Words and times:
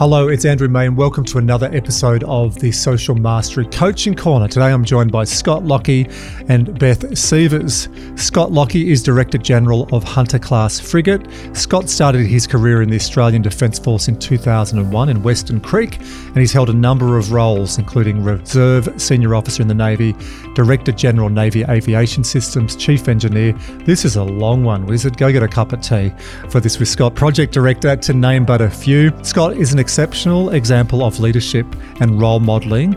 Hello, 0.00 0.28
it's 0.28 0.46
Andrew 0.46 0.66
May, 0.66 0.86
and 0.86 0.96
welcome 0.96 1.26
to 1.26 1.36
another 1.36 1.68
episode 1.74 2.24
of 2.24 2.58
the 2.58 2.72
Social 2.72 3.14
Mastery 3.14 3.66
Coaching 3.66 4.14
Corner. 4.14 4.48
Today 4.48 4.72
I'm 4.72 4.82
joined 4.82 5.12
by 5.12 5.24
Scott 5.24 5.66
Lockey 5.66 6.08
and 6.48 6.78
Beth 6.78 7.02
Seivers. 7.10 7.86
Scott 8.18 8.50
Lockey 8.50 8.90
is 8.90 9.02
Director 9.02 9.36
General 9.36 9.86
of 9.92 10.02
Hunter 10.02 10.38
Class 10.38 10.80
Frigate. 10.80 11.26
Scott 11.54 11.90
started 11.90 12.24
his 12.24 12.46
career 12.46 12.80
in 12.80 12.88
the 12.88 12.96
Australian 12.96 13.42
Defence 13.42 13.78
Force 13.78 14.08
in 14.08 14.18
2001 14.18 15.10
in 15.10 15.22
Western 15.22 15.60
Creek, 15.60 15.98
and 15.98 16.38
he's 16.38 16.54
held 16.54 16.70
a 16.70 16.72
number 16.72 17.18
of 17.18 17.30
roles, 17.30 17.76
including 17.76 18.24
Reserve 18.24 18.88
Senior 18.98 19.34
Officer 19.34 19.60
in 19.60 19.68
the 19.68 19.74
Navy, 19.74 20.16
Director 20.54 20.92
General 20.92 21.28
Navy 21.28 21.62
Aviation 21.64 22.24
Systems, 22.24 22.74
Chief 22.74 23.06
Engineer. 23.06 23.52
This 23.84 24.06
is 24.06 24.16
a 24.16 24.24
long 24.24 24.64
one, 24.64 24.86
Wizard. 24.86 25.18
Go 25.18 25.30
get 25.30 25.42
a 25.42 25.48
cup 25.48 25.74
of 25.74 25.82
tea 25.82 26.10
for 26.48 26.58
this 26.58 26.78
with 26.78 26.88
Scott. 26.88 27.14
Project 27.14 27.52
Director, 27.52 27.96
to 27.96 28.14
name 28.14 28.46
but 28.46 28.62
a 28.62 28.70
few. 28.70 29.12
Scott 29.22 29.58
is 29.58 29.74
an 29.74 29.78
exceptional 29.90 30.50
example 30.50 31.02
of 31.02 31.18
leadership 31.18 31.66
and 31.98 32.20
role 32.20 32.38
modelling 32.38 32.94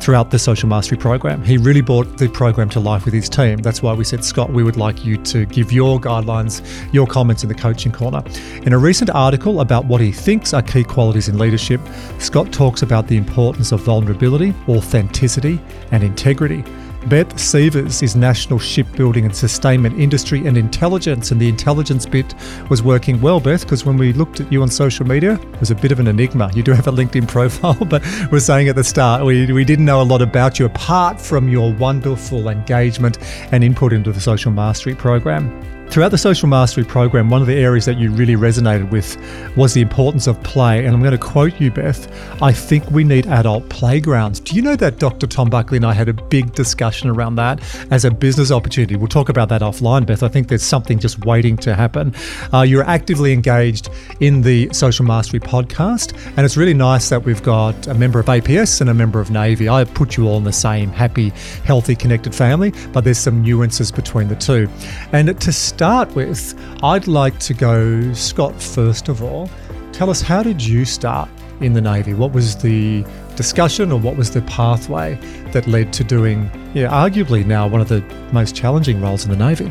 throughout 0.00 0.30
the 0.30 0.38
social 0.38 0.68
mastery 0.68 0.98
program. 0.98 1.42
He 1.42 1.56
really 1.56 1.80
brought 1.80 2.18
the 2.18 2.28
program 2.28 2.68
to 2.70 2.78
life 2.78 3.06
with 3.06 3.14
his 3.14 3.30
team. 3.30 3.56
That's 3.60 3.82
why 3.82 3.94
we 3.94 4.04
said, 4.04 4.22
Scott, 4.22 4.50
we 4.50 4.62
would 4.62 4.76
like 4.76 5.02
you 5.02 5.16
to 5.16 5.46
give 5.46 5.72
your 5.72 5.98
guidelines, 5.98 6.60
your 6.92 7.06
comments 7.06 7.42
in 7.42 7.48
the 7.48 7.54
coaching 7.54 7.90
corner. 7.90 8.22
In 8.64 8.74
a 8.74 8.78
recent 8.78 9.08
article 9.08 9.62
about 9.62 9.86
what 9.86 10.02
he 10.02 10.12
thinks 10.12 10.52
are 10.52 10.60
key 10.60 10.84
qualities 10.84 11.30
in 11.30 11.38
leadership, 11.38 11.80
Scott 12.18 12.52
talks 12.52 12.82
about 12.82 13.08
the 13.08 13.16
importance 13.16 13.72
of 13.72 13.80
vulnerability, 13.80 14.52
authenticity, 14.68 15.58
and 15.90 16.02
integrity. 16.02 16.62
Beth 17.08 17.36
Seivers 17.36 18.02
is 18.02 18.16
National 18.16 18.58
Shipbuilding 18.58 19.24
and 19.24 19.36
Sustainment 19.36 19.96
Industry 19.96 20.44
and 20.44 20.56
Intelligence, 20.56 21.30
and 21.30 21.40
the 21.40 21.48
intelligence 21.48 22.04
bit 22.04 22.34
was 22.68 22.82
working 22.82 23.20
well, 23.20 23.38
Beth, 23.38 23.60
because 23.62 23.84
when 23.84 23.96
we 23.96 24.12
looked 24.12 24.40
at 24.40 24.50
you 24.50 24.60
on 24.60 24.68
social 24.68 25.06
media, 25.06 25.34
it 25.34 25.60
was 25.60 25.70
a 25.70 25.76
bit 25.76 25.92
of 25.92 26.00
an 26.00 26.08
enigma. 26.08 26.50
You 26.52 26.64
do 26.64 26.72
have 26.72 26.88
a 26.88 26.92
LinkedIn 26.92 27.28
profile, 27.28 27.78
but 27.84 28.02
we're 28.32 28.40
saying 28.40 28.68
at 28.68 28.74
the 28.74 28.82
start 28.82 29.24
we, 29.24 29.52
we 29.52 29.64
didn't 29.64 29.84
know 29.84 30.02
a 30.02 30.02
lot 30.02 30.20
about 30.20 30.58
you 30.58 30.66
apart 30.66 31.20
from 31.20 31.48
your 31.48 31.72
wonderful 31.74 32.48
engagement 32.48 33.18
and 33.52 33.62
input 33.62 33.92
into 33.92 34.10
the 34.10 34.20
Social 34.20 34.50
Mastery 34.50 34.96
Program. 34.96 35.75
Throughout 35.90 36.10
the 36.10 36.18
Social 36.18 36.46
Mastery 36.46 36.84
program, 36.84 37.30
one 37.30 37.40
of 37.40 37.46
the 37.46 37.54
areas 37.54 37.86
that 37.86 37.96
you 37.96 38.10
really 38.10 38.34
resonated 38.34 38.90
with 38.90 39.16
was 39.56 39.72
the 39.72 39.80
importance 39.80 40.26
of 40.26 40.42
play. 40.42 40.84
And 40.84 40.94
I'm 40.94 41.00
going 41.00 41.12
to 41.12 41.18
quote 41.18 41.58
you, 41.58 41.70
Beth 41.70 42.06
I 42.42 42.52
think 42.52 42.90
we 42.90 43.02
need 43.02 43.26
adult 43.26 43.68
playgrounds. 43.70 44.40
Do 44.40 44.54
you 44.54 44.60
know 44.62 44.76
that 44.76 44.98
Dr. 44.98 45.26
Tom 45.26 45.48
Buckley 45.48 45.76
and 45.76 45.86
I 45.86 45.94
had 45.94 46.10
a 46.10 46.12
big 46.12 46.52
discussion 46.52 47.08
around 47.08 47.36
that 47.36 47.62
as 47.90 48.04
a 48.04 48.10
business 48.10 48.50
opportunity? 48.50 48.94
We'll 48.96 49.08
talk 49.08 49.30
about 49.30 49.48
that 49.48 49.62
offline, 49.62 50.04
Beth. 50.04 50.22
I 50.22 50.28
think 50.28 50.48
there's 50.48 50.62
something 50.62 50.98
just 50.98 51.24
waiting 51.24 51.56
to 51.58 51.74
happen. 51.74 52.14
Uh, 52.52 52.60
you're 52.60 52.84
actively 52.84 53.32
engaged 53.32 53.88
in 54.20 54.42
the 54.42 54.68
Social 54.74 55.06
Mastery 55.06 55.40
podcast, 55.40 56.14
and 56.36 56.44
it's 56.44 56.58
really 56.58 56.74
nice 56.74 57.08
that 57.08 57.24
we've 57.24 57.42
got 57.42 57.86
a 57.86 57.94
member 57.94 58.20
of 58.20 58.26
APS 58.26 58.82
and 58.82 58.90
a 58.90 58.94
member 58.94 59.18
of 59.18 59.30
Navy. 59.30 59.68
I 59.68 59.84
put 59.84 60.18
you 60.18 60.28
all 60.28 60.36
in 60.36 60.44
the 60.44 60.52
same 60.52 60.90
happy, 60.90 61.30
healthy, 61.64 61.96
connected 61.96 62.34
family, 62.34 62.74
but 62.92 63.04
there's 63.04 63.18
some 63.18 63.40
nuances 63.40 63.90
between 63.90 64.28
the 64.28 64.36
two. 64.36 64.68
And 65.12 65.40
to 65.40 65.52
start 65.76 66.14
with, 66.14 66.54
I'd 66.82 67.06
like 67.06 67.38
to 67.40 67.52
go, 67.52 68.10
Scott, 68.14 68.62
first 68.62 69.10
of 69.10 69.22
all. 69.22 69.50
Tell 69.92 70.08
us, 70.08 70.22
how 70.22 70.42
did 70.42 70.64
you 70.64 70.86
start 70.86 71.28
in 71.60 71.74
the 71.74 71.82
Navy? 71.82 72.14
What 72.14 72.32
was 72.32 72.56
the 72.56 73.04
discussion 73.36 73.92
or 73.92 74.00
what 74.00 74.16
was 74.16 74.30
the 74.30 74.40
pathway 74.40 75.16
that 75.52 75.66
led 75.66 75.92
to 75.92 76.02
doing, 76.02 76.50
yeah, 76.72 76.88
arguably 76.88 77.44
now 77.44 77.68
one 77.68 77.82
of 77.82 77.90
the 77.90 78.00
most 78.32 78.56
challenging 78.56 79.02
roles 79.02 79.26
in 79.26 79.30
the 79.30 79.36
Navy? 79.36 79.70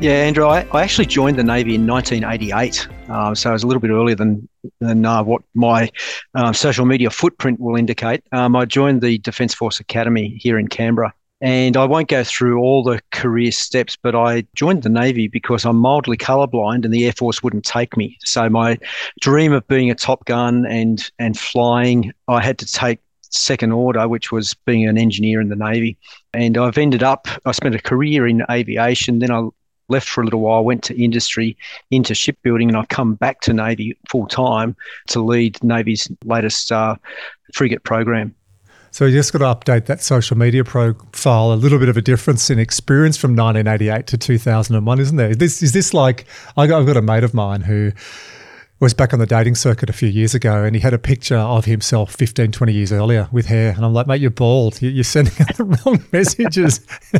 Yeah, 0.00 0.12
Andrew, 0.12 0.46
I, 0.46 0.66
I 0.72 0.82
actually 0.84 1.04
joined 1.04 1.38
the 1.38 1.44
Navy 1.44 1.74
in 1.74 1.86
1988. 1.86 2.88
Uh, 3.10 3.34
so 3.34 3.50
I 3.50 3.52
was 3.52 3.62
a 3.62 3.66
little 3.66 3.82
bit 3.82 3.90
earlier 3.90 4.16
than 4.16 4.48
than 4.80 5.04
uh, 5.04 5.22
what 5.22 5.42
my 5.52 5.90
uh, 6.34 6.54
social 6.54 6.86
media 6.86 7.10
footprint 7.10 7.60
will 7.60 7.76
indicate. 7.76 8.24
Um, 8.32 8.56
I 8.56 8.64
joined 8.64 9.02
the 9.02 9.18
Defence 9.18 9.52
Force 9.52 9.80
Academy 9.80 10.38
here 10.40 10.58
in 10.58 10.68
Canberra 10.68 11.12
and 11.42 11.76
I 11.76 11.84
won't 11.84 12.08
go 12.08 12.22
through 12.22 12.60
all 12.60 12.84
the 12.84 13.00
career 13.10 13.50
steps, 13.50 13.96
but 14.00 14.14
I 14.14 14.46
joined 14.54 14.84
the 14.84 14.88
Navy 14.88 15.26
because 15.26 15.64
I'm 15.66 15.76
mildly 15.76 16.16
colorblind 16.16 16.84
and 16.84 16.94
the 16.94 17.04
Air 17.04 17.12
Force 17.12 17.42
wouldn't 17.42 17.64
take 17.64 17.96
me. 17.96 18.16
So 18.20 18.48
my 18.48 18.78
dream 19.20 19.52
of 19.52 19.66
being 19.66 19.90
a 19.90 19.96
Top 19.96 20.24
Gun 20.24 20.64
and 20.64 21.10
and 21.18 21.36
flying, 21.36 22.12
I 22.28 22.40
had 22.40 22.58
to 22.58 22.66
take 22.66 23.00
second 23.20 23.72
order, 23.72 24.06
which 24.06 24.30
was 24.30 24.54
being 24.54 24.86
an 24.86 24.96
engineer 24.96 25.40
in 25.40 25.48
the 25.48 25.56
Navy. 25.56 25.98
And 26.32 26.56
I've 26.56 26.78
ended 26.78 27.02
up, 27.02 27.26
I 27.44 27.50
spent 27.50 27.74
a 27.74 27.82
career 27.82 28.26
in 28.26 28.44
aviation. 28.48 29.18
Then 29.18 29.32
I 29.32 29.48
left 29.88 30.08
for 30.08 30.20
a 30.22 30.24
little 30.24 30.40
while, 30.40 30.64
went 30.64 30.84
to 30.84 31.02
industry, 31.02 31.56
into 31.90 32.14
shipbuilding, 32.14 32.68
and 32.68 32.76
I've 32.76 32.88
come 32.88 33.14
back 33.14 33.40
to 33.40 33.52
Navy 33.52 33.98
full 34.08 34.28
time 34.28 34.76
to 35.08 35.20
lead 35.20 35.62
Navy's 35.64 36.08
latest 36.24 36.70
uh, 36.70 36.94
frigate 37.52 37.82
program. 37.82 38.32
So 38.92 39.06
you 39.06 39.12
just 39.12 39.32
got 39.32 39.38
to 39.38 39.46
update 39.46 39.86
that 39.86 40.02
social 40.02 40.36
media 40.36 40.64
profile. 40.64 41.52
A 41.52 41.54
little 41.54 41.78
bit 41.78 41.88
of 41.88 41.96
a 41.96 42.02
difference 42.02 42.50
in 42.50 42.58
experience 42.58 43.16
from 43.16 43.34
1988 43.34 44.06
to 44.08 44.18
2001, 44.18 45.00
isn't 45.00 45.16
there? 45.16 45.34
This 45.34 45.62
is 45.62 45.72
this 45.72 45.94
like 45.94 46.26
I 46.58 46.66
got, 46.66 46.80
I've 46.80 46.86
got 46.86 46.98
a 46.98 47.02
mate 47.02 47.24
of 47.24 47.32
mine 47.32 47.62
who 47.62 47.92
was 48.80 48.92
back 48.92 49.14
on 49.14 49.18
the 49.18 49.24
dating 49.24 49.54
circuit 49.54 49.88
a 49.88 49.94
few 49.94 50.08
years 50.08 50.34
ago 50.34 50.64
and 50.64 50.76
he 50.76 50.82
had 50.82 50.92
a 50.92 50.98
picture 50.98 51.38
of 51.38 51.64
himself 51.64 52.14
15, 52.14 52.52
20 52.52 52.72
years 52.74 52.92
earlier 52.92 53.28
with 53.32 53.46
hair. 53.46 53.72
And 53.74 53.82
I'm 53.82 53.94
like, 53.94 54.06
mate, 54.06 54.20
you're 54.20 54.30
bald. 54.30 54.82
You're 54.82 55.04
sending 55.04 55.32
out 55.40 55.56
the 55.56 55.64
wrong 55.64 56.04
messages. 56.12 56.86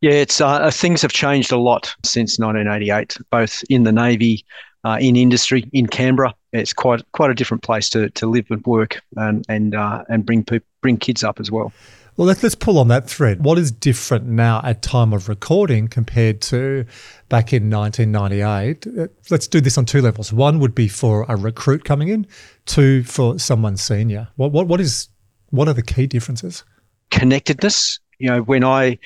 yeah, 0.00 0.12
it's 0.12 0.40
uh, 0.40 0.70
things 0.70 1.02
have 1.02 1.12
changed 1.12 1.50
a 1.50 1.58
lot 1.58 1.92
since 2.04 2.38
1988, 2.38 3.16
both 3.30 3.64
in 3.68 3.82
the 3.82 3.90
Navy, 3.90 4.46
uh, 4.84 4.96
in 5.00 5.16
industry, 5.16 5.68
in 5.72 5.88
Canberra 5.88 6.34
it's 6.52 6.72
quite 6.72 7.02
quite 7.12 7.30
a 7.30 7.34
different 7.34 7.62
place 7.62 7.88
to, 7.90 8.10
to 8.10 8.26
live 8.26 8.46
and 8.50 8.64
work 8.66 9.00
and 9.16 9.44
and 9.48 9.74
uh, 9.74 10.04
and 10.08 10.26
bring 10.26 10.46
bring 10.80 10.96
kids 10.96 11.22
up 11.24 11.40
as 11.40 11.50
well. 11.50 11.72
Well, 12.16 12.26
let's 12.26 12.42
let's 12.42 12.54
pull 12.54 12.78
on 12.78 12.88
that 12.88 13.08
thread. 13.08 13.44
What 13.44 13.58
is 13.58 13.70
different 13.70 14.26
now 14.26 14.60
at 14.64 14.82
time 14.82 15.12
of 15.12 15.28
recording 15.28 15.88
compared 15.88 16.42
to 16.42 16.84
back 17.28 17.52
in 17.52 17.70
1998? 17.70 18.86
Uh, 18.86 19.06
let's 19.30 19.46
do 19.46 19.60
this 19.60 19.78
on 19.78 19.86
two 19.86 20.02
levels. 20.02 20.32
One 20.32 20.58
would 20.58 20.74
be 20.74 20.88
for 20.88 21.24
a 21.28 21.36
recruit 21.36 21.84
coming 21.84 22.08
in. 22.08 22.26
Two 22.66 23.04
for 23.04 23.38
someone 23.38 23.76
senior. 23.76 24.28
What 24.36 24.52
what 24.52 24.66
what 24.66 24.80
is 24.80 25.08
what 25.50 25.68
are 25.68 25.74
the 25.74 25.82
key 25.82 26.06
differences? 26.06 26.64
Connectedness. 27.10 27.98
You 28.18 28.28
know, 28.28 28.42
when 28.42 28.64
I 28.64 28.98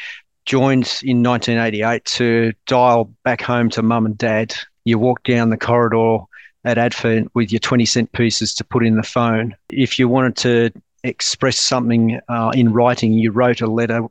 joined 0.45 1.01
in 1.03 1.23
1988 1.23 2.05
to 2.05 2.53
dial 2.67 3.13
back 3.23 3.41
home 3.41 3.71
to 3.71 3.83
mum 3.83 4.07
and 4.07 4.19
dad, 4.19 4.55
you 4.85 4.99
walk 4.99 5.23
down 5.23 5.51
the 5.51 5.57
corridor 5.57 6.25
at 6.65 6.77
ADFA 6.77 7.29
with 7.35 7.53
your 7.53 7.61
20 7.61 7.85
cent 7.85 8.13
pieces 8.13 8.55
to 8.55 8.65
put 8.65 8.87
in 8.87 8.97
the 8.97 9.03
phone. 9.03 9.55
If 9.71 9.99
you 9.99 10.09
wanted 10.09 10.37
to 10.39 10.83
express 11.03 11.59
something 11.59 12.21
uh, 12.29 12.53
in 12.55 12.73
writing, 12.73 13.13
you 13.13 13.31
wrote 13.31 13.61
a 13.61 13.67
letter 13.67 14.07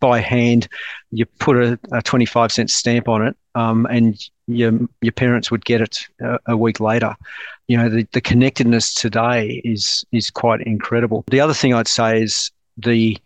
by 0.00 0.20
hand, 0.20 0.68
you 1.10 1.24
put 1.24 1.56
a, 1.56 1.78
a 1.92 2.02
25 2.02 2.52
cent 2.52 2.70
stamp 2.70 3.08
on 3.08 3.26
it, 3.26 3.36
um, 3.54 3.86
and 3.86 4.18
your, 4.46 4.72
your 5.00 5.12
parents 5.12 5.50
would 5.50 5.64
get 5.64 5.80
it 5.80 6.06
a, 6.20 6.38
a 6.48 6.56
week 6.56 6.80
later. 6.80 7.14
You 7.66 7.78
know, 7.78 7.88
the, 7.88 8.06
the 8.12 8.20
connectedness 8.20 8.94
today 8.94 9.60
is 9.64 10.04
is 10.12 10.30
quite 10.30 10.60
incredible. 10.62 11.24
The 11.28 11.40
other 11.40 11.54
thing 11.54 11.74
I'd 11.74 11.88
say 11.88 12.22
is 12.22 12.50
the 12.76 13.18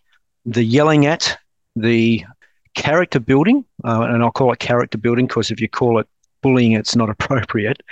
the 0.44 0.64
yelling 0.64 1.06
at, 1.06 1.38
the 1.76 2.24
character 2.74 3.20
building, 3.20 3.64
uh, 3.84 4.02
and 4.02 4.22
I'll 4.22 4.32
call 4.32 4.52
it 4.52 4.58
character 4.58 4.98
building 4.98 5.26
because 5.26 5.50
if 5.50 5.60
you 5.60 5.68
call 5.68 5.98
it 5.98 6.08
bullying, 6.40 6.72
it's 6.72 6.96
not 6.96 7.10
appropriate 7.16 7.82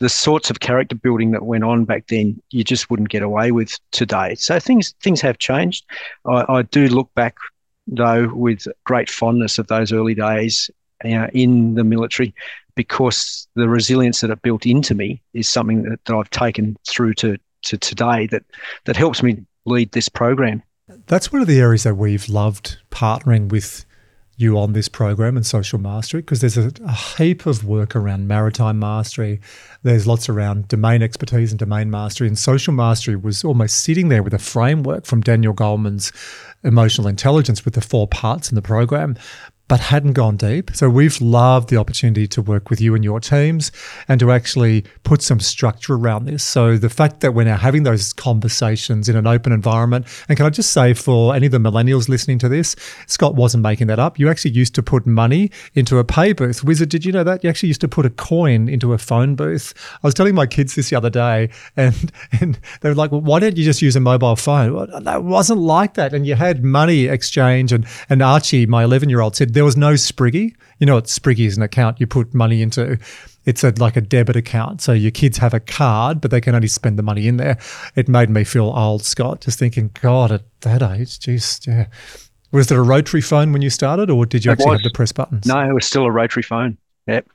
the 0.00 0.08
sorts 0.08 0.50
of 0.50 0.60
character 0.60 0.96
building 0.96 1.30
that 1.30 1.44
went 1.44 1.62
on 1.62 1.84
back 1.84 2.06
then, 2.08 2.42
you 2.50 2.64
just 2.64 2.90
wouldn't 2.90 3.10
get 3.10 3.22
away 3.22 3.52
with 3.52 3.78
today. 3.92 4.34
So 4.34 4.58
things 4.58 4.94
things 5.02 5.20
have 5.20 5.38
changed. 5.38 5.84
I, 6.26 6.44
I 6.48 6.62
do 6.62 6.88
look 6.88 7.12
back 7.14 7.36
though 7.86 8.28
with 8.34 8.66
great 8.84 9.10
fondness 9.10 9.58
of 9.58 9.66
those 9.66 9.92
early 9.92 10.14
days 10.14 10.70
you 11.04 11.18
know, 11.18 11.28
in 11.32 11.74
the 11.74 11.84
military 11.84 12.34
because 12.74 13.48
the 13.56 13.68
resilience 13.68 14.20
that 14.20 14.30
it 14.30 14.42
built 14.42 14.64
into 14.64 14.94
me 14.94 15.22
is 15.34 15.48
something 15.48 15.82
that, 15.82 16.04
that 16.04 16.14
I've 16.14 16.30
taken 16.30 16.76
through 16.88 17.14
to, 17.14 17.36
to 17.62 17.76
today 17.76 18.26
that 18.28 18.44
that 18.86 18.96
helps 18.96 19.22
me 19.22 19.44
lead 19.66 19.92
this 19.92 20.08
program. 20.08 20.62
That's 21.06 21.32
one 21.32 21.42
of 21.42 21.48
the 21.48 21.60
areas 21.60 21.82
that 21.84 21.96
we've 21.96 22.28
loved 22.28 22.78
partnering 22.90 23.50
with 23.50 23.84
you 24.40 24.58
on 24.58 24.72
this 24.72 24.88
program 24.88 25.36
and 25.36 25.44
social 25.44 25.78
mastery 25.78 26.22
because 26.22 26.40
there's 26.40 26.56
a, 26.56 26.72
a, 26.84 26.92
heap 26.92 27.44
of 27.44 27.64
work 27.64 27.94
around 27.94 28.26
maritime 28.26 28.78
mastery. 28.78 29.40
There's 29.82 30.06
lots 30.06 30.28
around 30.28 30.68
domain 30.68 31.02
expertise 31.02 31.52
and 31.52 31.58
domain 31.58 31.90
mastery. 31.90 32.26
And 32.26 32.38
social 32.38 32.72
mastery 32.72 33.16
was 33.16 33.44
almost 33.44 33.80
sitting 33.80 34.08
there 34.08 34.22
with 34.22 34.32
a 34.32 34.38
framework 34.38 35.04
from 35.04 35.20
Daniel 35.20 35.52
Goleman's 35.52 36.10
emotional 36.64 37.06
intelligence 37.06 37.64
with 37.64 37.74
the 37.74 37.80
four 37.80 38.08
parts 38.08 38.50
in 38.50 38.54
the 38.54 38.62
program. 38.62 39.16
But 39.70 39.78
hadn't 39.78 40.14
gone 40.14 40.36
deep. 40.36 40.72
So 40.74 40.90
we've 40.90 41.20
loved 41.20 41.68
the 41.68 41.76
opportunity 41.76 42.26
to 42.26 42.42
work 42.42 42.70
with 42.70 42.80
you 42.80 42.96
and 42.96 43.04
your 43.04 43.20
teams 43.20 43.70
and 44.08 44.18
to 44.18 44.32
actually 44.32 44.84
put 45.04 45.22
some 45.22 45.38
structure 45.38 45.94
around 45.94 46.24
this. 46.24 46.42
So 46.42 46.76
the 46.76 46.90
fact 46.90 47.20
that 47.20 47.34
we're 47.34 47.44
now 47.44 47.56
having 47.56 47.84
those 47.84 48.12
conversations 48.12 49.08
in 49.08 49.14
an 49.14 49.28
open 49.28 49.52
environment, 49.52 50.06
and 50.28 50.36
can 50.36 50.44
I 50.44 50.50
just 50.50 50.72
say 50.72 50.92
for 50.92 51.36
any 51.36 51.46
of 51.46 51.52
the 51.52 51.58
millennials 51.58 52.08
listening 52.08 52.40
to 52.40 52.48
this, 52.48 52.74
Scott 53.06 53.36
wasn't 53.36 53.62
making 53.62 53.86
that 53.86 54.00
up. 54.00 54.18
You 54.18 54.28
actually 54.28 54.50
used 54.50 54.74
to 54.74 54.82
put 54.82 55.06
money 55.06 55.52
into 55.74 55.98
a 55.98 56.04
pay 56.04 56.32
booth. 56.32 56.64
Wizard, 56.64 56.88
did 56.88 57.04
you 57.04 57.12
know 57.12 57.22
that? 57.22 57.44
You 57.44 57.48
actually 57.48 57.68
used 57.68 57.82
to 57.82 57.88
put 57.88 58.04
a 58.04 58.10
coin 58.10 58.68
into 58.68 58.92
a 58.92 58.98
phone 58.98 59.36
booth. 59.36 59.72
I 60.02 60.06
was 60.08 60.14
telling 60.14 60.34
my 60.34 60.48
kids 60.48 60.74
this 60.74 60.90
the 60.90 60.96
other 60.96 61.10
day, 61.10 61.48
and, 61.76 62.10
and 62.40 62.58
they 62.80 62.88
were 62.88 62.96
like, 62.96 63.12
well, 63.12 63.20
why 63.20 63.38
don't 63.38 63.56
you 63.56 63.64
just 63.64 63.82
use 63.82 63.94
a 63.94 64.00
mobile 64.00 64.34
phone? 64.34 64.74
Well, 64.74 65.14
it 65.14 65.22
wasn't 65.22 65.60
like 65.60 65.94
that. 65.94 66.12
And 66.12 66.26
you 66.26 66.34
had 66.34 66.64
money 66.64 67.04
exchange. 67.04 67.72
And, 67.72 67.86
and 68.08 68.20
Archie, 68.20 68.66
my 68.66 68.82
11 68.82 69.08
year 69.08 69.20
old, 69.20 69.36
said 69.36 69.59
there 69.60 69.64
was 69.66 69.76
no 69.76 69.92
Spriggy. 69.92 70.56
You 70.78 70.86
know 70.86 70.94
what 70.94 71.04
Spriggy 71.04 71.46
is 71.46 71.58
an 71.58 71.62
account 71.62 72.00
you 72.00 72.06
put 72.06 72.32
money 72.32 72.62
into. 72.62 72.98
It's 73.44 73.62
a, 73.62 73.74
like 73.76 73.94
a 73.94 74.00
debit 74.00 74.34
account. 74.34 74.80
So 74.80 74.94
your 74.94 75.10
kids 75.10 75.36
have 75.36 75.52
a 75.52 75.60
card, 75.60 76.22
but 76.22 76.30
they 76.30 76.40
can 76.40 76.54
only 76.54 76.66
spend 76.66 76.98
the 76.98 77.02
money 77.02 77.28
in 77.28 77.36
there. 77.36 77.58
It 77.94 78.08
made 78.08 78.30
me 78.30 78.42
feel 78.44 78.72
old, 78.74 79.04
Scott, 79.04 79.42
just 79.42 79.58
thinking, 79.58 79.90
God, 80.00 80.32
at 80.32 80.44
that 80.62 80.82
age, 80.82 81.20
just 81.20 81.66
yeah. 81.66 81.88
Was 82.52 82.68
there 82.68 82.80
a 82.80 82.82
rotary 82.82 83.20
phone 83.20 83.52
when 83.52 83.60
you 83.60 83.68
started, 83.68 84.08
or 84.08 84.24
did 84.24 84.46
you 84.46 84.50
it 84.50 84.54
actually 84.54 84.70
was. 84.70 84.80
have 84.80 84.84
the 84.84 84.96
press 84.96 85.12
buttons? 85.12 85.44
No, 85.44 85.60
it 85.60 85.74
was 85.74 85.84
still 85.84 86.06
a 86.06 86.10
rotary 86.10 86.42
phone. 86.42 86.78
Yep. 87.06 87.28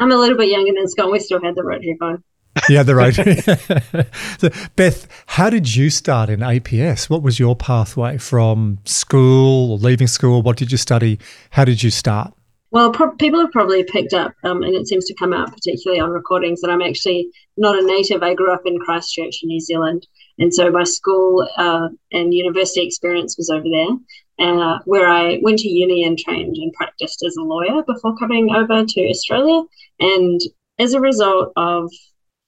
I'm 0.00 0.10
a 0.10 0.16
little 0.16 0.36
bit 0.36 0.48
younger 0.48 0.72
than 0.74 0.88
Scott. 0.88 1.12
We 1.12 1.20
still 1.20 1.40
had 1.40 1.54
the 1.54 1.62
rotary 1.62 1.96
phone. 2.00 2.24
yeah, 2.68 2.82
the 2.82 2.94
rotary. 2.94 3.36
so, 4.38 4.50
Beth, 4.76 5.06
how 5.26 5.50
did 5.50 5.74
you 5.74 5.90
start 5.90 6.30
in 6.30 6.40
APS? 6.40 7.08
What 7.08 7.22
was 7.22 7.38
your 7.38 7.56
pathway 7.56 8.18
from 8.18 8.78
school 8.84 9.72
or 9.72 9.78
leaving 9.78 10.06
school? 10.06 10.42
What 10.42 10.56
did 10.56 10.72
you 10.72 10.78
study? 10.78 11.18
How 11.50 11.64
did 11.64 11.82
you 11.82 11.90
start? 11.90 12.32
Well, 12.72 12.92
pro- 12.92 13.16
people 13.16 13.40
have 13.40 13.50
probably 13.50 13.82
picked 13.82 14.14
up, 14.14 14.32
um, 14.44 14.62
and 14.62 14.74
it 14.74 14.86
seems 14.86 15.06
to 15.06 15.14
come 15.14 15.32
out 15.32 15.52
particularly 15.52 16.00
on 16.00 16.10
recordings, 16.10 16.60
that 16.60 16.70
I'm 16.70 16.82
actually 16.82 17.28
not 17.56 17.76
a 17.76 17.84
native. 17.84 18.22
I 18.22 18.34
grew 18.34 18.52
up 18.52 18.62
in 18.64 18.78
Christchurch, 18.78 19.40
in 19.42 19.48
New 19.48 19.60
Zealand. 19.60 20.06
And 20.38 20.54
so 20.54 20.70
my 20.70 20.84
school 20.84 21.48
uh, 21.56 21.88
and 22.12 22.32
university 22.32 22.86
experience 22.86 23.36
was 23.36 23.50
over 23.50 23.66
there 23.68 23.96
uh, 24.40 24.78
where 24.86 25.08
I 25.08 25.38
went 25.42 25.58
to 25.60 25.68
uni 25.68 26.04
and 26.04 26.18
trained 26.18 26.56
and 26.56 26.72
practiced 26.72 27.22
as 27.24 27.36
a 27.36 27.42
lawyer 27.42 27.82
before 27.82 28.16
coming 28.16 28.50
over 28.54 28.84
to 28.84 29.08
Australia. 29.08 29.62
And 30.00 30.40
as 30.78 30.94
a 30.94 31.00
result 31.00 31.52
of 31.56 31.90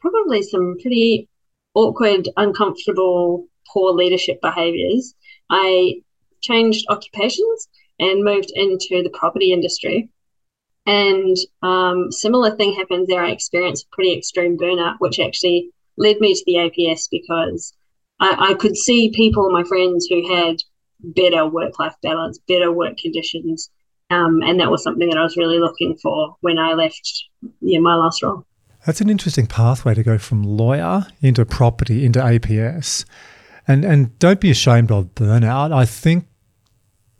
probably 0.03 0.43
some 0.43 0.77
pretty 0.83 1.29
awkward, 1.75 2.29
uncomfortable, 2.37 3.47
poor 3.73 3.93
leadership 3.93 4.41
behaviors, 4.43 5.15
I 5.49 6.03
changed 6.43 6.87
occupations 6.91 7.69
and 7.99 8.25
moved 8.25 8.53
into 8.55 9.03
the 9.03 9.13
property 9.15 9.53
industry. 9.53 10.11
And 10.85 11.37
um, 11.63 12.11
similar 12.11 12.57
thing 12.57 12.75
happened 12.75 13.07
there. 13.09 13.23
I 13.23 13.31
experienced 13.31 13.91
pretty 13.93 14.13
extreme 14.13 14.59
burnout, 14.59 14.97
which 14.99 15.21
actually 15.21 15.71
led 15.97 16.19
me 16.19 16.35
to 16.35 16.43
the 16.45 16.55
APS 16.55 17.09
because 17.11 17.73
I, 18.19 18.51
I 18.51 18.55
could 18.55 18.77
see 18.77 19.11
people, 19.11 19.51
my 19.51 19.63
friends, 19.63 20.09
who 20.11 20.35
had 20.35 20.57
better 21.01 21.47
work 21.47 21.79
life 21.79 21.95
balance, 22.03 22.39
better 22.49 22.73
work 22.73 22.97
conditions. 22.99 23.71
Um, 24.11 24.43
and 24.43 24.59
that 24.61 24.71
was 24.71 24.83
something 24.83 25.09
that 25.09 25.19
I 25.19 25.23
was 25.23 25.37
really 25.37 25.59
looking 25.59 25.97
for 26.03 26.37
when 26.41 26.59
I 26.59 26.75
left 26.75 27.25
my 27.61 27.95
last 27.95 28.23
role. 28.23 28.45
That's 28.87 29.01
an 29.01 29.11
interesting 29.11 29.47
pathway 29.47 29.95
to 29.95 30.03
go 30.03 30.19
from 30.19 30.43
lawyer 30.43 31.07
into 31.21 31.45
property 31.45 32.05
into 32.05 32.21
APS. 32.21 33.05
And 33.69 33.85
and 33.85 34.19
don't 34.19 34.41
be 34.41 34.51
ashamed 34.51 34.91
of 34.91 35.15
burnout. 35.15 35.73
I 35.73 35.85
think 35.85 36.27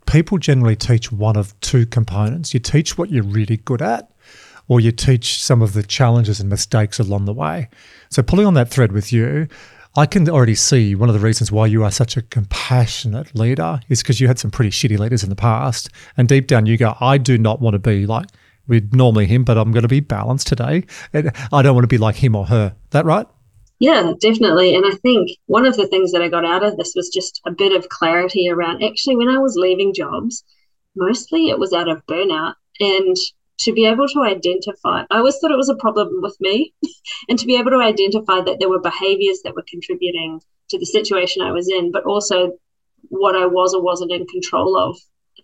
people 0.05 0.37
generally 0.37 0.75
teach 0.75 1.11
one 1.11 1.37
of 1.37 1.57
two 1.61 1.85
components. 1.85 2.53
You 2.53 2.59
teach 2.59 2.97
what 2.97 3.09
you're 3.09 3.23
really 3.23 3.57
good 3.57 3.81
at, 3.81 4.11
or 4.67 4.81
you 4.81 4.91
teach 4.91 5.41
some 5.41 5.61
of 5.61 5.73
the 5.73 5.83
challenges 5.83 6.39
and 6.41 6.49
mistakes 6.49 6.99
along 6.99 7.25
the 7.25 7.33
way. 7.33 7.69
So 8.09 8.21
pulling 8.21 8.45
on 8.45 8.55
that 8.55 8.69
thread 8.69 8.91
with 8.91 9.13
you, 9.13 9.47
I 9.95 10.05
can 10.05 10.27
already 10.29 10.55
see 10.55 10.95
one 10.95 11.07
of 11.07 11.13
the 11.13 11.21
reasons 11.21 11.51
why 11.51 11.67
you 11.67 11.83
are 11.83 11.91
such 11.91 12.17
a 12.17 12.23
compassionate 12.23 13.35
leader 13.35 13.79
is 13.89 14.01
because 14.01 14.19
you 14.19 14.27
had 14.27 14.39
some 14.39 14.51
pretty 14.51 14.71
shitty 14.71 14.97
leaders 14.97 15.23
in 15.23 15.29
the 15.29 15.35
past. 15.35 15.89
And 16.17 16.27
deep 16.27 16.47
down, 16.47 16.65
you 16.65 16.77
go, 16.77 16.97
I 16.99 17.17
do 17.17 17.37
not 17.37 17.61
want 17.61 17.75
to 17.75 17.79
be 17.79 18.05
like 18.05 18.25
we're 18.67 18.87
normally 18.91 19.25
him, 19.25 19.43
but 19.43 19.57
I'm 19.57 19.71
going 19.71 19.83
to 19.83 19.87
be 19.87 19.99
balanced 19.99 20.47
today. 20.47 20.85
And 21.13 21.31
I 21.51 21.61
don't 21.61 21.75
want 21.75 21.83
to 21.83 21.87
be 21.87 21.97
like 21.97 22.15
him 22.15 22.35
or 22.35 22.45
her. 22.45 22.75
That 22.91 23.05
right? 23.05 23.27
Yeah, 23.79 24.13
definitely. 24.19 24.75
And 24.75 24.85
I 24.85 24.95
think 24.97 25.31
one 25.47 25.65
of 25.65 25.75
the 25.75 25.87
things 25.87 26.11
that 26.11 26.21
I 26.21 26.29
got 26.29 26.45
out 26.45 26.63
of 26.63 26.77
this 26.77 26.93
was 26.95 27.09
just 27.09 27.41
a 27.45 27.51
bit 27.51 27.75
of 27.75 27.89
clarity 27.89 28.49
around 28.49 28.83
actually 28.83 29.17
when 29.17 29.29
I 29.29 29.39
was 29.39 29.55
leaving 29.57 29.93
jobs, 29.93 30.43
mostly 30.95 31.49
it 31.49 31.59
was 31.59 31.73
out 31.73 31.89
of 31.89 32.05
burnout. 32.05 32.53
And 32.79 33.17
to 33.59 33.73
be 33.73 33.85
able 33.85 34.07
to 34.07 34.21
identify, 34.21 35.03
I 35.09 35.17
always 35.17 35.37
thought 35.37 35.51
it 35.51 35.57
was 35.57 35.69
a 35.69 35.75
problem 35.75 36.21
with 36.21 36.35
me, 36.39 36.73
and 37.29 37.37
to 37.37 37.45
be 37.45 37.55
able 37.55 37.71
to 37.71 37.81
identify 37.81 38.41
that 38.41 38.57
there 38.59 38.69
were 38.69 38.79
behaviors 38.79 39.41
that 39.43 39.55
were 39.55 39.65
contributing 39.69 40.41
to 40.69 40.79
the 40.79 40.85
situation 40.85 41.41
I 41.41 41.51
was 41.51 41.69
in, 41.69 41.91
but 41.91 42.05
also 42.05 42.53
what 43.09 43.35
I 43.35 43.45
was 43.45 43.73
or 43.73 43.83
wasn't 43.83 44.11
in 44.11 44.25
control 44.27 44.77
of 44.77 44.97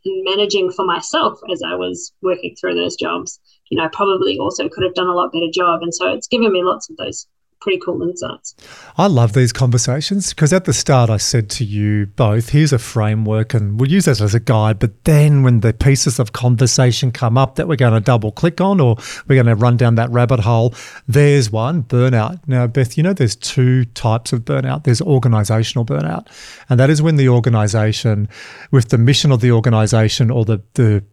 and 0.06 0.24
managing 0.24 0.72
for 0.72 0.86
myself 0.86 1.40
as 1.52 1.62
I 1.62 1.76
was 1.76 2.14
working 2.22 2.56
through 2.56 2.76
those 2.76 2.96
jobs. 2.96 3.40
You 3.70 3.78
know, 3.78 3.86
I 3.86 3.90
probably 3.92 4.38
also 4.38 4.70
could 4.70 4.84
have 4.84 4.94
done 4.94 5.08
a 5.08 5.16
lot 5.16 5.32
better 5.32 5.50
job. 5.54 5.82
And 5.82 5.94
so 5.94 6.12
it's 6.12 6.28
given 6.28 6.52
me 6.52 6.64
lots 6.64 6.90
of 6.90 6.98
those 6.98 7.28
pretty 7.62 7.80
cool 7.80 8.02
insights. 8.02 8.56
I 8.98 9.08
love 9.08 9.34
these 9.34 9.52
conversations 9.52 10.34
because 10.34 10.54
at 10.54 10.66
the 10.66 10.74
start 10.74 11.10
I 11.10 11.18
said 11.18 11.50
to 11.52 11.66
you 11.66 12.06
both, 12.06 12.50
here's 12.50 12.74
a 12.74 12.80
framework 12.80 13.54
and 13.54 13.80
we'll 13.80 13.92
use 13.92 14.06
that 14.06 14.22
as 14.22 14.34
a 14.34 14.40
guide. 14.40 14.80
But 14.80 15.04
then 15.04 15.44
when 15.44 15.60
the 15.60 15.74
pieces 15.74 16.20
of 16.20 16.34
conversation 16.34 17.12
come 17.12 17.38
up 17.38 17.56
that 17.56 17.68
we're 17.68 17.76
going 17.76 17.94
to 17.94 18.00
double 18.00 18.32
click 18.32 18.62
on 18.62 18.80
or 18.80 18.96
we're 19.28 19.36
going 19.42 19.46
to 19.46 19.56
run 19.56 19.78
down 19.78 19.96
that 19.96 20.10
rabbit 20.10 20.40
hole, 20.40 20.74
there's 21.08 21.52
one 21.52 21.84
burnout. 21.84 22.40
Now, 22.48 22.68
Beth, 22.68 22.98
you 22.98 23.04
know, 23.04 23.14
there's 23.14 23.36
two 23.36 23.86
types 23.86 24.34
of 24.34 24.42
burnout 24.42 24.84
there's 24.84 25.02
organizational 25.02 25.86
burnout, 25.86 26.28
and 26.70 26.80
that 26.80 26.90
is 26.90 27.02
when 27.02 27.18
the 27.18 27.30
organization, 27.30 28.30
with 28.72 28.90
the 28.90 28.98
mission 28.98 29.32
of 29.32 29.42
the 29.42 29.52
organization 29.52 30.32
or 30.32 30.46
the, 30.46 30.62
the 30.74 31.04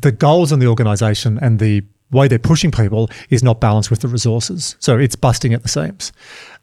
the 0.00 0.12
goals 0.12 0.52
in 0.52 0.58
the 0.58 0.66
organization 0.66 1.38
and 1.40 1.58
the 1.58 1.84
way 2.10 2.28
they're 2.28 2.38
pushing 2.38 2.70
people 2.70 3.10
is 3.30 3.42
not 3.42 3.60
balanced 3.60 3.90
with 3.90 4.00
the 4.00 4.08
resources. 4.08 4.76
So 4.78 4.98
it's 4.98 5.16
busting 5.16 5.52
at 5.52 5.62
the 5.62 5.68
seams. 5.68 6.12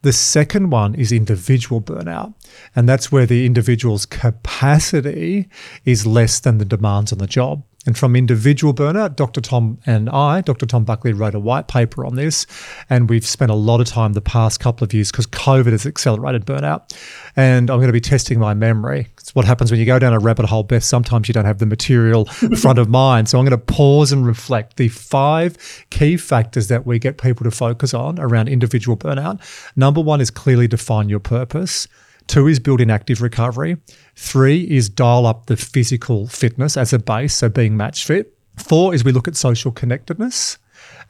The 0.02 0.14
second 0.14 0.70
one 0.70 0.96
is 0.96 1.12
individual 1.12 1.82
burnout. 1.82 2.34
And 2.76 2.88
that's 2.88 3.12
where 3.12 3.26
the 3.26 3.46
individual's 3.46 4.06
capacity 4.06 5.50
is 5.86 6.08
less 6.08 6.40
than 6.40 6.58
the 6.58 6.66
demands 6.66 7.12
on 7.12 7.20
the 7.20 7.28
job. 7.28 7.64
And 7.86 7.98
from 7.98 8.16
individual 8.16 8.76
burnout, 8.76 9.16
Dr. 9.16 9.42
Tom 9.42 9.80
and 9.88 10.08
I, 10.10 10.42
Dr. 10.42 10.68
Tom 10.68 10.86
Buckley, 10.86 11.14
wrote 11.14 11.34
a 11.34 11.40
white 11.40 11.68
paper 11.68 12.06
on 12.06 12.16
this. 12.16 12.46
And 12.90 13.10
we've 13.10 13.26
spent 13.26 13.50
a 13.50 13.56
lot 13.56 13.82
of 13.82 13.88
time 13.88 14.14
the 14.14 14.22
past 14.22 14.60
couple 14.60 14.86
of 14.86 14.94
years 14.94 15.12
because 15.12 15.26
COVID 15.26 15.72
has 15.72 15.88
accelerated 15.88 16.46
burnout. 16.46 16.96
And 17.36 17.72
I'm 17.72 17.78
going 17.78 17.88
to 17.88 17.94
be 17.94 18.02
testing 18.02 18.40
my 18.40 18.54
memory. 18.54 19.08
It's 19.32 19.36
what 19.38 19.46
happens 19.46 19.72
when 19.72 19.80
you 19.80 19.86
go 19.86 19.98
down 19.98 20.12
a 20.12 20.20
rabbit 20.20 20.48
hole, 20.48 20.64
Beth. 20.64 20.84
Sometimes 20.84 21.30
you 21.30 21.34
don't 21.34 21.46
have 21.46 21.60
the 21.60 21.66
material 21.66 22.26
front 22.60 22.78
of 22.78 22.90
mind. 22.90 23.30
So 23.30 23.40
I'm 23.40 23.46
going 23.46 23.58
to 23.58 23.66
pause 23.66 24.12
and 24.12 24.26
reflect 24.28 24.76
the 24.76 24.90
five 24.90 25.56
key 25.90 26.18
factors 26.18 26.68
that 26.68 26.86
we 26.86 27.00
get 27.00 27.18
people 27.18 27.46
to 27.46 27.52
focus 27.52 27.94
on 27.94 28.20
around 28.20 28.50
individual 28.50 28.98
burnout. 28.98 29.40
Number 29.78 30.02
one 30.02 30.20
is 30.20 30.32
clearly 30.32 30.68
define 30.68 31.08
your 31.08 31.22
purpose. 31.22 31.88
Two 32.28 32.46
is 32.48 32.60
build 32.60 32.82
in 32.82 32.92
active 32.92 33.22
recovery. 33.22 33.78
Three 34.18 34.64
is 34.64 34.90
dial 34.90 35.26
up 35.26 35.46
the 35.46 35.56
physical 35.56 36.28
fitness 36.28 36.76
as 36.76 36.92
a 36.92 37.00
base, 37.00 37.34
so 37.34 37.48
being 37.48 37.78
match 37.78 38.04
fit. 38.04 38.38
Four 38.58 38.94
is 38.94 39.06
we 39.06 39.14
look 39.14 39.30
at 39.30 39.38
social 39.38 39.72
connectedness. 39.72 40.58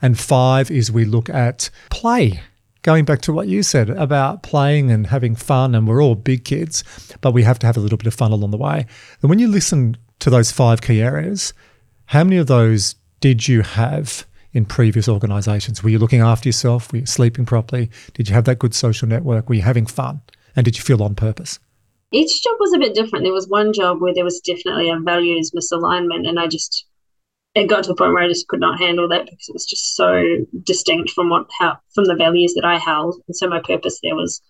And 0.00 0.16
five 0.16 0.70
is 0.70 0.92
we 0.92 1.04
look 1.04 1.28
at 1.28 1.70
play. 1.90 2.40
Going 2.82 3.04
back 3.04 3.20
to 3.22 3.32
what 3.32 3.46
you 3.46 3.62
said 3.62 3.90
about 3.90 4.42
playing 4.42 4.90
and 4.90 5.06
having 5.06 5.36
fun, 5.36 5.74
and 5.76 5.86
we're 5.86 6.02
all 6.02 6.16
big 6.16 6.44
kids, 6.44 6.82
but 7.20 7.30
we 7.30 7.44
have 7.44 7.58
to 7.60 7.66
have 7.66 7.76
a 7.76 7.80
little 7.80 7.96
bit 7.96 8.08
of 8.08 8.14
fun 8.14 8.32
along 8.32 8.50
the 8.50 8.56
way. 8.56 8.86
And 9.20 9.30
when 9.30 9.38
you 9.38 9.46
listen 9.46 9.96
to 10.18 10.30
those 10.30 10.50
five 10.50 10.82
key 10.82 11.00
areas, 11.00 11.52
how 12.06 12.24
many 12.24 12.38
of 12.38 12.48
those 12.48 12.96
did 13.20 13.46
you 13.46 13.62
have 13.62 14.26
in 14.52 14.64
previous 14.64 15.08
organizations? 15.08 15.82
Were 15.82 15.90
you 15.90 16.00
looking 16.00 16.20
after 16.20 16.48
yourself? 16.48 16.92
Were 16.92 16.98
you 16.98 17.06
sleeping 17.06 17.46
properly? 17.46 17.88
Did 18.14 18.28
you 18.28 18.34
have 18.34 18.46
that 18.46 18.58
good 18.58 18.74
social 18.74 19.06
network? 19.06 19.48
Were 19.48 19.54
you 19.54 19.62
having 19.62 19.86
fun? 19.86 20.20
And 20.56 20.64
did 20.64 20.76
you 20.76 20.82
feel 20.82 21.04
on 21.04 21.14
purpose? 21.14 21.60
Each 22.10 22.42
job 22.42 22.56
was 22.58 22.74
a 22.74 22.78
bit 22.78 22.94
different. 22.94 23.24
There 23.24 23.32
was 23.32 23.48
one 23.48 23.72
job 23.72 24.00
where 24.00 24.12
there 24.12 24.24
was 24.24 24.40
definitely 24.40 24.90
a 24.90 24.98
values 24.98 25.52
misalignment, 25.52 26.28
and 26.28 26.38
I 26.38 26.48
just 26.48 26.84
it 27.54 27.68
got 27.68 27.84
to 27.84 27.92
a 27.92 27.96
point 27.96 28.12
where 28.12 28.22
I 28.22 28.28
just 28.28 28.48
could 28.48 28.60
not 28.60 28.78
handle 28.78 29.08
that 29.08 29.26
because 29.26 29.48
it 29.48 29.52
was 29.52 29.66
just 29.66 29.94
so 29.94 30.22
distinct 30.62 31.10
from 31.10 31.28
what 31.28 31.46
how 31.58 31.78
from 31.94 32.04
the 32.04 32.14
values 32.14 32.54
that 32.54 32.64
I 32.64 32.78
held, 32.78 33.20
and 33.26 33.36
so 33.36 33.48
my 33.48 33.60
purpose 33.60 34.00
there 34.02 34.16
was 34.16 34.40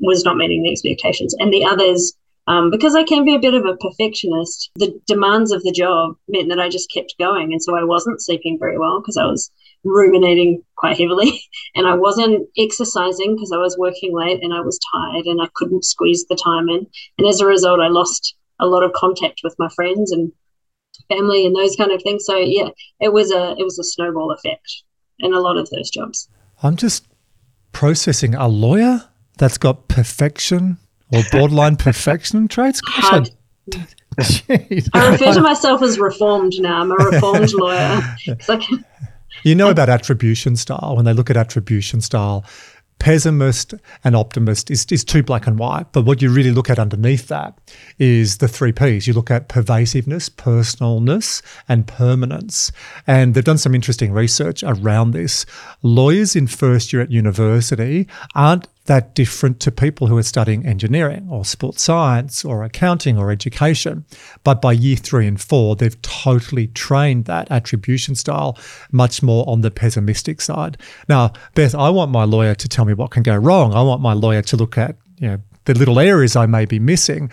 was 0.00 0.24
not 0.24 0.36
meeting 0.36 0.62
the 0.62 0.72
expectations. 0.72 1.34
And 1.38 1.52
the 1.52 1.64
others, 1.64 2.14
um, 2.46 2.70
because 2.70 2.94
I 2.94 3.04
can 3.04 3.24
be 3.24 3.34
a 3.34 3.38
bit 3.40 3.54
of 3.54 3.64
a 3.64 3.76
perfectionist, 3.76 4.70
the 4.76 4.98
demands 5.06 5.52
of 5.52 5.62
the 5.62 5.72
job 5.72 6.16
meant 6.28 6.48
that 6.50 6.60
I 6.60 6.68
just 6.68 6.92
kept 6.92 7.14
going, 7.18 7.52
and 7.52 7.62
so 7.62 7.76
I 7.76 7.84
wasn't 7.84 8.22
sleeping 8.22 8.58
very 8.58 8.78
well 8.78 9.00
because 9.00 9.16
I 9.16 9.26
was 9.26 9.50
ruminating 9.84 10.62
quite 10.76 10.98
heavily 10.98 11.42
and 11.74 11.86
I 11.86 11.94
wasn't 11.94 12.48
exercising 12.58 13.34
because 13.34 13.52
I 13.52 13.58
was 13.58 13.76
working 13.78 14.14
late 14.14 14.42
and 14.42 14.54
I 14.54 14.60
was 14.60 14.80
tired 14.92 15.26
and 15.26 15.42
I 15.42 15.48
couldn't 15.54 15.84
squeeze 15.84 16.24
the 16.26 16.36
time 16.36 16.68
in. 16.68 16.86
And 17.18 17.26
as 17.26 17.40
a 17.40 17.46
result, 17.46 17.80
I 17.80 17.88
lost 17.88 18.34
a 18.60 18.66
lot 18.66 18.82
of 18.82 18.92
contact 18.92 19.40
with 19.44 19.54
my 19.58 19.68
friends 19.74 20.10
and 20.10 20.32
family 21.08 21.46
and 21.46 21.54
those 21.54 21.76
kind 21.76 21.92
of 21.92 22.02
things. 22.02 22.24
So 22.24 22.36
yeah, 22.36 22.68
it 23.00 23.12
was 23.12 23.30
a 23.30 23.54
it 23.58 23.64
was 23.64 23.78
a 23.78 23.84
snowball 23.84 24.32
effect 24.32 24.82
in 25.20 25.32
a 25.32 25.40
lot 25.40 25.56
of 25.56 25.68
those 25.70 25.90
jobs. 25.90 26.28
I'm 26.62 26.76
just 26.76 27.06
processing 27.72 28.34
a 28.34 28.48
lawyer 28.48 29.04
that's 29.38 29.58
got 29.58 29.88
perfection 29.88 30.78
or 31.12 31.22
borderline 31.30 31.76
perfection 31.76 32.48
traits. 32.48 32.80
Gosh, 32.80 33.32
I, 34.48 34.82
I 34.94 35.10
refer 35.10 35.34
to 35.34 35.40
myself 35.40 35.82
as 35.82 35.98
reformed 35.98 36.54
now. 36.58 36.80
I'm 36.80 36.90
a 36.90 36.96
reformed 36.96 37.52
lawyer. 37.52 38.00
Like, 38.48 38.62
you 39.42 39.54
know 39.54 39.70
about 39.70 39.88
attribution 39.88 40.56
style. 40.56 40.94
When 40.96 41.04
they 41.04 41.12
look 41.12 41.28
at 41.28 41.36
attribution 41.36 42.00
style, 42.00 42.44
pessimist 42.98 43.74
and 44.02 44.16
optimist 44.16 44.70
is, 44.70 44.86
is 44.90 45.04
too 45.04 45.22
black 45.22 45.46
and 45.46 45.58
white. 45.58 45.92
But 45.92 46.02
what 46.02 46.22
you 46.22 46.30
really 46.30 46.50
look 46.50 46.70
at 46.70 46.78
underneath 46.78 47.28
that 47.28 47.58
is 47.98 48.38
the 48.38 48.48
three 48.48 48.72
P's. 48.72 49.06
You 49.06 49.12
look 49.12 49.30
at 49.30 49.48
pervasiveness, 49.48 50.28
personalness, 50.28 51.42
and 51.68 51.86
permanence. 51.86 52.72
And 53.06 53.34
they've 53.34 53.44
done 53.44 53.58
some 53.58 53.74
interesting 53.74 54.12
research 54.12 54.62
around 54.62 55.10
this. 55.10 55.44
Lawyers 55.82 56.34
in 56.34 56.46
first 56.46 56.92
year 56.92 57.02
at 57.02 57.10
university 57.10 58.08
aren't 58.34 58.68
that 58.86 59.14
different 59.14 59.60
to 59.60 59.70
people 59.70 60.06
who 60.06 60.16
are 60.16 60.22
studying 60.22 60.66
engineering 60.66 61.26
or 61.30 61.44
sports 61.44 61.82
science 61.82 62.44
or 62.44 62.62
accounting 62.62 63.16
or 63.16 63.30
education. 63.30 64.04
But 64.42 64.60
by 64.60 64.72
year 64.72 64.96
three 64.96 65.26
and 65.26 65.40
four, 65.40 65.74
they've 65.74 66.00
totally 66.02 66.66
trained 66.68 67.24
that 67.24 67.50
attribution 67.50 68.14
style 68.14 68.58
much 68.92 69.22
more 69.22 69.48
on 69.48 69.62
the 69.62 69.70
pessimistic 69.70 70.40
side. 70.40 70.76
Now, 71.08 71.32
Beth, 71.54 71.74
I 71.74 71.88
want 71.88 72.10
my 72.10 72.24
lawyer 72.24 72.54
to 72.54 72.68
tell 72.68 72.84
me 72.84 72.92
what 72.92 73.10
can 73.10 73.22
go 73.22 73.36
wrong. 73.36 73.72
I 73.72 73.82
want 73.82 74.02
my 74.02 74.12
lawyer 74.12 74.42
to 74.42 74.56
look 74.56 74.76
at, 74.76 74.96
you 75.18 75.28
know, 75.28 75.38
the 75.64 75.74
little 75.74 75.98
areas 75.98 76.36
I 76.36 76.44
may 76.44 76.66
be 76.66 76.78
missing. 76.78 77.30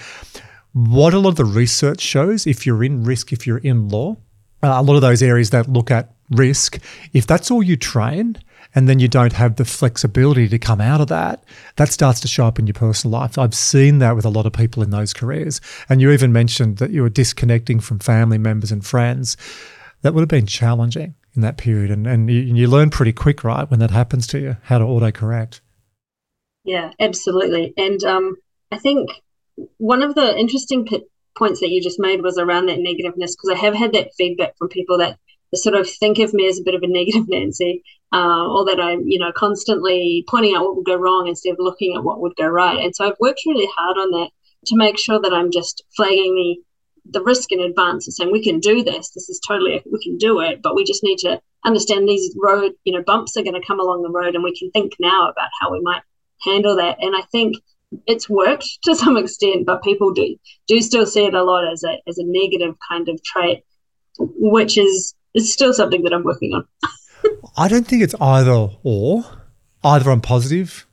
What 0.72 1.14
a 1.14 1.20
lot 1.20 1.32
of 1.32 1.36
the 1.36 1.46
research 1.46 2.00
shows, 2.00 2.48
if 2.48 2.66
you're 2.66 2.84
in 2.84 3.04
risk, 3.04 3.34
if 3.34 3.46
you're 3.46 3.58
in 3.58 3.90
law, 3.90 4.16
uh, 4.64 4.76
a 4.76 4.82
lot 4.82 4.96
of 4.96 5.02
those 5.02 5.22
areas 5.22 5.50
that 5.50 5.68
look 5.68 5.92
at 5.92 6.14
risk, 6.30 6.80
if 7.12 7.28
that's 7.28 7.52
all 7.52 7.62
you 7.62 7.76
train, 7.76 8.38
and 8.74 8.88
then 8.88 9.00
you 9.00 9.08
don't 9.08 9.34
have 9.34 9.56
the 9.56 9.66
flexibility 9.66 10.48
to 10.48 10.58
come 10.60 10.82
out 10.82 11.02
of 11.02 11.08
that, 11.08 11.44
that 11.76 11.92
starts 11.92 12.20
to 12.22 12.28
show 12.28 12.46
up 12.46 12.60
in 12.60 12.68
your 12.68 12.74
personal 12.74 13.20
life. 13.20 13.38
I've 13.38 13.54
seen 13.54 14.00
that 14.00 14.16
with 14.16 14.26
a 14.26 14.30
lot 14.30 14.46
of 14.46 14.54
people 14.54 14.82
in 14.82 14.92
those 14.92 15.14
careers. 15.14 15.62
And 15.90 16.02
you 16.02 16.12
even 16.12 16.32
mentioned 16.32 16.78
that 16.78 16.92
you 16.92 17.02
were 17.02 17.10
disconnecting 17.10 17.80
from 17.80 18.00
family 18.00 18.38
members 18.38 18.72
and 18.72 18.86
friends. 18.86 19.38
That 20.02 20.14
would 20.14 20.22
have 20.22 20.30
been 20.30 20.48
challenging 20.48 21.16
in 21.36 21.42
that 21.42 21.58
period. 21.58 21.92
And, 21.92 22.08
and 22.08 22.30
you, 22.30 22.40
you 22.40 22.68
learn 22.68 22.90
pretty 22.90 23.14
quick, 23.14 23.44
right, 23.44 23.70
when 23.70 23.80
that 23.80 23.92
happens 23.92 24.26
to 24.28 24.40
you, 24.40 24.58
how 24.64 24.78
to 24.80 24.86
autocorrect. 24.86 25.60
Yeah, 26.64 26.92
absolutely. 27.00 27.74
And 27.78 28.04
um, 28.04 28.36
I 28.72 28.78
think 28.78 29.10
one 29.78 30.02
of 30.02 30.16
the 30.16 30.38
interesting 30.38 30.86
p- 30.86 31.04
points 31.38 31.60
that 31.60 31.70
you 31.70 31.82
just 31.82 32.00
made 32.00 32.22
was 32.22 32.38
around 32.38 32.68
that 32.68 32.80
negativeness, 32.80 33.36
because 33.36 33.52
I 33.54 33.58
have 33.58 33.74
had 33.74 33.94
that 33.94 34.14
feedback 34.18 34.58
from 34.58 34.70
people 34.70 34.98
that 35.00 35.18
sort 35.58 35.76
of 35.76 35.90
think 35.90 36.20
of 36.20 36.34
me 36.34 36.48
as 36.48 36.60
a 36.60 36.64
bit 36.64 36.76
of 36.76 36.84
a 36.84 36.88
negative 36.88 37.26
Nancy, 37.28 37.84
uh, 38.14 38.48
or 38.48 38.66
that 38.66 38.80
I'm, 38.80 39.08
you 39.08 39.20
know, 39.20 39.32
constantly 39.32 40.26
pointing 40.30 40.56
out 40.56 40.64
what 40.64 40.76
would 40.76 40.86
go 40.86 40.96
wrong 40.96 41.28
instead 41.28 41.52
of 41.52 41.58
looking 41.60 41.96
at 41.96 42.04
what 42.04 42.22
would 42.22 42.36
go 42.36 42.48
right. 42.48 42.80
And 42.80 42.96
so 42.96 43.06
I've 43.06 43.20
worked 43.20 43.42
really 43.46 43.68
hard 43.76 43.98
on 43.98 44.12
that 44.12 44.30
to 44.68 44.76
make 44.76 44.98
sure 44.98 45.20
that 45.20 45.34
I'm 45.34 45.52
just 45.52 45.84
flagging 45.96 46.36
the 46.36 46.64
the 47.06 47.24
risk 47.24 47.52
in 47.52 47.60
advance 47.60 48.06
and 48.06 48.14
saying 48.14 48.32
we 48.32 48.44
can 48.44 48.60
do 48.60 48.84
this. 48.84 49.10
This 49.10 49.28
is 49.28 49.40
totally 49.46 49.82
we 49.92 50.04
can 50.04 50.18
do 50.18 50.40
it, 50.40 50.62
but 50.62 50.76
we 50.76 50.84
just 50.84 51.04
need 51.04 51.18
to 51.20 51.42
understand 51.66 52.08
these 52.08 52.36
road, 52.42 52.74
you 52.84 52.94
know, 52.94 53.04
bumps 53.04 53.36
are 53.38 53.44
going 53.44 53.60
to 53.60 53.68
come 53.68 53.80
along 53.80 54.04
the 54.04 54.12
road, 54.12 54.36
and 54.36 54.44
we 54.44 54.58
can 54.58 54.70
think 54.72 54.94
now 55.00 55.30
about 55.30 55.50
how 55.60 55.72
we 55.72 55.82
might 55.82 56.02
handle 56.42 56.76
that. 56.76 56.98
And 57.02 57.16
I 57.16 57.22
think 57.32 57.58
it's 58.08 58.30
worked 58.30 58.68
to 58.84 58.96
some 58.96 59.18
extent, 59.18 59.66
but 59.66 59.84
people 59.84 60.14
do 60.14 60.36
do 60.68 60.82
still 60.82 61.06
see 61.06 61.26
it 61.26 61.34
a 61.34 61.44
lot 61.44 61.72
as 61.72 61.84
a 61.84 61.98
as 62.08 62.18
a 62.18 62.24
negative 62.26 62.76
kind 62.88 63.10
of 63.10 63.22
trait, 63.24 63.64
which 64.20 64.78
is 64.78 65.16
is 65.34 65.52
still 65.52 65.74
something 65.74 66.04
that 66.04 66.14
I'm 66.14 66.24
working 66.24 66.54
on. 66.54 66.68
I 67.58 67.68
don't 67.68 67.88
think 67.88 68.04
it's 68.04 68.16
either 68.20 68.70
or. 68.84 69.24
Either 69.84 70.12
I'm 70.12 70.22
positive, 70.22 70.86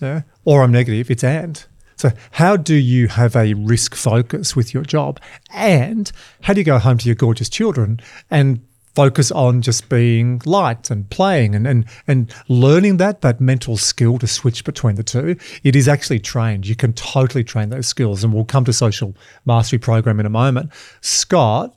yeah, 0.00 0.22
or 0.44 0.62
I'm 0.62 0.72
negative. 0.72 1.10
It's 1.10 1.22
and. 1.22 1.64
So, 1.94 2.10
how 2.30 2.56
do 2.56 2.74
you 2.74 3.08
have 3.08 3.36
a 3.36 3.54
risk 3.54 3.94
focus 3.94 4.56
with 4.56 4.74
your 4.74 4.82
job? 4.82 5.20
And 5.52 6.10
how 6.40 6.54
do 6.54 6.60
you 6.60 6.64
go 6.64 6.78
home 6.78 6.98
to 6.98 7.06
your 7.06 7.14
gorgeous 7.14 7.48
children 7.48 8.00
and 8.30 8.66
focus 8.94 9.30
on 9.30 9.62
just 9.62 9.88
being 9.88 10.40
light 10.44 10.90
and 10.90 11.08
playing 11.10 11.54
and, 11.54 11.66
and, 11.66 11.84
and 12.08 12.34
learning 12.48 12.96
that, 12.96 13.20
that 13.20 13.40
mental 13.40 13.76
skill 13.76 14.18
to 14.18 14.26
switch 14.26 14.64
between 14.64 14.96
the 14.96 15.04
two? 15.04 15.36
It 15.62 15.76
is 15.76 15.86
actually 15.88 16.20
trained. 16.20 16.66
You 16.66 16.74
can 16.74 16.94
totally 16.94 17.44
train 17.44 17.68
those 17.68 17.86
skills. 17.86 18.24
And 18.24 18.32
we'll 18.32 18.46
come 18.46 18.64
to 18.64 18.72
social 18.72 19.14
mastery 19.44 19.78
program 19.78 20.18
in 20.18 20.26
a 20.26 20.30
moment. 20.30 20.72
Scott, 21.02 21.76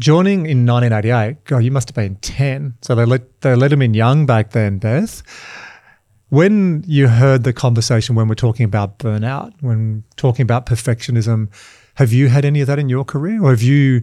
Joining 0.00 0.46
in 0.46 0.64
1988, 0.64 1.44
God, 1.44 1.58
you 1.58 1.70
must 1.70 1.90
have 1.90 1.94
been 1.94 2.16
10. 2.16 2.78
So 2.80 2.94
they 2.94 3.04
let, 3.04 3.42
they 3.42 3.54
let 3.54 3.70
him 3.70 3.82
in 3.82 3.92
young 3.92 4.24
back 4.24 4.52
then, 4.52 4.78
Beth. 4.78 5.22
When 6.30 6.82
you 6.86 7.08
heard 7.08 7.44
the 7.44 7.52
conversation 7.52 8.14
when 8.14 8.26
we're 8.26 8.34
talking 8.34 8.64
about 8.64 8.98
burnout, 8.98 9.52
when 9.60 10.04
talking 10.16 10.42
about 10.42 10.64
perfectionism, 10.64 11.48
have 11.96 12.14
you 12.14 12.28
had 12.28 12.46
any 12.46 12.62
of 12.62 12.66
that 12.68 12.78
in 12.78 12.88
your 12.88 13.04
career? 13.04 13.44
Or 13.44 13.50
have 13.50 13.60
you 13.60 14.02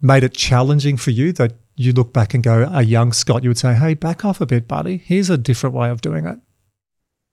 made 0.00 0.22
it 0.22 0.32
challenging 0.32 0.96
for 0.96 1.10
you 1.10 1.32
that 1.32 1.54
you 1.74 1.92
look 1.92 2.12
back 2.12 2.32
and 2.32 2.44
go, 2.44 2.70
a 2.72 2.82
young 2.82 3.12
Scott, 3.12 3.42
you 3.42 3.50
would 3.50 3.58
say, 3.58 3.74
hey, 3.74 3.94
back 3.94 4.24
off 4.24 4.40
a 4.40 4.46
bit, 4.46 4.68
buddy. 4.68 4.98
Here's 4.98 5.28
a 5.28 5.36
different 5.36 5.74
way 5.74 5.90
of 5.90 6.00
doing 6.02 6.24
it. 6.24 6.38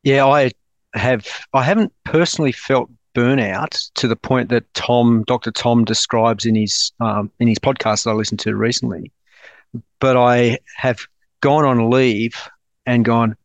Yeah, 0.02 0.26
I 0.26 0.50
have. 0.96 1.28
I 1.54 1.62
haven't 1.62 1.94
personally 2.06 2.54
felt 2.54 2.90
burnout 3.14 3.92
to 3.96 4.08
the 4.08 4.16
point 4.16 4.50
that 4.50 4.72
Tom, 4.74 5.24
Dr. 5.28 5.52
Tom, 5.52 5.86
describes 5.86 6.46
in 6.46 6.56
his 6.56 6.92
um, 7.00 7.32
in 7.40 7.48
his 7.48 7.60
podcast 7.60 8.04
that 8.04 8.12
I 8.12 8.14
listened 8.14 8.40
to 8.42 8.56
recently. 8.56 9.12
But 10.00 10.18
I 10.18 10.60
have 10.78 11.08
gone 11.42 11.66
on 11.66 11.90
leave 11.90 12.36
and 12.86 13.04
gone, 13.04 13.36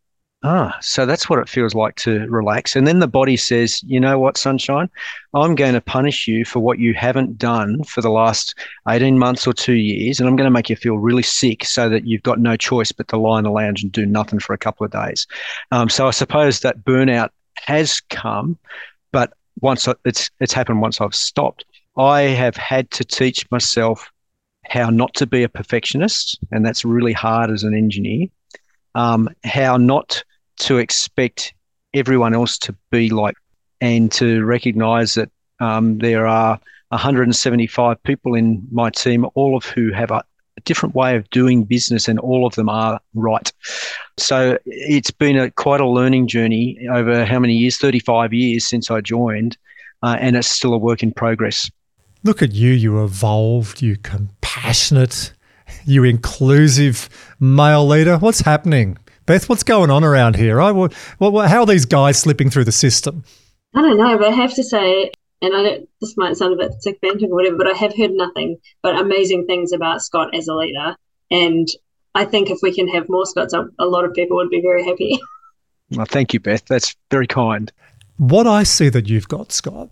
ah, 0.44 0.76
so 0.80 1.06
that's 1.06 1.28
what 1.28 1.38
it 1.38 1.48
feels 1.48 1.75
like 1.75 1.96
to 1.96 2.26
relax. 2.28 2.76
And 2.76 2.87
then 2.87 2.98
the 3.00 3.08
body 3.08 3.37
says, 3.37 3.82
you 3.82 3.98
know 3.98 4.18
what, 4.18 4.37
sunshine, 4.37 4.88
I'm 5.34 5.54
going 5.54 5.75
to 5.75 5.80
punish 5.80 6.28
you 6.28 6.44
for 6.44 6.60
what 6.60 6.78
you 6.78 6.94
haven't 6.94 7.38
done 7.38 7.82
for 7.84 8.00
the 8.00 8.10
last 8.10 8.54
18 8.88 9.18
months 9.18 9.46
or 9.46 9.52
two 9.52 9.75
years. 9.75 10.20
And 10.20 10.28
I'm 10.28 10.37
going 10.37 10.46
to 10.46 10.52
make 10.52 10.70
you 10.70 10.76
feel 10.76 10.98
really 10.98 11.22
sick 11.22 11.64
so 11.64 11.88
that 11.88 12.06
you've 12.06 12.22
got 12.22 12.38
no 12.38 12.56
choice 12.56 12.92
but 12.92 13.08
to 13.08 13.18
lie 13.18 13.38
in 13.38 13.44
the 13.44 13.50
lounge 13.50 13.82
and 13.82 13.92
do 13.92 14.06
nothing 14.06 14.38
for 14.38 14.52
a 14.52 14.58
couple 14.58 14.84
of 14.84 14.92
days. 14.92 15.26
Um, 15.70 15.88
so 15.88 16.06
I 16.06 16.12
suppose 16.12 16.60
that 16.60 16.84
burnout 16.84 17.30
has 17.66 18.00
come, 18.00 18.58
but 19.12 19.32
once 19.60 19.88
it's 20.04 20.30
it's 20.40 20.52
happened 20.52 20.80
once 20.80 21.00
I've 21.00 21.14
stopped. 21.14 21.64
I 21.96 22.22
have 22.22 22.56
had 22.56 22.90
to 22.92 23.04
teach 23.04 23.50
myself 23.50 24.10
how 24.66 24.90
not 24.90 25.14
to 25.14 25.26
be 25.26 25.42
a 25.42 25.48
perfectionist, 25.48 26.38
and 26.50 26.64
that's 26.64 26.84
really 26.84 27.12
hard 27.12 27.50
as 27.50 27.64
an 27.64 27.74
engineer. 27.74 28.28
Um, 28.94 29.28
how 29.44 29.76
not 29.76 30.22
to 30.60 30.78
expect 30.78 31.54
everyone 31.94 32.34
else 32.34 32.58
to 32.58 32.74
be 32.90 33.10
like, 33.10 33.36
and 33.80 34.10
to 34.12 34.44
recognize 34.44 35.14
that 35.14 35.30
um, 35.60 35.98
there 35.98 36.26
are 36.26 36.60
175 36.90 38.02
people 38.02 38.34
in 38.34 38.66
my 38.70 38.90
team, 38.90 39.26
all 39.34 39.56
of 39.56 39.64
who 39.64 39.92
have 39.92 40.10
a 40.10 40.22
different 40.60 40.94
way 40.94 41.16
of 41.16 41.28
doing 41.30 41.64
business, 41.64 42.08
and 42.08 42.18
all 42.18 42.46
of 42.46 42.54
them 42.54 42.68
are 42.68 43.00
right. 43.14 43.52
So 44.16 44.58
it's 44.66 45.10
been 45.10 45.36
a 45.36 45.50
quite 45.50 45.80
a 45.80 45.86
learning 45.86 46.28
journey 46.28 46.86
over 46.90 47.24
how 47.24 47.38
many 47.38 47.54
years? 47.54 47.78
35 47.78 48.32
years 48.32 48.66
since 48.66 48.90
I 48.90 49.00
joined, 49.00 49.56
uh, 50.02 50.16
and 50.20 50.36
it's 50.36 50.48
still 50.48 50.74
a 50.74 50.78
work 50.78 51.02
in 51.02 51.12
progress. 51.12 51.70
Look 52.24 52.42
at 52.42 52.52
you, 52.52 52.72
you 52.72 53.02
evolved, 53.04 53.80
you 53.80 53.96
compassionate, 53.96 55.32
you 55.84 56.04
inclusive 56.04 57.08
male 57.38 57.86
leader. 57.86 58.18
What's 58.18 58.40
happening? 58.40 58.98
Beth, 59.26 59.48
what's 59.48 59.62
going 59.62 59.90
on 59.90 60.04
around 60.04 60.36
here? 60.36 60.56
Right? 60.56 60.72
What, 60.72 60.92
what, 61.18 61.48
how 61.48 61.60
are 61.60 61.66
these 61.66 61.84
guys 61.84 62.18
slipping 62.18 62.50
through 62.50 62.64
the 62.64 62.72
system? 62.72 63.24
I 63.74 63.82
don't 63.82 63.98
know, 63.98 64.16
but 64.18 64.28
I 64.28 64.30
have 64.32 64.54
to 64.54 64.64
say, 64.64 65.12
and 65.40 65.54
I 65.54 65.62
don't, 65.62 65.88
this 66.00 66.16
might 66.16 66.37
sound 66.37 66.54
a 66.54 66.57
bit 66.57 66.73
segmenting 66.85 67.28
or 67.28 67.37
whatever, 67.37 67.57
but 67.57 67.68
I 67.68 67.76
have 67.76 67.97
heard 67.97 68.12
nothing 68.12 68.59
but 68.83 68.99
amazing 68.99 69.47
things 69.47 69.73
about 69.73 70.02
Scott 70.02 70.35
as 70.35 70.49
a 70.49 70.54
leader. 70.54 70.97
And 71.30 71.68
I 72.14 72.25
think 72.25 72.50
if 72.50 72.59
we 72.62 72.75
can 72.75 72.88
have 72.88 73.09
more 73.09 73.26
Scots, 73.26 73.52
a, 73.52 73.68
a 73.78 73.87
lot 73.87 74.04
of 74.04 74.14
people 74.14 74.37
would 74.38 74.50
be 74.50 74.61
very 74.61 74.85
happy. 74.85 75.18
Well, 75.90 76.04
thank 76.04 76.35
you, 76.35 76.40
Beth. 76.40 76.66
That's 76.66 76.95
very 77.11 77.26
kind. 77.26 77.73
What 78.18 78.47
I 78.47 78.62
see 78.62 78.90
that 78.90 79.09
you've 79.09 79.26
got, 79.26 79.52
Scott, 79.52 79.88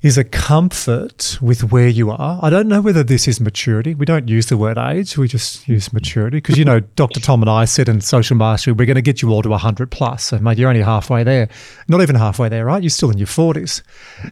is 0.00 0.16
a 0.16 0.22
comfort 0.22 1.38
with 1.40 1.72
where 1.72 1.88
you 1.88 2.10
are. 2.10 2.38
I 2.40 2.50
don't 2.50 2.68
know 2.68 2.80
whether 2.80 3.02
this 3.02 3.26
is 3.26 3.40
maturity. 3.40 3.94
We 3.94 4.06
don't 4.06 4.28
use 4.28 4.46
the 4.46 4.56
word 4.56 4.78
age, 4.78 5.18
we 5.18 5.26
just 5.26 5.66
use 5.66 5.92
maturity. 5.92 6.38
Because, 6.38 6.56
you 6.56 6.64
know, 6.64 6.80
Dr. 6.96 7.18
Tom 7.20 7.42
and 7.42 7.50
I 7.50 7.64
said 7.64 7.88
in 7.88 8.00
Social 8.00 8.36
Mastery, 8.36 8.72
we're 8.72 8.86
going 8.86 8.94
to 8.94 9.02
get 9.02 9.22
you 9.22 9.30
all 9.30 9.42
to 9.42 9.48
100 9.48 9.90
plus. 9.90 10.24
So, 10.24 10.38
mate, 10.38 10.58
you're 10.58 10.68
only 10.68 10.82
halfway 10.82 11.24
there. 11.24 11.48
Not 11.88 12.00
even 12.00 12.14
halfway 12.14 12.48
there, 12.48 12.64
right? 12.64 12.82
You're 12.82 12.90
still 12.90 13.10
in 13.10 13.18
your 13.18 13.26
40s. 13.26 13.82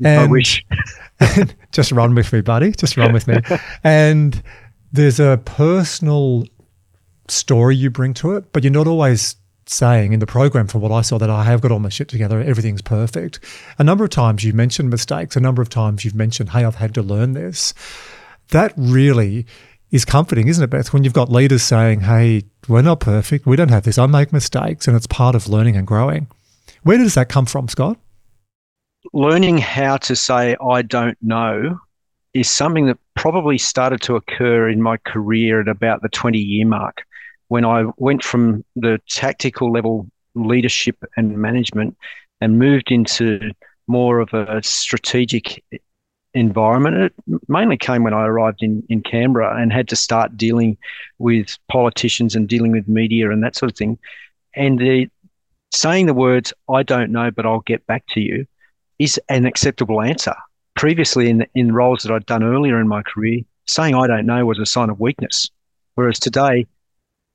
And, 0.05 0.07
I 0.21 0.27
wish. 0.27 0.65
just 1.73 1.91
run 1.91 2.15
with 2.15 2.33
me, 2.33 2.43
buddy. 2.43 2.71
Just 2.71 2.97
run 2.97 3.13
with 3.13 3.27
me. 3.27 3.39
And 3.83 4.43
there's 4.93 5.21
a 5.21 5.41
personal 5.45 6.45
story 7.29 7.77
you 7.77 7.91
bring 7.91 8.15
to 8.15 8.37
it, 8.37 8.53
but 8.53 8.63
you're 8.63 8.73
not 8.73 8.87
always 8.87 9.37
saying 9.69 10.13
in 10.13 10.21
the 10.21 10.27
program 10.27 10.67
from 10.67 10.81
what 10.81 10.93
I 10.93 11.03
saw 11.03 11.19
that 11.19 11.31
I 11.31 11.45
have 11.45 11.61
got 11.61 11.73
all 11.73 11.79
my 11.79 11.89
shit 11.89 12.09
together, 12.09 12.41
everything's 12.41 12.83
perfect. 12.83 13.41
A 13.79 13.85
number 13.85 14.05
of 14.05 14.11
times 14.11 14.45
you've 14.45 14.55
mentioned 14.55 14.91
mistakes, 14.91 15.37
a 15.37 15.41
number 15.41 15.63
of 15.63 15.69
times 15.69 16.05
you've 16.05 16.15
mentioned, 16.15 16.51
hey, 16.51 16.65
I've 16.65 16.77
had 16.77 16.95
to 16.95 17.03
learn 17.03 17.33
this. 17.33 17.75
That 18.51 18.73
really 18.77 19.47
is 19.91 20.05
comforting, 20.05 20.49
isn't 20.49 20.63
it, 20.63 20.71
Beth? 20.71 20.93
When 20.93 21.05
you've 21.05 21.13
got 21.13 21.31
leaders 21.31 21.63
saying, 21.63 22.01
hey, 22.01 22.45
we're 22.69 22.83
not 22.83 23.01
perfect, 23.01 23.47
we 23.47 23.57
don't 23.57 23.71
have 23.71 23.85
this, 23.85 23.99
I 23.99 24.07
make 24.07 24.33
mistakes, 24.33 24.87
and 24.87 24.97
it's 24.97 25.07
part 25.07 25.35
of 25.35 25.49
learning 25.49 25.77
and 25.77 25.87
growing. 25.87 26.29
Where 26.83 26.99
does 26.99 27.15
that 27.15 27.29
come 27.29 27.47
from, 27.47 27.69
Scott? 27.69 27.99
Learning 29.13 29.59
how 29.59 29.97
to 29.99 30.17
say, 30.17 30.57
I 30.65 30.83
don't 30.83 31.19
know, 31.23 31.79
is 32.35 32.51
something 32.51 32.87
that 32.87 32.99
probably 33.15 33.59
started 33.59 34.01
to 34.03 34.17
occur 34.17 34.69
in 34.69 34.83
my 34.83 34.97
career 34.99 35.61
at 35.61 35.69
about 35.69 36.03
the 36.03 36.09
20 36.09 36.39
year 36.39 36.67
mark 36.67 37.03
when 37.49 37.65
I 37.65 37.85
went 37.97 38.23
from 38.23 38.65
the 38.75 39.01
tactical 39.09 39.73
level 39.73 40.09
leadership 40.35 40.97
and 41.17 41.37
management 41.39 41.97
and 42.41 42.59
moved 42.59 42.91
into 42.91 43.53
more 43.87 44.19
of 44.19 44.33
a 44.35 44.63
strategic 44.63 45.63
environment. 46.35 46.97
It 46.97 47.41
mainly 47.49 47.77
came 47.77 48.03
when 48.03 48.15
I 48.15 48.27
arrived 48.27 48.63
in, 48.63 48.83
in 48.89 49.03
Canberra 49.03 49.61
and 49.61 49.73
had 49.73 49.89
to 49.89 49.97
start 49.97 50.37
dealing 50.37 50.77
with 51.19 51.57
politicians 51.69 52.37
and 52.37 52.49
dealing 52.49 52.73
with 52.73 52.89
media 52.89 53.31
and 53.31 53.43
that 53.43 53.57
sort 53.57 53.73
of 53.73 53.79
thing. 53.79 53.99
And 54.55 54.79
the, 54.79 55.09
saying 55.73 56.07
the 56.07 56.15
words, 56.15 56.53
I 56.69 56.83
don't 56.83 57.11
know, 57.11 57.31
but 57.31 57.47
I'll 57.47 57.61
get 57.61 57.87
back 57.87 58.05
to 58.11 58.21
you, 58.21 58.47
is 58.99 59.21
an 59.29 59.47
acceptable 59.47 60.01
answer. 60.01 60.35
Previously, 60.75 61.31
in, 61.31 61.47
in 61.55 61.73
roles 61.73 62.03
that 62.03 62.13
I'd 62.13 62.27
done 62.27 62.43
earlier 62.43 62.81
in 62.81 62.89
my 62.89 63.03
career, 63.03 63.41
saying 63.67 63.95
I 63.95 64.07
don't 64.07 64.27
know 64.27 64.45
was 64.45 64.59
a 64.59 64.67
sign 64.67 64.91
of 64.91 65.01
weakness. 65.01 65.51
Whereas 65.95 66.19
today, 66.19 66.67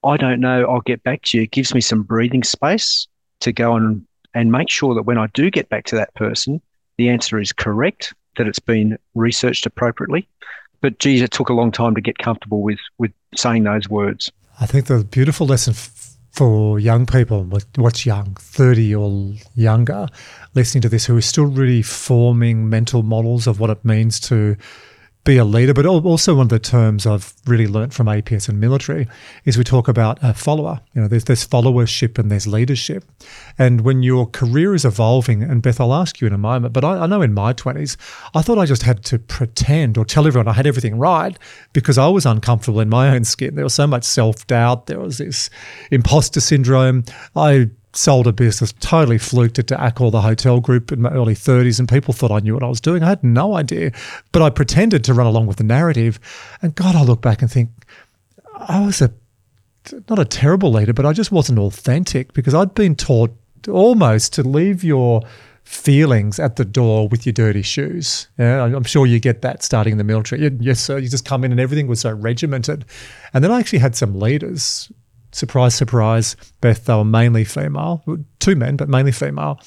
I 0.03 0.17
don't 0.17 0.39
know, 0.39 0.65
I'll 0.65 0.81
get 0.81 1.03
back 1.03 1.21
to 1.23 1.37
you. 1.37 1.43
It 1.43 1.51
gives 1.51 1.73
me 1.73 1.81
some 1.81 2.03
breathing 2.03 2.43
space 2.43 3.07
to 3.41 3.51
go 3.51 3.75
and, 3.75 4.05
and 4.33 4.51
make 4.51 4.69
sure 4.69 4.95
that 4.95 5.03
when 5.03 5.17
I 5.17 5.27
do 5.33 5.51
get 5.51 5.69
back 5.69 5.85
to 5.85 5.95
that 5.95 6.13
person, 6.15 6.61
the 6.97 7.09
answer 7.09 7.39
is 7.39 7.53
correct, 7.53 8.13
that 8.37 8.47
it's 8.47 8.59
been 8.59 8.97
researched 9.13 9.65
appropriately. 9.65 10.27
But 10.81 10.97
geez, 10.99 11.21
it 11.21 11.31
took 11.31 11.49
a 11.49 11.53
long 11.53 11.71
time 11.71 11.93
to 11.95 12.01
get 12.01 12.17
comfortable 12.17 12.61
with, 12.61 12.79
with 12.97 13.11
saying 13.35 13.63
those 13.63 13.87
words. 13.87 14.31
I 14.59 14.65
think 14.65 14.87
the 14.87 15.03
beautiful 15.03 15.45
lesson 15.45 15.73
f- 15.73 16.17
for 16.31 16.79
young 16.79 17.05
people, 17.05 17.43
what's 17.75 18.05
young, 18.05 18.35
30 18.39 18.95
or 18.95 19.33
younger, 19.53 20.07
listening 20.55 20.81
to 20.81 20.89
this, 20.89 21.05
who 21.05 21.17
are 21.17 21.21
still 21.21 21.45
really 21.45 21.81
forming 21.81 22.69
mental 22.69 23.03
models 23.03 23.47
of 23.47 23.59
what 23.59 23.69
it 23.69 23.83
means 23.85 24.19
to 24.21 24.55
be 25.23 25.37
a 25.37 25.45
leader, 25.45 25.73
but 25.73 25.85
also 25.85 26.35
one 26.35 26.45
of 26.45 26.49
the 26.49 26.57
terms 26.57 27.05
I've 27.05 27.33
really 27.45 27.67
learnt 27.67 27.93
from 27.93 28.07
APS 28.07 28.49
and 28.49 28.59
military 28.59 29.07
is 29.45 29.55
we 29.55 29.63
talk 29.63 29.87
about 29.87 30.17
a 30.23 30.33
follower. 30.33 30.81
You 30.93 31.01
know, 31.01 31.07
there's 31.07 31.25
there's 31.25 31.47
followership 31.47 32.17
and 32.17 32.31
there's 32.31 32.47
leadership, 32.47 33.05
and 33.57 33.81
when 33.81 34.01
your 34.01 34.25
career 34.25 34.73
is 34.73 34.83
evolving, 34.83 35.43
and 35.43 35.61
Beth, 35.61 35.79
I'll 35.79 35.93
ask 35.93 36.21
you 36.21 36.27
in 36.27 36.33
a 36.33 36.39
moment, 36.39 36.73
but 36.73 36.83
I, 36.83 36.97
I 36.97 37.05
know 37.05 37.21
in 37.21 37.33
my 37.33 37.53
twenties, 37.53 37.97
I 38.33 38.41
thought 38.41 38.57
I 38.57 38.65
just 38.65 38.81
had 38.81 39.03
to 39.05 39.19
pretend 39.19 39.97
or 39.97 40.05
tell 40.05 40.25
everyone 40.25 40.47
I 40.47 40.53
had 40.53 40.65
everything 40.65 40.97
right 40.97 41.37
because 41.73 41.99
I 41.99 42.07
was 42.07 42.25
uncomfortable 42.25 42.79
in 42.79 42.89
my 42.89 43.13
own 43.13 43.23
skin. 43.23 43.53
There 43.53 43.63
was 43.65 43.75
so 43.75 43.85
much 43.85 44.03
self 44.03 44.47
doubt. 44.47 44.87
There 44.87 44.99
was 44.99 45.19
this 45.19 45.51
imposter 45.91 46.41
syndrome. 46.41 47.03
I 47.35 47.69
sold 47.93 48.27
a 48.27 48.33
business, 48.33 48.73
totally 48.79 49.17
fluked 49.17 49.59
it 49.59 49.67
to 49.67 49.75
Accor, 49.75 50.11
the 50.11 50.21
hotel 50.21 50.59
group 50.59 50.91
in 50.91 51.01
my 51.01 51.09
early 51.09 51.35
30s, 51.35 51.79
and 51.79 51.89
people 51.89 52.13
thought 52.13 52.31
I 52.31 52.39
knew 52.39 52.53
what 52.53 52.63
I 52.63 52.67
was 52.67 52.81
doing. 52.81 53.03
I 53.03 53.09
had 53.09 53.23
no 53.23 53.55
idea, 53.55 53.91
but 54.31 54.41
I 54.41 54.49
pretended 54.49 55.03
to 55.05 55.13
run 55.13 55.27
along 55.27 55.47
with 55.47 55.57
the 55.57 55.63
narrative. 55.63 56.19
And 56.61 56.73
God, 56.75 56.95
I 56.95 57.03
look 57.03 57.21
back 57.21 57.41
and 57.41 57.51
think 57.51 57.69
I 58.55 58.85
was 58.85 59.01
a 59.01 59.11
not 60.07 60.19
a 60.19 60.25
terrible 60.25 60.71
leader, 60.71 60.93
but 60.93 61.05
I 61.05 61.13
just 61.13 61.31
wasn't 61.31 61.57
authentic 61.57 62.33
because 62.33 62.53
I'd 62.53 62.75
been 62.75 62.95
taught 62.95 63.35
almost 63.67 64.33
to 64.33 64.43
leave 64.43 64.83
your 64.83 65.23
feelings 65.63 66.39
at 66.39 66.55
the 66.55 66.65
door 66.65 67.07
with 67.07 67.25
your 67.25 67.33
dirty 67.33 67.61
shoes. 67.61 68.27
Yeah, 68.37 68.63
I'm 68.63 68.83
sure 68.83 69.05
you 69.05 69.19
get 69.19 69.41
that 69.41 69.63
starting 69.63 69.93
in 69.93 69.97
the 69.97 70.03
military. 70.03 70.51
Yes, 70.59 70.79
sir. 70.79 70.97
You 70.97 71.09
just 71.09 71.25
come 71.25 71.43
in 71.43 71.51
and 71.51 71.59
everything 71.59 71.87
was 71.87 72.01
so 72.01 72.11
regimented. 72.11 72.85
And 73.33 73.43
then 73.43 73.51
I 73.51 73.59
actually 73.59 73.79
had 73.79 73.95
some 73.95 74.19
leaders 74.19 74.91
surprise, 75.31 75.75
surprise, 75.75 76.35
Beth, 76.61 76.85
they 76.85 76.93
were 76.93 77.05
mainly 77.05 77.43
female, 77.43 78.03
two 78.39 78.55
men, 78.55 78.77
but 78.77 78.89
mainly 78.89 79.11
female, 79.11 79.59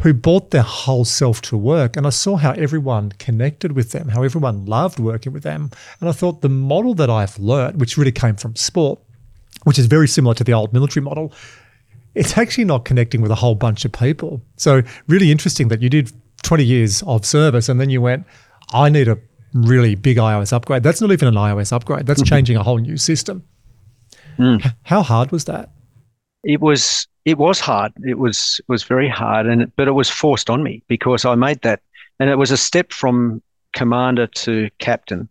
who 0.00 0.12
brought 0.12 0.50
their 0.50 0.62
whole 0.62 1.04
self 1.04 1.40
to 1.42 1.56
work. 1.56 1.96
And 1.96 2.06
I 2.06 2.10
saw 2.10 2.36
how 2.36 2.52
everyone 2.52 3.12
connected 3.12 3.72
with 3.72 3.92
them, 3.92 4.08
how 4.08 4.22
everyone 4.22 4.66
loved 4.66 4.98
working 4.98 5.32
with 5.32 5.42
them. 5.42 5.70
And 6.00 6.08
I 6.08 6.12
thought 6.12 6.42
the 6.42 6.48
model 6.48 6.94
that 6.94 7.08
I've 7.08 7.38
learnt, 7.38 7.76
which 7.76 7.96
really 7.96 8.12
came 8.12 8.36
from 8.36 8.56
sport, 8.56 9.00
which 9.64 9.78
is 9.78 9.86
very 9.86 10.08
similar 10.08 10.34
to 10.34 10.44
the 10.44 10.52
old 10.52 10.72
military 10.72 11.02
model, 11.02 11.32
it's 12.14 12.36
actually 12.36 12.64
not 12.64 12.84
connecting 12.84 13.20
with 13.20 13.30
a 13.30 13.34
whole 13.36 13.54
bunch 13.54 13.84
of 13.84 13.92
people. 13.92 14.40
So, 14.56 14.82
really 15.06 15.30
interesting 15.30 15.68
that 15.68 15.82
you 15.82 15.90
did 15.90 16.12
20 16.42 16.64
years 16.64 17.02
of 17.02 17.26
service 17.26 17.68
and 17.68 17.80
then 17.80 17.90
you 17.90 18.00
went, 18.00 18.26
I 18.72 18.88
need 18.88 19.08
a 19.08 19.18
really 19.52 19.94
big 19.94 20.16
iOS 20.16 20.52
upgrade. 20.52 20.82
That's 20.82 21.00
not 21.00 21.12
even 21.12 21.28
an 21.28 21.34
iOS 21.34 21.72
upgrade, 21.72 22.06
that's 22.06 22.22
mm-hmm. 22.22 22.34
changing 22.34 22.56
a 22.56 22.62
whole 22.62 22.78
new 22.78 22.96
system. 22.96 23.44
Mm. 24.38 24.74
How 24.84 25.02
hard 25.02 25.32
was 25.32 25.44
that? 25.46 25.70
It 26.44 26.60
was 26.60 27.06
it 27.24 27.38
was 27.38 27.58
hard. 27.60 27.92
It 28.04 28.18
was 28.18 28.60
it 28.60 28.68
was 28.68 28.84
very 28.84 29.08
hard, 29.08 29.46
and 29.46 29.74
but 29.76 29.88
it 29.88 29.92
was 29.92 30.08
forced 30.08 30.48
on 30.48 30.62
me 30.62 30.82
because 30.88 31.24
I 31.24 31.34
made 31.34 31.60
that, 31.62 31.80
and 32.20 32.30
it 32.30 32.36
was 32.36 32.50
a 32.50 32.56
step 32.56 32.92
from 32.92 33.42
commander 33.72 34.26
to 34.26 34.70
captain. 34.78 35.28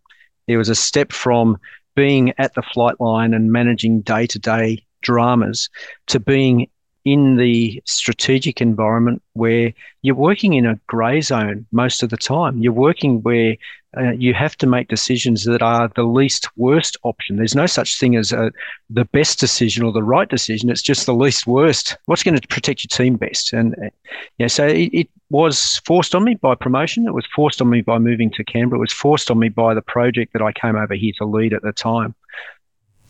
It 0.48 0.58
was 0.58 0.70
a 0.70 0.76
step 0.76 1.12
from 1.12 1.58
being 1.96 2.34
at 2.38 2.54
the 2.54 2.62
flight 2.62 3.00
line 3.00 3.34
and 3.34 3.52
managing 3.52 4.02
day 4.02 4.28
to 4.28 4.40
day 4.40 4.86
dramas 5.02 5.70
to 6.08 6.20
being 6.20 6.68
in 7.06 7.38
the 7.38 7.82
strategic 7.86 8.60
environment 8.60 9.22
where 9.34 9.72
you're 10.02 10.16
working 10.16 10.54
in 10.54 10.66
a 10.66 10.80
grey 10.88 11.22
zone 11.22 11.66
most 11.72 12.02
of 12.04 12.10
the 12.10 12.18
time. 12.18 12.58
You're 12.58 12.74
working 12.74 13.22
where 13.22 13.56
uh, 13.98 14.12
you 14.12 14.34
have 14.34 14.58
to 14.58 14.68
make 14.68 14.88
decisions 14.88 15.46
that 15.46 15.62
are 15.62 15.90
the 15.96 16.04
least 16.04 16.48
worst 16.58 16.98
option. 17.04 17.38
There's 17.38 17.56
no 17.56 17.66
such 17.66 18.00
thing 18.00 18.16
as 18.16 18.32
a, 18.32 18.52
the 18.90 19.06
best 19.06 19.40
decision 19.40 19.84
or 19.84 19.92
the 19.92 20.04
right 20.04 20.28
decision. 20.28 20.70
It's 20.70 20.82
just 20.82 21.06
the 21.06 21.14
least 21.14 21.48
worst. 21.48 21.98
What's 22.06 22.24
going 22.24 22.40
to 22.40 22.48
protect 22.48 22.84
your 22.84 22.90
team 22.90 23.16
best? 23.16 23.54
And 23.54 23.74
uh, 23.76 23.90
yeah, 24.38 24.48
so 24.48 24.68
it, 24.68 24.90
it 24.94 25.10
was 25.30 25.82
forced 25.86 26.14
on 26.16 26.24
me 26.24 26.36
by 26.36 26.56
promotion. 26.56 27.08
It 27.08 27.14
was 27.14 27.28
forced 27.36 27.62
on 27.62 27.70
me 27.70 27.82
by 27.82 27.98
moving 27.98 28.32
to 28.32 28.44
Canberra. 28.44 28.80
It 28.80 28.82
was 28.82 28.94
forced 28.94 29.32
on 29.32 29.40
me 29.40 29.50
by 29.50 29.74
the 29.74 29.82
project 29.82 30.34
that 30.34 30.42
I 30.42 30.52
came 30.52 30.76
over 30.76 30.94
here 30.94 31.14
to 31.18 31.26
lead 31.26 31.54
at 31.54 31.62
the 31.62 31.72
time. 31.72 32.16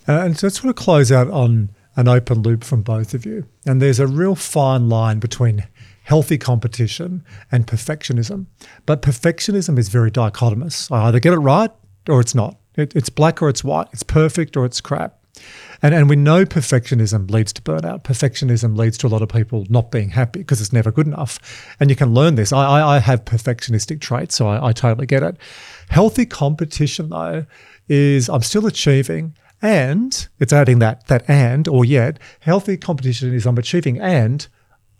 Uh, 0.08 0.21
and 0.21 0.38
so 0.38 0.48
I 0.48 0.50
just 0.50 0.63
want 0.63 0.76
to 0.76 0.84
close 0.84 1.12
out 1.12 1.30
on 1.30 1.69
an 1.95 2.08
open 2.08 2.41
loop 2.41 2.63
from 2.63 2.82
both 2.82 3.13
of 3.13 3.26
you. 3.26 3.45
And 3.65 3.82
there's 3.82 4.00
a 4.00 4.08
real 4.08 4.36
fine 4.36 4.89
line 4.89 5.19
between 5.19 5.65
healthy 6.06 6.38
competition 6.38 7.24
and 7.52 7.68
perfectionism. 7.68 8.46
But 8.86 9.02
perfectionism 9.02 9.78
is 9.78 9.89
very 9.89 10.12
dichotomous. 10.12 10.91
I 10.91 11.08
either 11.08 11.20
get 11.20 11.34
it 11.34 11.38
right 11.38 11.72
or 12.08 12.22
it's 12.22 12.36
not. 12.36 12.58
It, 12.76 12.96
it's 12.96 13.10
black 13.10 13.41
or 13.41 13.50
it's 13.50 13.63
white. 13.63 13.88
It's 13.91 14.04
perfect 14.04 14.56
or 14.56 14.65
it's 14.65 14.82
crap. 14.82 15.20
And, 15.82 15.94
and 15.94 16.10
we 16.10 16.15
know 16.15 16.46
perfectionism 16.46 17.30
leads 17.30 17.52
to 17.54 17.62
burnout. 17.62 18.04
Perfectionism 18.04 18.78
leads 18.78 18.98
to 19.00 19.08
a 19.08 19.10
lot 19.10 19.22
of 19.22 19.30
people 19.30 19.65
not 19.68 19.91
being 19.91 20.10
happy 20.10 20.39
because 20.39 20.62
it's 20.62 20.72
never 20.72 20.91
good 20.91 21.08
enough. 21.08 21.74
And 21.80 21.89
you 21.89 21.96
can 21.96 22.13
learn 22.13 22.36
this. 22.36 22.54
I, 22.54 22.63
I, 22.63 22.96
I 22.96 23.00
have 23.00 23.26
perfectionistic 23.26 24.00
traits, 24.00 24.36
so 24.36 24.48
I, 24.48 24.70
I 24.70 24.72
totally 24.74 25.08
get 25.08 25.24
it. 25.24 25.38
Healthy 25.89 26.28
competition, 26.28 27.10
though, 27.10 27.46
is 27.89 28.30
I'm 28.30 28.44
still 28.44 28.65
achieving 28.68 29.36
and 29.62 30.28
it's 30.39 30.54
adding 30.54 30.80
that 30.80 31.08
that 31.08 31.28
and 31.30 31.68
or 31.68 31.86
yet 31.86 32.20
healthy 32.41 32.78
competition 32.78 33.34
is 33.34 33.48
I'm 33.48 33.58
achieving 33.58 34.00
and 34.02 34.48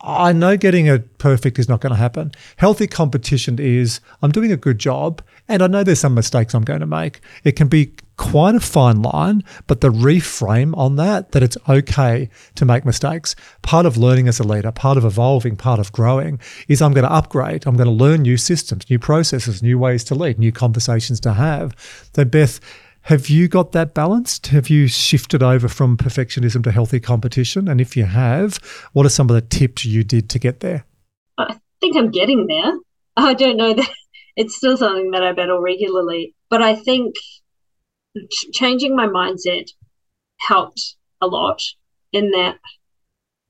I 0.06 0.34
know 0.34 0.56
getting 0.56 0.86
it 0.86 1.18
perfect 1.18 1.58
is 1.58 1.68
not 1.68 1.82
going 1.82 1.91
to 1.91 1.98
happen. 1.98 2.32
Healthy 2.58 2.88
competition 2.88 3.58
is 3.60 4.00
I'm 4.22 4.32
doing 4.32 4.52
a 4.52 4.58
good 4.58 4.78
job 4.78 5.22
and 5.48 5.63
I 5.63 5.68
know 5.68 5.84
there's 5.84 6.00
some 6.00 6.13
mistakes 6.13 6.54
I'm 6.54 6.63
going 6.63 6.82
to 6.82 6.86
make. 6.86 7.22
It 7.44 7.54
can 7.54 7.68
be 7.68 7.94
quite 8.18 8.54
a 8.56 8.60
fine 8.60 9.02
line, 9.02 9.44
but 9.65 9.82
the 9.82 9.89
reframe 9.89 10.78
on 10.78 10.96
that, 10.98 11.32
that 11.32 11.41
it's 11.41 11.58
okay 11.68 12.30
to 12.54 12.65
make 12.65 12.86
mistakes. 12.86 13.36
Part 13.63 13.88
of 13.88 13.98
learning 13.98 14.28
as 14.28 14.39
a 14.39 14.44
leader, 14.44 14.72
part 14.72 14.98
of 14.98 15.06
evolving, 15.06 15.56
part 15.56 15.80
of 15.80 15.91
growing 15.91 16.39
is 16.68 16.82
I'm 16.82 16.94
going 16.94 17.06
to 17.06 17.12
upgrade. 17.12 17.65
I'm 17.65 17.76
going 17.76 17.88
to 17.88 17.91
learn 17.91 18.22
new 18.22 18.38
systems, 18.38 18.89
new 18.89 19.00
processes, 19.00 19.63
new 19.63 19.80
ways 19.80 20.04
to 20.06 20.15
lead, 20.15 20.38
new 20.38 20.52
conversations 20.52 21.20
to 21.22 21.34
have. 21.34 21.76
So, 22.15 22.26
Beth, 22.26 22.60
have 23.06 23.30
you 23.30 23.48
got 23.48 23.72
that 23.74 23.94
balanced? 23.94 24.48
Have 24.48 24.68
you 24.68 24.88
shifted 24.88 25.44
over 25.44 25.68
from 25.68 25.96
perfectionism 25.96 26.63
to 26.63 26.72
healthy 26.72 27.00
competition? 27.00 27.68
And 27.68 27.80
if 27.80 27.96
you 27.96 28.04
have, 28.06 28.58
what 28.94 29.06
are 29.06 29.10
some 29.10 29.30
of 29.30 29.36
the 29.36 29.41
tips 29.41 29.86
you 29.86 30.04
did 30.04 30.28
to 30.32 30.39
get 30.39 30.62
there? 30.62 30.86
I 31.38 31.60
think 31.82 31.96
I'm 31.96 32.10
getting 32.10 32.48
there. 32.48 32.74
I 33.15 33.36
don't 33.36 33.58
know 33.58 33.76
that 33.76 33.89
it's 34.36 34.56
still 34.56 34.76
something 34.76 35.12
that 35.12 35.24
I 35.24 35.34
battle 35.34 35.62
regularly, 35.62 36.34
but 36.50 36.63
I 36.63 36.74
think 36.74 37.13
changing 38.54 38.96
my 38.96 39.06
mindset 39.06 39.70
helped 40.39 40.96
a 41.22 41.28
lot 41.28 41.62
in 42.12 42.32
that 42.32 42.58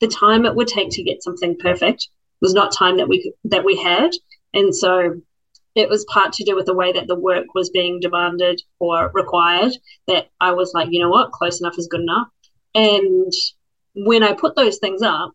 the 0.01 0.07
time 0.09 0.45
it 0.45 0.55
would 0.55 0.67
take 0.67 0.89
to 0.91 1.03
get 1.03 1.23
something 1.23 1.55
perfect 1.57 2.09
was 2.41 2.53
not 2.53 2.73
time 2.73 2.97
that 2.97 3.07
we 3.07 3.33
that 3.45 3.63
we 3.63 3.77
had 3.77 4.11
and 4.53 4.75
so 4.75 5.21
it 5.75 5.89
was 5.89 6.05
part 6.05 6.31
to 6.33 6.43
do 6.43 6.55
with 6.55 6.65
the 6.65 6.73
way 6.73 6.91
that 6.93 7.07
the 7.07 7.19
work 7.19 7.53
was 7.53 7.69
being 7.69 7.99
demanded 7.99 8.61
or 8.79 9.11
required 9.13 9.73
that 10.07 10.29
I 10.39 10.51
was 10.53 10.73
like, 10.73 10.87
you 10.89 10.99
know 10.99 11.09
what, 11.09 11.31
close 11.31 11.59
enough 11.59 11.77
is 11.77 11.87
good 11.87 12.01
enough. 12.01 12.27
And 12.73 13.31
when 13.93 14.23
I 14.23 14.33
put 14.33 14.55
those 14.55 14.77
things 14.77 15.01
up, 15.01 15.31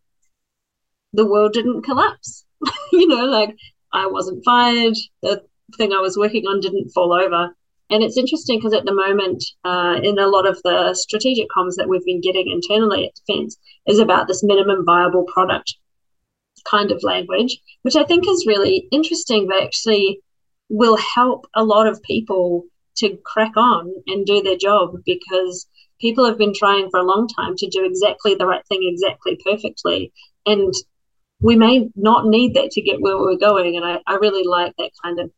the 1.13 1.27
world 1.27 1.53
didn't 1.53 1.83
collapse. 1.83 2.45
you 2.93 3.07
know, 3.07 3.27
like 3.27 3.55
I 3.93 4.07
wasn't 4.07 4.45
fired, 4.45 4.97
the 5.23 5.43
thing 5.77 5.93
I 5.93 6.01
was 6.01 6.17
working 6.17 6.47
on 6.47 6.61
didn't 6.61 6.91
fall 6.91 7.13
over. 7.13 7.55
And 7.91 8.05
it's 8.05 8.17
interesting 8.17 8.59
because 8.59 8.73
at 8.73 8.85
the 8.85 8.95
moment, 8.95 9.43
uh, 9.65 9.99
in 10.03 10.19
a 10.19 10.29
lot 10.29 10.47
of 10.47 10.61
the 10.63 10.95
strategic 10.95 11.49
comms 11.57 11.75
that 11.77 11.89
we've 11.89 12.05
been 12.05 12.21
getting 12.21 12.49
internally 12.49 13.07
at 13.07 13.15
Defence, 13.15 13.59
is 13.87 13.99
about 13.99 14.29
this 14.29 14.45
minimum 14.45 14.85
viable 14.87 15.25
product 15.25 15.75
kind 16.71 16.93
of 16.93 17.03
language, 17.03 17.59
which 17.83 17.97
I 17.97 18.05
think 18.05 18.29
is 18.29 18.47
really 18.47 18.87
interesting, 18.93 19.49
but 19.49 19.63
actually 19.63 20.21
will 20.71 20.97
help 20.97 21.47
a 21.55 21.65
lot 21.65 21.87
of 21.87 22.03
people 22.03 22.65
to 22.97 23.19
crack 23.25 23.57
on 23.57 23.93
and 24.07 24.25
do 24.25 24.41
their 24.43 24.57
job 24.57 24.95
because 25.05 25.67
people 26.01 26.25
have 26.25 26.39
been 26.39 26.55
trying 26.55 26.89
for 26.91 27.01
a 27.01 27.05
long 27.05 27.29
time 27.29 27.55
to 27.57 27.69
do 27.69 27.85
exactly 27.85 28.35
the 28.35 28.47
right 28.47 28.67
thing 28.69 28.81
exactly 28.83 29.39
perfectly. 29.45 30.13
And 30.47 30.73
we 31.41 31.57
may 31.57 31.91
not 31.97 32.27
need 32.27 32.55
that 32.55 32.71
to 32.73 32.83
get 32.83 33.01
where 33.01 33.19
we're 33.19 33.37
going. 33.37 33.77
And 33.77 33.85
I, 33.85 33.99
I 34.07 34.15
really 34.15 34.47
like 34.47 34.73
that 34.79 34.93
kind 35.03 35.19
of 35.19 35.31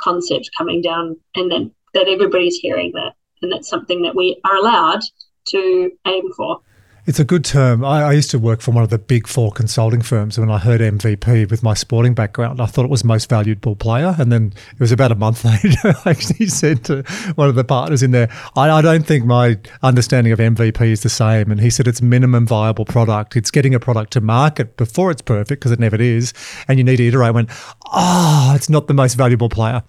concept 0.00 0.50
coming 0.56 0.80
down 0.80 1.16
and 1.34 1.50
then 1.50 1.72
that 1.94 2.08
everybody's 2.08 2.56
hearing 2.56 2.92
that. 2.94 3.14
And 3.42 3.52
that's 3.52 3.68
something 3.68 4.02
that 4.02 4.14
we 4.14 4.40
are 4.44 4.56
allowed 4.56 5.00
to 5.48 5.90
aim 6.06 6.32
for. 6.36 6.60
It's 7.08 7.18
a 7.18 7.24
good 7.24 7.42
term. 7.42 7.86
I, 7.86 8.02
I, 8.02 8.12
used 8.12 8.30
to 8.32 8.38
work 8.38 8.60
for 8.60 8.72
one 8.72 8.84
of 8.84 8.90
the 8.90 8.98
big 8.98 9.26
four 9.26 9.50
consulting 9.50 10.02
firms. 10.02 10.36
And 10.36 10.46
when 10.46 10.54
I 10.54 10.58
heard 10.58 10.82
MVP 10.82 11.50
with 11.50 11.62
my 11.62 11.72
sporting 11.72 12.12
background, 12.12 12.60
I 12.60 12.66
thought 12.66 12.84
it 12.84 12.90
was 12.90 13.02
most 13.02 13.30
valuable 13.30 13.74
player. 13.76 14.14
And 14.18 14.30
then 14.30 14.52
it 14.74 14.78
was 14.78 14.92
about 14.92 15.10
a 15.10 15.14
month 15.14 15.42
later, 15.64 15.94
I 16.04 16.10
actually 16.10 16.48
said 16.48 16.84
to 16.84 17.02
one 17.34 17.48
of 17.48 17.54
the 17.54 17.64
partners 17.64 18.02
in 18.02 18.10
there, 18.10 18.28
I, 18.56 18.68
I 18.68 18.82
don't 18.82 19.06
think 19.06 19.24
my 19.24 19.58
understanding 19.82 20.34
of 20.34 20.38
MVP 20.38 20.82
is 20.82 21.02
the 21.02 21.08
same. 21.08 21.50
And 21.50 21.62
he 21.62 21.70
said 21.70 21.88
it's 21.88 22.02
minimum 22.02 22.46
viable 22.46 22.84
product. 22.84 23.36
It's 23.36 23.50
getting 23.50 23.74
a 23.74 23.80
product 23.80 24.12
to 24.12 24.20
market 24.20 24.76
before 24.76 25.10
it's 25.10 25.22
perfect, 25.22 25.62
because 25.62 25.72
it 25.72 25.80
never 25.80 25.96
is. 25.96 26.34
And 26.68 26.76
you 26.76 26.84
need 26.84 26.96
to 26.96 27.06
iterate. 27.06 27.28
I 27.28 27.30
went, 27.30 27.48
oh, 27.86 28.52
it's 28.54 28.68
not 28.68 28.86
the 28.86 28.92
most 28.92 29.14
valuable 29.14 29.48
player. 29.48 29.82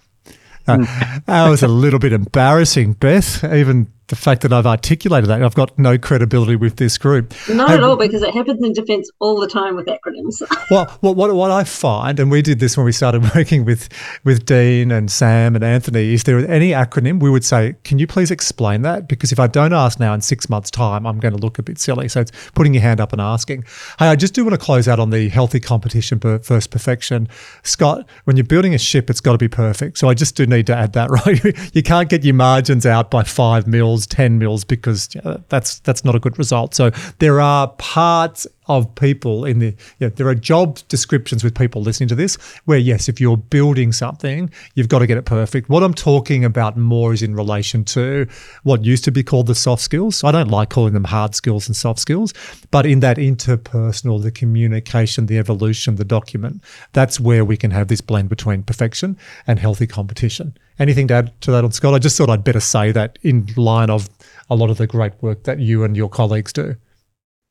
Uh, 0.66 1.20
that 1.26 1.48
was 1.50 1.62
a 1.62 1.68
little 1.68 1.98
bit 1.98 2.12
embarrassing, 2.12 2.94
Beth, 2.94 3.44
even 3.44 3.92
the 4.10 4.16
fact 4.16 4.42
that 4.42 4.52
I've 4.52 4.66
articulated 4.66 5.30
that. 5.30 5.42
I've 5.42 5.54
got 5.54 5.76
no 5.78 5.96
credibility 5.96 6.56
with 6.56 6.76
this 6.76 6.98
group. 6.98 7.32
Not 7.48 7.70
at 7.70 7.82
all, 7.82 7.96
because 7.96 8.22
it 8.22 8.34
happens 8.34 8.62
in 8.62 8.72
defence 8.72 9.08
all 9.20 9.40
the 9.40 9.46
time 9.46 9.76
with 9.76 9.86
acronyms. 9.86 10.42
well, 10.70 10.86
what, 11.00 11.16
what, 11.16 11.34
what 11.34 11.50
I 11.50 11.64
find, 11.64 12.20
and 12.20 12.30
we 12.30 12.42
did 12.42 12.58
this 12.58 12.76
when 12.76 12.84
we 12.84 12.92
started 12.92 13.22
working 13.34 13.64
with, 13.64 13.88
with 14.24 14.44
Dean 14.44 14.90
and 14.90 15.10
Sam 15.10 15.54
and 15.54 15.64
Anthony, 15.64 16.12
is 16.12 16.24
there 16.24 16.38
any 16.50 16.70
acronym 16.72 17.20
we 17.20 17.30
would 17.30 17.44
say, 17.44 17.76
can 17.84 17.98
you 17.98 18.06
please 18.06 18.30
explain 18.30 18.82
that? 18.82 19.08
Because 19.08 19.30
if 19.30 19.38
I 19.38 19.46
don't 19.46 19.72
ask 19.72 20.00
now 20.00 20.12
in 20.12 20.20
six 20.20 20.48
months' 20.50 20.70
time, 20.70 21.06
I'm 21.06 21.20
going 21.20 21.34
to 21.34 21.40
look 21.40 21.58
a 21.58 21.62
bit 21.62 21.78
silly. 21.78 22.08
So 22.08 22.20
it's 22.20 22.32
putting 22.54 22.74
your 22.74 22.82
hand 22.82 23.00
up 23.00 23.12
and 23.12 23.20
asking. 23.20 23.64
Hey, 23.98 24.08
I 24.08 24.16
just 24.16 24.34
do 24.34 24.44
want 24.44 24.54
to 24.54 24.64
close 24.64 24.88
out 24.88 24.98
on 24.98 25.10
the 25.10 25.28
healthy 25.28 25.60
competition 25.60 26.18
versus 26.18 26.66
perfection. 26.66 27.28
Scott, 27.62 28.08
when 28.24 28.36
you're 28.36 28.44
building 28.44 28.74
a 28.74 28.78
ship, 28.78 29.08
it's 29.08 29.20
got 29.20 29.32
to 29.32 29.38
be 29.38 29.48
perfect. 29.48 29.98
So 29.98 30.08
I 30.08 30.14
just 30.14 30.36
do 30.36 30.46
need 30.46 30.66
to 30.66 30.76
add 30.76 30.94
that, 30.94 31.10
right? 31.26 31.74
you 31.74 31.82
can't 31.84 32.08
get 32.08 32.24
your 32.24 32.34
margins 32.34 32.84
out 32.84 33.08
by 33.08 33.22
five 33.22 33.68
mils 33.68 33.99
mils, 34.00 34.06
10 34.06 34.38
mils, 34.38 34.64
because 34.64 35.08
that's 35.48 35.80
that's 35.80 36.04
not 36.04 36.14
a 36.14 36.18
good 36.18 36.38
result. 36.38 36.74
So 36.74 36.90
there 37.18 37.40
are 37.40 37.68
parts 37.78 38.46
of 38.70 38.94
people 38.94 39.44
in 39.44 39.58
the, 39.58 39.74
there 39.98 40.28
are 40.28 40.34
job 40.34 40.78
descriptions 40.88 41.42
with 41.42 41.56
people 41.56 41.82
listening 41.82 42.08
to 42.08 42.14
this 42.14 42.36
where, 42.66 42.78
yes, 42.78 43.08
if 43.08 43.20
you're 43.20 43.36
building 43.36 43.90
something, 43.90 44.48
you've 44.74 44.88
got 44.88 45.00
to 45.00 45.06
get 45.08 45.18
it 45.18 45.24
perfect. 45.24 45.68
What 45.68 45.82
I'm 45.82 45.92
talking 45.92 46.44
about 46.44 46.76
more 46.76 47.12
is 47.12 47.20
in 47.20 47.34
relation 47.34 47.84
to 47.86 48.28
what 48.62 48.84
used 48.84 49.04
to 49.04 49.10
be 49.10 49.24
called 49.24 49.48
the 49.48 49.56
soft 49.56 49.82
skills. 49.82 50.22
I 50.22 50.30
don't 50.30 50.48
like 50.48 50.70
calling 50.70 50.94
them 50.94 51.04
hard 51.04 51.34
skills 51.34 51.66
and 51.66 51.74
soft 51.74 51.98
skills, 51.98 52.32
but 52.70 52.86
in 52.86 53.00
that 53.00 53.16
interpersonal, 53.16 54.22
the 54.22 54.30
communication, 54.30 55.26
the 55.26 55.38
evolution, 55.38 55.96
the 55.96 56.04
document, 56.04 56.62
that's 56.92 57.18
where 57.18 57.44
we 57.44 57.56
can 57.56 57.72
have 57.72 57.88
this 57.88 58.00
blend 58.00 58.28
between 58.28 58.62
perfection 58.62 59.18
and 59.48 59.58
healthy 59.58 59.88
competition. 59.88 60.56
Anything 60.78 61.08
to 61.08 61.14
add 61.14 61.40
to 61.42 61.50
that 61.50 61.64
on 61.64 61.72
Scott? 61.72 61.94
I 61.94 61.98
just 61.98 62.16
thought 62.16 62.30
I'd 62.30 62.44
better 62.44 62.60
say 62.60 62.92
that 62.92 63.18
in 63.22 63.48
line 63.56 63.90
of 63.90 64.08
a 64.48 64.54
lot 64.54 64.70
of 64.70 64.78
the 64.78 64.86
great 64.86 65.12
work 65.20 65.42
that 65.42 65.58
you 65.58 65.82
and 65.82 65.96
your 65.96 66.08
colleagues 66.08 66.52
do 66.52 66.76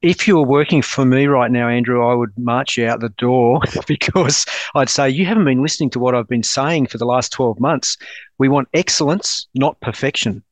if 0.02 0.28
you 0.28 0.38
were 0.38 0.44
working 0.44 0.82
for 0.82 1.04
me 1.04 1.28
right 1.28 1.52
now, 1.52 1.68
Andrew, 1.68 2.06
I 2.06 2.14
would 2.14 2.32
march 2.38 2.78
you 2.78 2.88
out 2.88 3.02
the 3.02 3.10
door 3.10 3.62
because 3.88 4.46
I'd 4.76 4.90
say, 4.90 5.10
You 5.10 5.26
haven't 5.26 5.46
been 5.46 5.62
listening 5.62 5.90
to 5.92 6.00
what 6.00 6.16
I've 6.16 6.28
been 6.28 6.44
saying 6.44 6.88
for 6.88 6.98
the 6.98 7.06
last 7.06 7.32
12 7.32 7.60
months. 7.60 7.98
We 8.38 8.48
want 8.48 8.70
excellence, 8.74 9.48
not 9.56 9.80
perfection. 9.82 10.44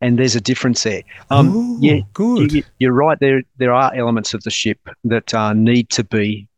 And 0.00 0.18
there's 0.18 0.34
a 0.34 0.40
difference 0.40 0.82
there. 0.82 1.02
Um, 1.30 1.54
Ooh, 1.54 1.78
yeah, 1.80 2.00
good. 2.12 2.52
You, 2.80 2.88
are 2.88 2.92
right. 2.92 3.18
There, 3.20 3.42
there 3.58 3.72
are 3.72 3.94
elements 3.94 4.34
of 4.34 4.42
the 4.42 4.50
ship 4.50 4.80
that 5.04 5.32
uh, 5.32 5.52
need 5.52 5.90
to 5.90 6.02
be 6.02 6.48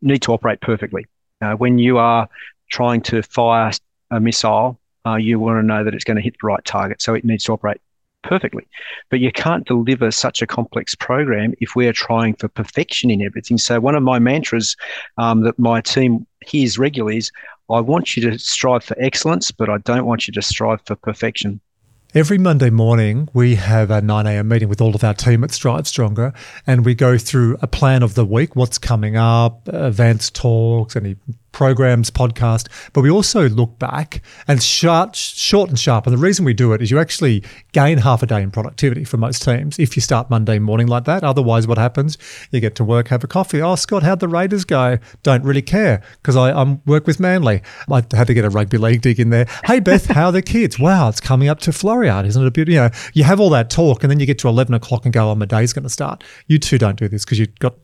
need 0.00 0.22
to 0.22 0.32
operate 0.32 0.60
perfectly. 0.60 1.06
Uh, 1.42 1.52
when 1.52 1.78
you 1.78 1.98
are 1.98 2.28
trying 2.70 3.02
to 3.02 3.22
fire 3.22 3.72
a 4.10 4.20
missile, 4.20 4.80
uh, 5.06 5.16
you 5.16 5.38
want 5.38 5.58
to 5.58 5.62
know 5.62 5.84
that 5.84 5.94
it's 5.94 6.04
going 6.04 6.16
to 6.16 6.22
hit 6.22 6.34
the 6.40 6.46
right 6.46 6.64
target. 6.64 7.02
So 7.02 7.12
it 7.12 7.24
needs 7.24 7.44
to 7.44 7.52
operate 7.52 7.80
perfectly. 8.24 8.66
But 9.10 9.20
you 9.20 9.30
can't 9.30 9.66
deliver 9.66 10.10
such 10.10 10.42
a 10.42 10.46
complex 10.46 10.94
program 10.94 11.54
if 11.60 11.76
we're 11.76 11.92
trying 11.92 12.34
for 12.34 12.48
perfection 12.48 13.10
in 13.10 13.22
everything. 13.22 13.58
So, 13.58 13.78
one 13.78 13.94
of 13.94 14.02
my 14.02 14.18
mantras 14.18 14.76
um, 15.18 15.42
that 15.42 15.58
my 15.58 15.80
team 15.80 16.26
hears 16.44 16.78
regularly 16.78 17.18
is 17.18 17.30
I 17.70 17.80
want 17.80 18.16
you 18.16 18.30
to 18.30 18.38
strive 18.38 18.84
for 18.84 18.96
excellence, 19.00 19.50
but 19.50 19.70
I 19.70 19.78
don't 19.78 20.04
want 20.04 20.26
you 20.26 20.32
to 20.32 20.42
strive 20.42 20.80
for 20.84 20.96
perfection. 20.96 21.60
Every 22.14 22.38
Monday 22.38 22.70
morning, 22.70 23.28
we 23.32 23.56
have 23.56 23.90
a 23.90 24.00
9 24.00 24.26
a.m. 24.26 24.46
meeting 24.46 24.68
with 24.68 24.80
all 24.80 24.94
of 24.94 25.02
our 25.02 25.14
team 25.14 25.42
at 25.42 25.50
Strive 25.50 25.88
Stronger, 25.88 26.32
and 26.64 26.84
we 26.84 26.94
go 26.94 27.18
through 27.18 27.58
a 27.60 27.66
plan 27.66 28.04
of 28.04 28.14
the 28.14 28.24
week, 28.24 28.54
what's 28.54 28.78
coming 28.78 29.16
up, 29.16 29.62
events, 29.66 30.30
talks, 30.30 30.94
any 30.94 31.16
programs, 31.54 32.10
podcast, 32.10 32.68
but 32.92 33.00
we 33.00 33.10
also 33.10 33.48
look 33.48 33.78
back 33.78 34.22
and 34.46 34.62
short, 34.62 35.16
short 35.16 35.70
and 35.70 35.78
sharp. 35.78 36.06
And 36.06 36.12
the 36.12 36.20
reason 36.20 36.44
we 36.44 36.52
do 36.52 36.72
it 36.72 36.82
is 36.82 36.90
you 36.90 36.98
actually 36.98 37.44
gain 37.72 37.98
half 37.98 38.22
a 38.22 38.26
day 38.26 38.42
in 38.42 38.50
productivity 38.50 39.04
for 39.04 39.16
most 39.16 39.42
teams 39.42 39.78
if 39.78 39.96
you 39.96 40.02
start 40.02 40.28
Monday 40.28 40.58
morning 40.58 40.88
like 40.88 41.04
that. 41.04 41.22
Otherwise, 41.22 41.66
what 41.66 41.78
happens? 41.78 42.18
You 42.50 42.60
get 42.60 42.74
to 42.74 42.84
work, 42.84 43.08
have 43.08 43.24
a 43.24 43.28
coffee. 43.28 43.62
Oh, 43.62 43.76
Scott, 43.76 44.02
how'd 44.02 44.20
the 44.20 44.28
Raiders 44.28 44.64
go? 44.64 44.98
Don't 45.22 45.44
really 45.44 45.62
care 45.62 46.02
because 46.16 46.36
I 46.36 46.50
I'm 46.50 46.82
work 46.84 47.06
with 47.06 47.20
Manly. 47.20 47.62
I 47.90 48.02
had 48.12 48.26
to 48.26 48.34
get 48.34 48.44
a 48.44 48.50
rugby 48.50 48.76
league 48.76 49.02
dig 49.02 49.20
in 49.20 49.30
there. 49.30 49.46
Hey, 49.64 49.78
Beth, 49.78 50.06
how 50.06 50.26
are 50.26 50.32
the 50.32 50.42
kids? 50.42 50.78
Wow, 50.78 51.08
it's 51.08 51.20
coming 51.20 51.48
up 51.48 51.60
to 51.60 51.70
Floriade, 51.70 52.26
isn't 52.26 52.42
it 52.42 52.46
a 52.46 52.50
beauty? 52.50 52.72
You 52.72 52.80
know, 52.80 52.90
you 53.12 53.22
have 53.22 53.38
all 53.38 53.50
that 53.50 53.70
talk 53.70 54.02
and 54.02 54.10
then 54.10 54.18
you 54.18 54.26
get 54.26 54.38
to 54.40 54.48
11 54.48 54.74
o'clock 54.74 55.04
and 55.04 55.12
go, 55.12 55.30
oh, 55.30 55.34
my 55.36 55.46
day's 55.46 55.72
going 55.72 55.84
to 55.84 55.88
start. 55.88 56.24
You 56.48 56.58
two 56.58 56.78
don't 56.78 56.98
do 56.98 57.08
this 57.08 57.24
because 57.24 57.38
you've 57.38 57.58
got 57.60 57.74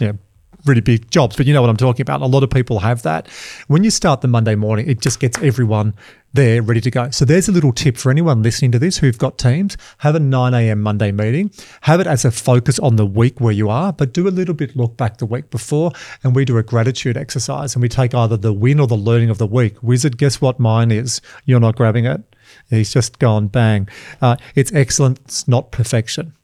you 0.00 0.08
know, 0.08 0.18
really 0.66 0.80
big 0.80 1.10
jobs, 1.10 1.36
but 1.36 1.46
you 1.46 1.54
know 1.54 1.60
what 1.60 1.70
I'm 1.70 1.76
talking 1.76 2.02
about. 2.02 2.22
A 2.22 2.26
lot 2.26 2.42
of 2.42 2.50
people 2.50 2.80
have 2.80 3.02
that. 3.02 3.28
When 3.68 3.84
you 3.84 3.90
start 3.90 4.20
the 4.20 4.28
Monday 4.28 4.54
morning, 4.54 4.88
it 4.88 5.00
just 5.00 5.20
gets 5.20 5.38
everyone 5.42 5.94
there 6.32 6.62
ready 6.62 6.80
to 6.82 6.90
go. 6.90 7.10
So 7.10 7.24
there's 7.24 7.48
a 7.48 7.52
little 7.52 7.72
tip 7.72 7.96
for 7.96 8.10
anyone 8.10 8.42
listening 8.42 8.72
to 8.72 8.78
this 8.78 8.98
who've 8.98 9.18
got 9.18 9.38
teams. 9.38 9.76
Have 9.98 10.14
a 10.14 10.20
9 10.20 10.54
a.m. 10.54 10.82
Monday 10.82 11.10
meeting. 11.10 11.50
Have 11.82 12.00
it 12.00 12.06
as 12.06 12.24
a 12.24 12.30
focus 12.30 12.78
on 12.78 12.96
the 12.96 13.06
week 13.06 13.40
where 13.40 13.52
you 13.52 13.70
are, 13.70 13.92
but 13.92 14.12
do 14.12 14.28
a 14.28 14.30
little 14.30 14.54
bit 14.54 14.76
look 14.76 14.96
back 14.96 15.16
the 15.16 15.26
week 15.26 15.50
before. 15.50 15.92
And 16.22 16.36
we 16.36 16.44
do 16.44 16.58
a 16.58 16.62
gratitude 16.62 17.16
exercise 17.16 17.74
and 17.74 17.82
we 17.82 17.88
take 17.88 18.14
either 18.14 18.36
the 18.36 18.52
win 18.52 18.78
or 18.78 18.86
the 18.86 18.96
learning 18.96 19.30
of 19.30 19.38
the 19.38 19.46
week. 19.46 19.82
Wizard, 19.82 20.18
guess 20.18 20.40
what 20.40 20.60
mine 20.60 20.90
is? 20.90 21.20
You're 21.46 21.60
not 21.60 21.76
grabbing 21.76 22.04
it. 22.04 22.22
He's 22.70 22.92
just 22.92 23.18
gone 23.18 23.48
bang. 23.48 23.88
Uh, 24.20 24.36
it's 24.54 24.72
excellence, 24.72 25.48
not 25.48 25.72
perfection. 25.72 26.34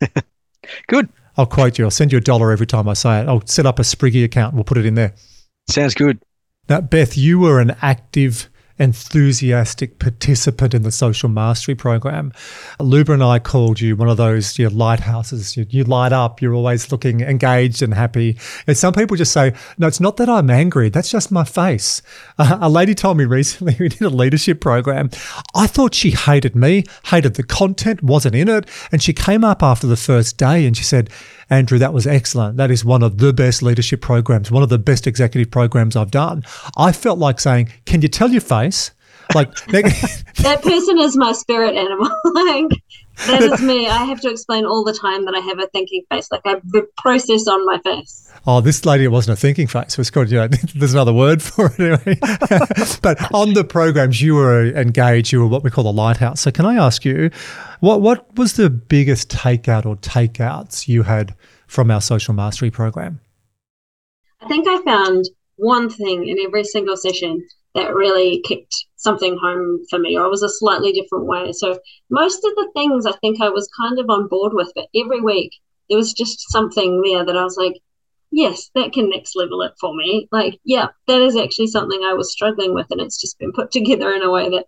Good. 0.88 1.08
I'll 1.36 1.46
quote 1.46 1.78
you. 1.78 1.84
I'll 1.84 1.90
send 1.90 2.12
you 2.12 2.18
a 2.18 2.20
dollar 2.20 2.52
every 2.52 2.66
time 2.66 2.88
I 2.88 2.94
say 2.94 3.20
it. 3.20 3.28
I'll 3.28 3.46
set 3.46 3.66
up 3.66 3.78
a 3.78 3.82
Spriggy 3.82 4.24
account. 4.24 4.54
We'll 4.54 4.64
put 4.64 4.78
it 4.78 4.84
in 4.84 4.94
there. 4.94 5.14
Sounds 5.68 5.94
good. 5.94 6.22
Now, 6.68 6.80
Beth, 6.80 7.16
you 7.16 7.38
were 7.38 7.60
an 7.60 7.76
active 7.80 8.49
enthusiastic 8.80 9.98
participant 9.98 10.74
in 10.74 10.82
the 10.82 10.90
social 10.90 11.28
mastery 11.28 11.74
program. 11.74 12.32
Luba 12.80 13.12
and 13.12 13.22
I 13.22 13.38
called 13.38 13.80
you 13.80 13.94
one 13.94 14.08
of 14.08 14.16
those 14.16 14.58
your 14.58 14.70
lighthouses. 14.70 15.56
You, 15.56 15.66
you, 15.68 15.84
light 15.84 16.12
up. 16.12 16.40
You're 16.40 16.54
always 16.54 16.90
looking 16.90 17.20
engaged 17.20 17.82
and 17.82 17.92
happy. 17.92 18.38
And 18.66 18.76
some 18.76 18.94
people 18.94 19.16
just 19.16 19.32
say, 19.32 19.52
"No, 19.78 19.86
it's 19.86 20.00
not 20.00 20.16
that 20.16 20.28
I'm 20.28 20.50
angry. 20.50 20.88
That's 20.88 21.10
just 21.10 21.30
my 21.30 21.44
face." 21.44 22.02
Uh, 22.38 22.58
a 22.60 22.70
lady 22.70 22.94
told 22.94 23.18
me 23.18 23.26
recently 23.26 23.76
we 23.80 23.88
did 23.88 24.02
a 24.02 24.08
leadership 24.08 24.60
program. 24.60 25.10
I 25.54 25.66
thought 25.66 25.94
she 25.94 26.12
hated 26.12 26.56
me, 26.56 26.84
hated 27.06 27.34
the 27.34 27.42
content, 27.42 28.02
wasn't 28.02 28.34
in 28.34 28.48
it, 28.48 28.68
and 28.90 29.02
she 29.02 29.12
came 29.12 29.44
up 29.44 29.62
after 29.62 29.86
the 29.86 29.96
first 29.96 30.38
day 30.38 30.66
and 30.66 30.76
she 30.76 30.84
said. 30.84 31.10
Andrew, 31.50 31.78
that 31.78 31.92
was 31.92 32.06
excellent. 32.06 32.56
That 32.56 32.70
is 32.70 32.84
one 32.84 33.02
of 33.02 33.18
the 33.18 33.32
best 33.32 33.62
leadership 33.62 34.00
programs, 34.00 34.50
one 34.50 34.62
of 34.62 34.68
the 34.68 34.78
best 34.78 35.06
executive 35.06 35.50
programs 35.50 35.96
I've 35.96 36.10
done. 36.10 36.44
I 36.76 36.92
felt 36.92 37.18
like 37.18 37.40
saying, 37.40 37.72
Can 37.84 38.02
you 38.02 38.08
tell 38.08 38.30
your 38.30 38.40
face? 38.40 38.92
Like 39.34 39.54
that 39.66 40.60
person 40.62 40.98
is 40.98 41.16
my 41.16 41.32
spirit 41.32 41.76
animal. 41.76 42.10
like 42.24 42.82
that 43.26 43.42
is 43.42 43.62
me. 43.62 43.86
I 43.86 44.04
have 44.04 44.20
to 44.22 44.30
explain 44.30 44.64
all 44.64 44.84
the 44.84 44.92
time 44.92 45.24
that 45.26 45.34
I 45.34 45.40
have 45.40 45.58
a 45.58 45.66
thinking 45.68 46.04
face. 46.10 46.28
Like 46.30 46.42
I 46.44 46.50
have 46.50 46.62
the 46.70 46.88
process 46.96 47.46
on 47.46 47.64
my 47.66 47.78
face. 47.78 48.29
Oh, 48.46 48.60
this 48.60 48.84
lady 48.86 49.06
wasn't 49.06 49.38
a 49.38 49.40
thinking 49.40 49.66
face. 49.66 49.92
It 49.92 49.98
was 49.98 50.10
called, 50.10 50.30
you 50.30 50.38
know, 50.38 50.48
there's 50.74 50.94
another 50.94 51.12
word 51.12 51.42
for 51.42 51.66
it 51.66 51.80
anyway. 51.80 52.18
but 53.02 53.34
on 53.34 53.54
the 53.54 53.64
programs, 53.64 54.22
you 54.22 54.34
were 54.34 54.66
engaged. 54.66 55.32
You 55.32 55.40
were 55.40 55.46
what 55.46 55.62
we 55.62 55.70
call 55.70 55.88
a 55.88 55.92
lighthouse. 55.92 56.40
So 56.40 56.50
can 56.50 56.66
I 56.66 56.76
ask 56.76 57.04
you, 57.04 57.30
what 57.80 58.00
what 58.00 58.34
was 58.36 58.54
the 58.54 58.70
biggest 58.70 59.30
takeout 59.30 59.86
or 59.86 59.96
takeouts 59.96 60.88
you 60.88 61.02
had 61.02 61.34
from 61.66 61.90
our 61.90 62.00
social 62.00 62.34
mastery 62.34 62.70
program? 62.70 63.20
I 64.40 64.48
think 64.48 64.66
I 64.68 64.82
found 64.84 65.26
one 65.56 65.90
thing 65.90 66.26
in 66.26 66.38
every 66.38 66.64
single 66.64 66.96
session 66.96 67.46
that 67.74 67.94
really 67.94 68.40
kicked 68.40 68.74
something 68.96 69.38
home 69.40 69.84
for 69.88 69.98
me, 69.98 70.16
or 70.16 70.24
it 70.24 70.30
was 70.30 70.42
a 70.42 70.48
slightly 70.48 70.92
different 70.92 71.26
way. 71.26 71.52
So 71.52 71.78
most 72.10 72.44
of 72.44 72.54
the 72.56 72.70
things 72.74 73.06
I 73.06 73.12
think 73.12 73.40
I 73.40 73.50
was 73.50 73.68
kind 73.78 73.98
of 73.98 74.06
on 74.08 74.28
board 74.28 74.52
with, 74.54 74.72
but 74.74 74.88
every 74.96 75.20
week 75.20 75.52
there 75.88 75.98
was 75.98 76.12
just 76.12 76.50
something 76.50 77.02
there 77.02 77.24
that 77.24 77.36
I 77.36 77.44
was 77.44 77.56
like, 77.56 77.80
yes, 78.30 78.70
that 78.74 78.92
can 78.92 79.08
next 79.08 79.36
level 79.36 79.62
it 79.62 79.72
for 79.80 79.94
me. 79.94 80.28
Like, 80.32 80.58
yeah, 80.64 80.88
that 81.06 81.20
is 81.20 81.36
actually 81.36 81.68
something 81.68 82.02
I 82.04 82.14
was 82.14 82.32
struggling 82.32 82.74
with, 82.74 82.86
and 82.90 83.00
it's 83.00 83.20
just 83.20 83.38
been 83.38 83.52
put 83.52 83.70
together 83.72 84.12
in 84.12 84.22
a 84.22 84.30
way 84.30 84.48
that, 84.50 84.66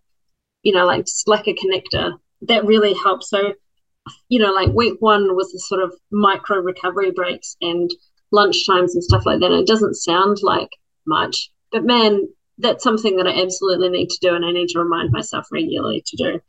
you 0.62 0.72
know, 0.72 0.86
like 0.86 1.06
just 1.06 1.28
like 1.28 1.46
a 1.46 1.54
connector 1.54 2.18
that 2.42 2.64
really 2.64 2.94
helps. 2.94 3.30
So, 3.30 3.54
you 4.28 4.38
know, 4.38 4.52
like 4.52 4.72
week 4.72 4.96
one 5.00 5.34
was 5.36 5.52
the 5.52 5.60
sort 5.60 5.82
of 5.82 5.94
micro 6.10 6.58
recovery 6.58 7.10
breaks 7.12 7.56
and 7.60 7.90
lunch 8.32 8.66
times 8.66 8.94
and 8.94 9.04
stuff 9.04 9.26
like 9.26 9.40
that. 9.40 9.52
And 9.52 9.60
it 9.60 9.66
doesn't 9.66 9.94
sound 9.94 10.38
like 10.42 10.70
much, 11.06 11.50
but 11.70 11.84
man, 11.84 12.28
that's 12.58 12.84
something 12.84 13.16
that 13.16 13.26
I 13.26 13.42
absolutely 13.42 13.88
need 13.88 14.08
to 14.10 14.18
do, 14.20 14.34
and 14.34 14.44
I 14.44 14.52
need 14.52 14.68
to 14.68 14.78
remind 14.78 15.10
myself 15.10 15.46
regularly 15.50 16.02
to 16.06 16.16
do. 16.16 16.40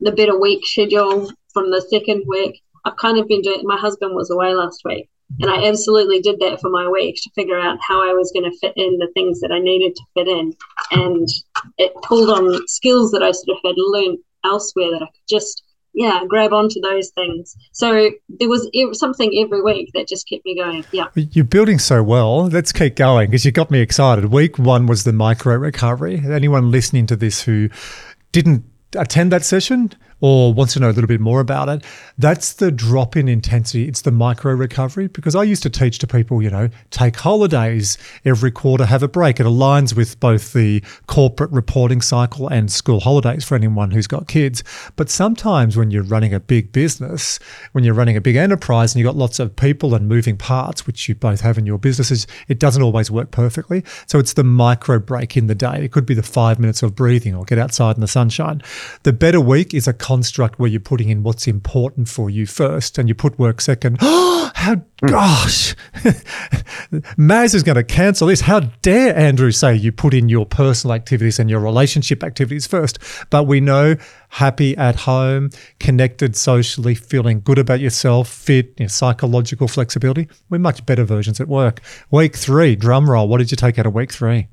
The 0.00 0.12
better 0.12 0.38
week 0.38 0.66
schedule 0.66 1.30
from 1.52 1.70
the 1.70 1.80
second 1.82 2.24
week. 2.26 2.62
I've 2.84 2.96
kind 2.96 3.18
of 3.18 3.28
been 3.28 3.42
doing. 3.42 3.60
My 3.64 3.76
husband 3.76 4.14
was 4.14 4.30
away 4.30 4.54
last 4.54 4.80
week, 4.84 5.10
and 5.38 5.50
I 5.50 5.68
absolutely 5.68 6.20
did 6.20 6.40
that 6.40 6.60
for 6.60 6.70
my 6.70 6.88
week 6.88 7.16
to 7.22 7.30
figure 7.34 7.58
out 7.58 7.78
how 7.86 8.02
I 8.02 8.12
was 8.12 8.32
going 8.32 8.50
to 8.50 8.58
fit 8.58 8.72
in 8.76 8.98
the 8.98 9.08
things 9.14 9.40
that 9.40 9.52
I 9.52 9.58
needed 9.58 9.94
to 9.96 10.02
fit 10.14 10.28
in. 10.28 10.54
And 10.90 11.28
it 11.78 11.92
pulled 12.02 12.30
on 12.30 12.66
skills 12.66 13.12
that 13.12 13.22
I 13.22 13.30
sort 13.30 13.56
of 13.56 13.62
had 13.64 13.76
learned 13.76 14.18
elsewhere 14.44 14.90
that 14.90 15.02
I 15.02 15.06
could 15.06 15.28
just, 15.28 15.62
yeah, 15.94 16.24
grab 16.28 16.52
onto 16.52 16.80
those 16.80 17.10
things. 17.10 17.56
So 17.72 18.10
there 18.28 18.48
was 18.48 18.68
something 18.98 19.32
every 19.38 19.62
week 19.62 19.90
that 19.94 20.08
just 20.08 20.28
kept 20.28 20.44
me 20.44 20.56
going. 20.56 20.84
Yeah. 20.92 21.06
You're 21.14 21.44
building 21.44 21.78
so 21.78 22.02
well. 22.02 22.46
Let's 22.46 22.72
keep 22.72 22.96
going 22.96 23.30
because 23.30 23.44
you 23.44 23.52
got 23.52 23.70
me 23.70 23.80
excited. 23.80 24.26
Week 24.26 24.58
one 24.58 24.86
was 24.86 25.04
the 25.04 25.12
micro 25.12 25.56
recovery. 25.56 26.22
Anyone 26.24 26.70
listening 26.70 27.06
to 27.06 27.16
this 27.16 27.42
who 27.42 27.70
didn't 28.32 28.64
attend 28.96 29.32
that 29.32 29.44
session, 29.44 29.92
or 30.20 30.52
wants 30.52 30.74
to 30.74 30.80
know 30.80 30.90
a 30.90 30.92
little 30.92 31.08
bit 31.08 31.20
more 31.20 31.40
about 31.40 31.68
it, 31.68 31.84
that's 32.18 32.52
the 32.54 32.70
drop 32.70 33.16
in 33.16 33.28
intensity. 33.28 33.88
It's 33.88 34.02
the 34.02 34.10
micro 34.10 34.52
recovery 34.52 35.08
because 35.08 35.34
I 35.34 35.42
used 35.42 35.62
to 35.62 35.70
teach 35.70 35.98
to 36.00 36.06
people, 36.06 36.42
you 36.42 36.50
know, 36.50 36.68
take 36.90 37.16
holidays 37.16 37.96
every 38.24 38.50
quarter, 38.50 38.86
have 38.86 39.02
a 39.02 39.08
break. 39.08 39.40
It 39.40 39.46
aligns 39.46 39.94
with 39.94 40.20
both 40.20 40.52
the 40.52 40.82
corporate 41.06 41.50
reporting 41.50 42.00
cycle 42.00 42.48
and 42.48 42.70
school 42.70 43.00
holidays 43.00 43.44
for 43.44 43.54
anyone 43.54 43.90
who's 43.90 44.06
got 44.06 44.28
kids. 44.28 44.62
But 44.96 45.10
sometimes 45.10 45.76
when 45.76 45.90
you're 45.90 46.02
running 46.02 46.34
a 46.34 46.40
big 46.40 46.72
business, 46.72 47.38
when 47.72 47.84
you're 47.84 47.94
running 47.94 48.16
a 48.16 48.20
big 48.20 48.36
enterprise 48.36 48.94
and 48.94 49.00
you've 49.00 49.08
got 49.08 49.16
lots 49.16 49.38
of 49.38 49.56
people 49.56 49.94
and 49.94 50.08
moving 50.08 50.36
parts, 50.36 50.86
which 50.86 51.08
you 51.08 51.14
both 51.14 51.40
have 51.40 51.58
in 51.58 51.66
your 51.66 51.78
businesses, 51.78 52.26
it 52.48 52.58
doesn't 52.58 52.82
always 52.82 53.10
work 53.10 53.30
perfectly. 53.30 53.82
So 54.06 54.18
it's 54.18 54.34
the 54.34 54.44
micro 54.44 54.98
break 54.98 55.36
in 55.36 55.46
the 55.46 55.54
day. 55.54 55.84
It 55.84 55.92
could 55.92 56.06
be 56.06 56.14
the 56.14 56.22
five 56.22 56.58
minutes 56.58 56.82
of 56.82 56.94
breathing 56.94 57.34
or 57.34 57.44
get 57.44 57.58
outside 57.58 57.96
in 57.96 58.00
the 58.00 58.08
sunshine. 58.08 58.62
The 59.02 59.12
better 59.12 59.40
week 59.40 59.74
is 59.74 59.88
a 59.88 59.92
construct 60.10 60.58
where 60.58 60.68
you're 60.68 60.80
putting 60.80 61.08
in 61.08 61.22
what's 61.22 61.46
important 61.46 62.08
for 62.08 62.28
you 62.28 62.44
first 62.44 62.98
and 62.98 63.08
you 63.08 63.14
put 63.14 63.38
work 63.38 63.60
second. 63.60 63.96
How 64.02 64.82
gosh, 65.06 65.76
Maz 67.16 67.54
is 67.54 67.62
going 67.62 67.76
to 67.76 67.84
cancel 67.84 68.26
this. 68.26 68.40
How 68.40 68.58
dare 68.82 69.16
Andrew 69.16 69.52
say 69.52 69.76
you 69.76 69.92
put 69.92 70.12
in 70.12 70.28
your 70.28 70.44
personal 70.44 70.94
activities 70.94 71.38
and 71.38 71.48
your 71.48 71.60
relationship 71.60 72.24
activities 72.24 72.66
first? 72.66 72.98
But 73.30 73.44
we 73.44 73.60
know 73.60 73.94
happy 74.30 74.76
at 74.76 74.96
home, 74.96 75.50
connected 75.78 76.34
socially, 76.34 76.96
feeling 76.96 77.40
good 77.40 77.60
about 77.60 77.78
yourself, 77.78 78.28
fit, 78.28 78.74
you 78.78 78.86
know, 78.86 78.88
psychological 78.88 79.68
flexibility. 79.68 80.28
We're 80.48 80.58
much 80.58 80.84
better 80.86 81.04
versions 81.04 81.40
at 81.40 81.46
work. 81.46 81.82
Week 82.10 82.34
three, 82.34 82.74
drum 82.74 83.08
roll. 83.08 83.28
What 83.28 83.38
did 83.38 83.52
you 83.52 83.56
take 83.56 83.78
out 83.78 83.86
of 83.86 83.94
week 83.94 84.10
three? 84.10 84.48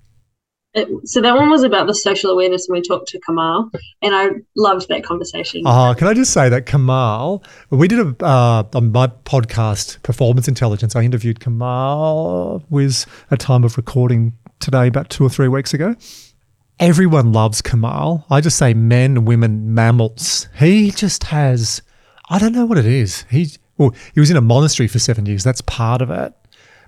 It, 0.73 1.07
so 1.07 1.21
that 1.21 1.35
one 1.35 1.49
was 1.49 1.63
about 1.63 1.87
the 1.87 1.95
social 1.95 2.29
awareness 2.29 2.67
and 2.67 2.75
we 2.75 2.81
talked 2.81 3.07
to 3.09 3.19
Kamal, 3.19 3.71
and 4.01 4.13
I 4.13 4.29
loved 4.55 4.87
that 4.89 5.03
conversation. 5.03 5.63
Oh, 5.65 5.95
can 5.97 6.07
I 6.07 6.13
just 6.13 6.33
say 6.33 6.49
that 6.49 6.65
Kamal, 6.65 7.43
we 7.69 7.87
did 7.87 7.99
a 7.99 8.25
uh, 8.25 8.63
on 8.75 8.91
my 8.91 9.07
podcast, 9.07 10.01
Performance 10.03 10.47
Intelligence. 10.47 10.95
I 10.95 11.01
interviewed 11.01 11.39
Kamal 11.39 12.63
with 12.69 13.05
a 13.31 13.37
time 13.37 13.63
of 13.63 13.77
recording 13.77 14.33
today, 14.59 14.87
about 14.87 15.09
two 15.09 15.23
or 15.23 15.29
three 15.29 15.47
weeks 15.47 15.73
ago. 15.73 15.95
Everyone 16.79 17.31
loves 17.31 17.61
Kamal. 17.61 18.25
I 18.29 18.41
just 18.41 18.57
say 18.57 18.73
men, 18.75 19.25
women, 19.25 19.73
mammals. 19.73 20.47
He 20.59 20.91
just 20.91 21.23
has, 21.25 21.81
I 22.29 22.37
don't 22.37 22.51
know 22.51 22.65
what 22.65 22.77
it 22.77 22.85
is. 22.85 23.25
He 23.31 23.49
well, 23.77 23.95
he 24.13 24.19
was 24.19 24.29
in 24.29 24.37
a 24.37 24.41
monastery 24.41 24.87
for 24.87 24.99
seven 24.99 25.25
years. 25.25 25.43
That's 25.43 25.61
part 25.61 26.01
of 26.01 26.11
it 26.11 26.33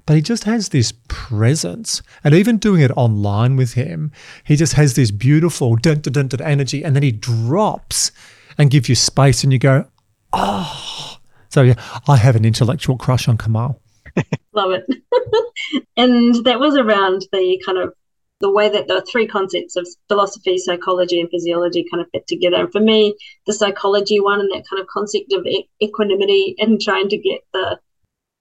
but 0.09 0.15
he 0.15 0.23
just 0.23 0.45
has 0.45 0.69
this 0.69 0.91
presence. 1.07 2.01
And 2.23 2.33
even 2.33 2.57
doing 2.57 2.81
it 2.81 2.89
online 2.97 3.55
with 3.55 3.73
him, 3.73 4.11
he 4.43 4.55
just 4.55 4.73
has 4.73 4.95
this 4.95 5.11
beautiful 5.11 5.75
dun, 5.75 6.01
dun, 6.01 6.13
dun, 6.13 6.27
dun 6.29 6.41
energy, 6.41 6.83
and 6.83 6.95
then 6.95 7.03
he 7.03 7.11
drops 7.11 8.11
and 8.57 8.71
gives 8.71 8.89
you 8.89 8.95
space, 8.95 9.43
and 9.43 9.53
you 9.53 9.59
go, 9.59 9.85
oh. 10.33 11.17
So 11.49 11.61
yeah, 11.61 11.75
I 12.07 12.17
have 12.17 12.35
an 12.35 12.43
intellectual 12.43 12.97
crush 12.97 13.27
on 13.27 13.37
Kamal. 13.37 13.79
Love 14.53 14.71
it. 14.71 14.87
and 15.95 16.43
that 16.43 16.59
was 16.59 16.75
around 16.75 17.27
the 17.31 17.61
kind 17.63 17.77
of 17.77 17.93
the 18.39 18.49
way 18.51 18.67
that 18.67 18.87
the 18.87 19.05
three 19.11 19.27
concepts 19.27 19.75
of 19.75 19.87
philosophy, 20.07 20.57
psychology, 20.57 21.21
and 21.21 21.29
physiology 21.29 21.85
kind 21.91 22.01
of 22.01 22.09
fit 22.11 22.25
together. 22.25 22.55
And 22.55 22.71
for 22.71 22.81
me, 22.81 23.13
the 23.45 23.53
psychology 23.53 24.19
one 24.19 24.39
and 24.39 24.49
that 24.53 24.67
kind 24.67 24.81
of 24.81 24.87
concept 24.87 25.33
of 25.33 25.45
equanimity 25.83 26.55
and 26.57 26.81
trying 26.81 27.09
to 27.09 27.17
get 27.17 27.41
the 27.53 27.77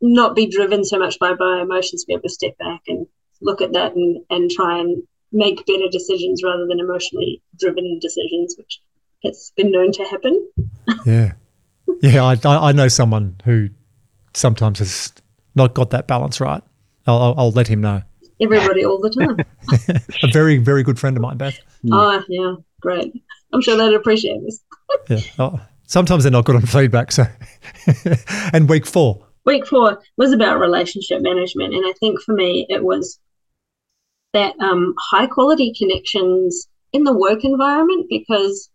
not 0.01 0.37
be 0.37 0.47
driven 0.47 0.85
so 0.85 0.99
much 0.99 1.19
by 1.19 1.35
my 1.39 1.63
emotions, 1.63 2.03
to 2.03 2.07
be 2.07 2.15
able 2.15 2.23
to 2.23 2.29
step 2.29 2.57
back 2.59 2.83
and 2.87 3.07
look 3.41 3.61
at 3.61 3.73
that 3.73 3.95
and, 3.95 4.19
and 4.31 4.51
try 4.51 4.79
and 4.79 5.03
make 5.33 5.67
better 5.67 5.89
decisions 5.91 6.43
rather 6.43 6.67
than 6.67 6.81
emotionally 6.81 7.43
driven 7.59 7.99
decisions, 8.01 8.55
which 8.57 8.81
has 9.25 9.53
been 9.57 9.71
known 9.71 9.93
to 9.93 10.05
happen. 10.05 10.49
yeah. 11.07 11.33
Yeah, 12.03 12.23
I, 12.25 12.37
I 12.45 12.73
know 12.73 12.89
someone 12.89 13.37
who 13.45 13.71
sometimes 14.35 14.79
has 14.79 15.13
not 15.55 15.75
got 15.75 15.91
that 15.91 16.07
balance 16.07 16.41
right. 16.41 16.63
I'll, 17.07 17.19
I'll, 17.19 17.35
I'll 17.39 17.51
let 17.51 17.67
him 17.67 17.81
know. 17.81 18.03
Everybody 18.41 18.85
all 18.85 19.01
the 19.01 19.11
time. 19.11 20.01
a 20.23 20.29
very, 20.29 20.59
very 20.59 20.83
good 20.83 20.99
friend 20.99 21.17
of 21.17 21.23
mine, 21.23 21.39
Beth. 21.39 21.59
Oh, 21.91 22.23
yeah, 22.29 22.55
great. 22.81 23.13
I'm 23.53 23.61
sure 23.63 23.77
they'd 23.77 23.95
appreciate 23.95 24.41
this. 24.45 24.61
yeah. 25.09 25.21
Oh, 25.39 25.61
sometimes 25.87 26.23
they're 26.23 26.31
not 26.31 26.45
good 26.45 26.57
on 26.57 26.63
feedback. 26.63 27.11
So, 27.11 27.27
and 28.53 28.69
week 28.69 28.87
four, 28.87 29.27
week 29.49 29.67
four 29.67 30.03
was 30.19 30.33
about 30.33 30.61
relationship 30.61 31.23
management. 31.23 31.73
And 31.75 31.85
I 31.87 31.93
think 31.99 32.21
for 32.21 32.35
me, 32.35 32.67
it 32.69 32.85
was 32.85 33.19
that 34.35 34.55
um, 34.61 34.95
high 35.11 35.27
quality 35.27 35.73
connections 35.77 36.69
in 36.93 37.05
the 37.05 37.17
work 37.17 37.45
environment 37.45 38.07
because 38.11 38.71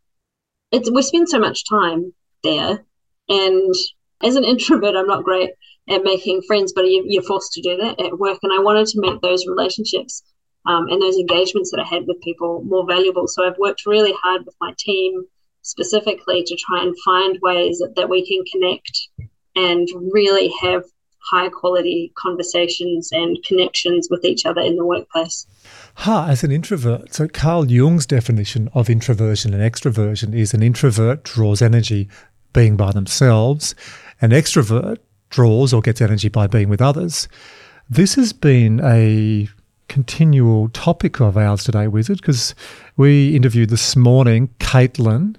it's, 0.71 0.89
we 0.89 1.03
spend 1.03 1.29
so 1.29 1.37
much 1.39 1.69
time 1.69 2.11
there. 2.43 2.83
And 3.29 3.73
as 4.23 4.35
an 4.35 4.43
introvert, 4.51 4.95
I'm 4.95 5.07
not 5.07 5.23
great 5.23 5.51
at 5.87 6.03
making 6.03 6.41
friends, 6.47 6.73
but 6.73 6.85
you, 6.85 7.19
are 7.19 7.23
forced 7.23 7.53
to 7.53 7.61
do 7.61 7.77
that 7.77 8.03
at 8.03 8.17
work. 8.17 8.39
And 8.41 8.51
I 8.51 8.59
wanted 8.59 8.87
to 8.87 8.99
make 8.99 9.21
those 9.21 9.45
relationships 9.45 10.23
um, 10.65 10.87
and 10.89 10.99
those 10.99 11.17
engagements 11.17 11.69
that 11.69 11.81
I 11.81 11.87
had 11.87 12.07
with 12.07 12.21
people 12.21 12.63
more 12.65 12.85
valuable. 12.87 13.27
So 13.27 13.45
I've 13.45 13.59
worked 13.59 13.85
really 13.85 14.13
hard 14.23 14.43
with 14.43 14.55
my 14.59 14.73
team 14.79 15.23
specifically 15.61 16.43
to 16.43 16.57
try 16.57 16.81
and 16.81 16.95
find 17.05 17.37
ways 17.43 17.77
that, 17.77 17.93
that 17.95 18.09
we 18.09 18.25
can 18.27 18.43
connect 18.51 19.09
and 19.55 19.87
really 20.11 20.51
have 20.61 20.83
high 21.23 21.49
quality 21.49 22.11
conversations 22.15 23.09
and 23.11 23.41
connections 23.43 24.07
with 24.09 24.25
each 24.25 24.45
other 24.45 24.61
in 24.61 24.75
the 24.75 24.85
workplace. 24.85 25.47
Ha, 25.95 26.27
as 26.29 26.43
an 26.43 26.51
introvert. 26.51 27.13
So, 27.13 27.27
Carl 27.27 27.69
Jung's 27.69 28.05
definition 28.05 28.69
of 28.73 28.89
introversion 28.89 29.53
and 29.53 29.63
extroversion 29.63 30.35
is 30.35 30.53
an 30.53 30.61
introvert 30.61 31.23
draws 31.23 31.61
energy 31.61 32.09
being 32.51 32.75
by 32.75 32.91
themselves, 32.91 33.73
an 34.21 34.31
extrovert 34.31 34.97
draws 35.29 35.73
or 35.73 35.81
gets 35.81 36.01
energy 36.01 36.29
by 36.29 36.45
being 36.45 36.69
with 36.69 36.81
others. 36.81 37.27
This 37.89 38.15
has 38.15 38.33
been 38.33 38.79
a 38.83 39.49
continual 39.87 40.69
topic 40.69 41.19
of 41.19 41.37
ours 41.37 41.63
today, 41.63 41.87
Wizard, 41.87 42.17
because 42.17 42.53
we 42.97 43.35
interviewed 43.35 43.69
this 43.69 43.95
morning 43.95 44.49
Caitlin 44.59 45.35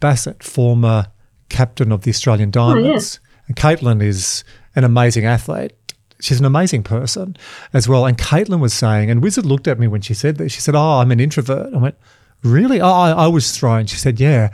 Bassett, 0.00 0.42
former 0.42 1.06
captain 1.48 1.92
of 1.92 2.02
the 2.02 2.10
Australian 2.10 2.50
Diamonds. 2.50 3.18
Oh, 3.20 3.24
yeah 3.24 3.29
and 3.50 3.56
Caitlin 3.56 4.00
is 4.00 4.44
an 4.76 4.84
amazing 4.84 5.24
athlete. 5.24 5.72
She's 6.20 6.38
an 6.38 6.44
amazing 6.44 6.84
person 6.84 7.36
as 7.72 7.88
well. 7.88 8.06
And 8.06 8.16
Caitlin 8.16 8.60
was 8.60 8.72
saying, 8.72 9.10
and 9.10 9.20
Wizard 9.20 9.44
looked 9.44 9.66
at 9.66 9.76
me 9.76 9.88
when 9.88 10.02
she 10.02 10.14
said 10.14 10.36
that. 10.36 10.50
She 10.50 10.60
said, 10.60 10.76
Oh, 10.76 11.00
I'm 11.00 11.10
an 11.10 11.18
introvert. 11.18 11.74
I 11.74 11.78
went, 11.78 11.96
Really? 12.44 12.80
Oh, 12.80 12.86
I, 12.86 13.10
I 13.10 13.26
was 13.26 13.50
thrown. 13.50 13.86
She 13.86 13.96
said, 13.96 14.20
Yeah. 14.20 14.52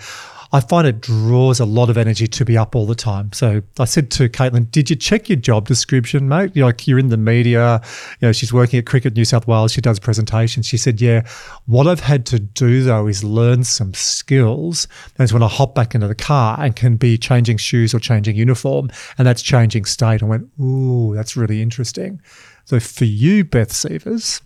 I 0.57 0.61
find 0.61 0.87
it 0.87 1.03
draws 1.03 1.61
a 1.61 1.66
lot 1.66 1.90
of 1.90 1.99
energy 1.99 2.27
to 2.27 2.45
be 2.47 2.57
up 2.57 2.75
all 2.75 2.87
the 2.87 2.95
time. 2.95 3.31
So 3.35 3.61
I 3.79 3.85
said 3.85 4.11
to 4.12 4.27
Caitlin, 4.27 4.71
"Did 4.71 4.88
you 4.88 4.97
check 4.97 5.29
your 5.29 5.37
job 5.37 5.69
description, 5.69 6.29
mate? 6.29 6.53
You're 6.55 6.64
like 6.64 6.88
you're 6.88 6.99
in 6.99 7.11
the 7.11 7.19
media. 7.19 7.83
You 8.21 8.29
know, 8.29 8.33
she's 8.33 8.55
working 8.55 8.79
at 8.79 8.87
Cricket 8.87 9.14
New 9.14 9.27
South 9.27 9.47
Wales. 9.47 9.73
She 9.73 9.83
does 9.83 9.99
presentations. 9.99 10.64
She 10.64 10.79
said, 10.79 10.99
"Yeah, 10.99 11.27
what 11.66 11.87
I've 11.87 12.01
had 12.01 12.25
to 12.27 12.38
do 12.38 12.83
though 12.83 13.07
is 13.07 13.23
learn 13.23 13.64
some 13.64 13.92
skills. 13.92 14.88
That's 15.16 15.31
when 15.31 15.42
I 15.42 15.49
hop 15.49 15.75
back 15.75 15.95
into 15.95 16.09
the 16.09 16.14
car 16.14 16.59
and 16.59 16.75
can 16.75 16.97
be 16.97 17.19
changing 17.19 17.59
shoes 17.59 17.92
or 17.92 18.01
changing 18.01 18.37
uniform, 18.37 18.88
and 19.19 19.27
that's 19.29 19.42
changing 19.42 19.85
state." 19.85 20.23
I 20.23 20.27
went, 20.27 20.49
"Ooh, 20.59 21.12
that's 21.14 21.37
really 21.37 21.61
interesting." 21.61 22.23
So 22.64 22.81
for 22.81 23.05
you, 23.05 23.45
Beth 23.45 23.73
Seivers, 23.73 24.40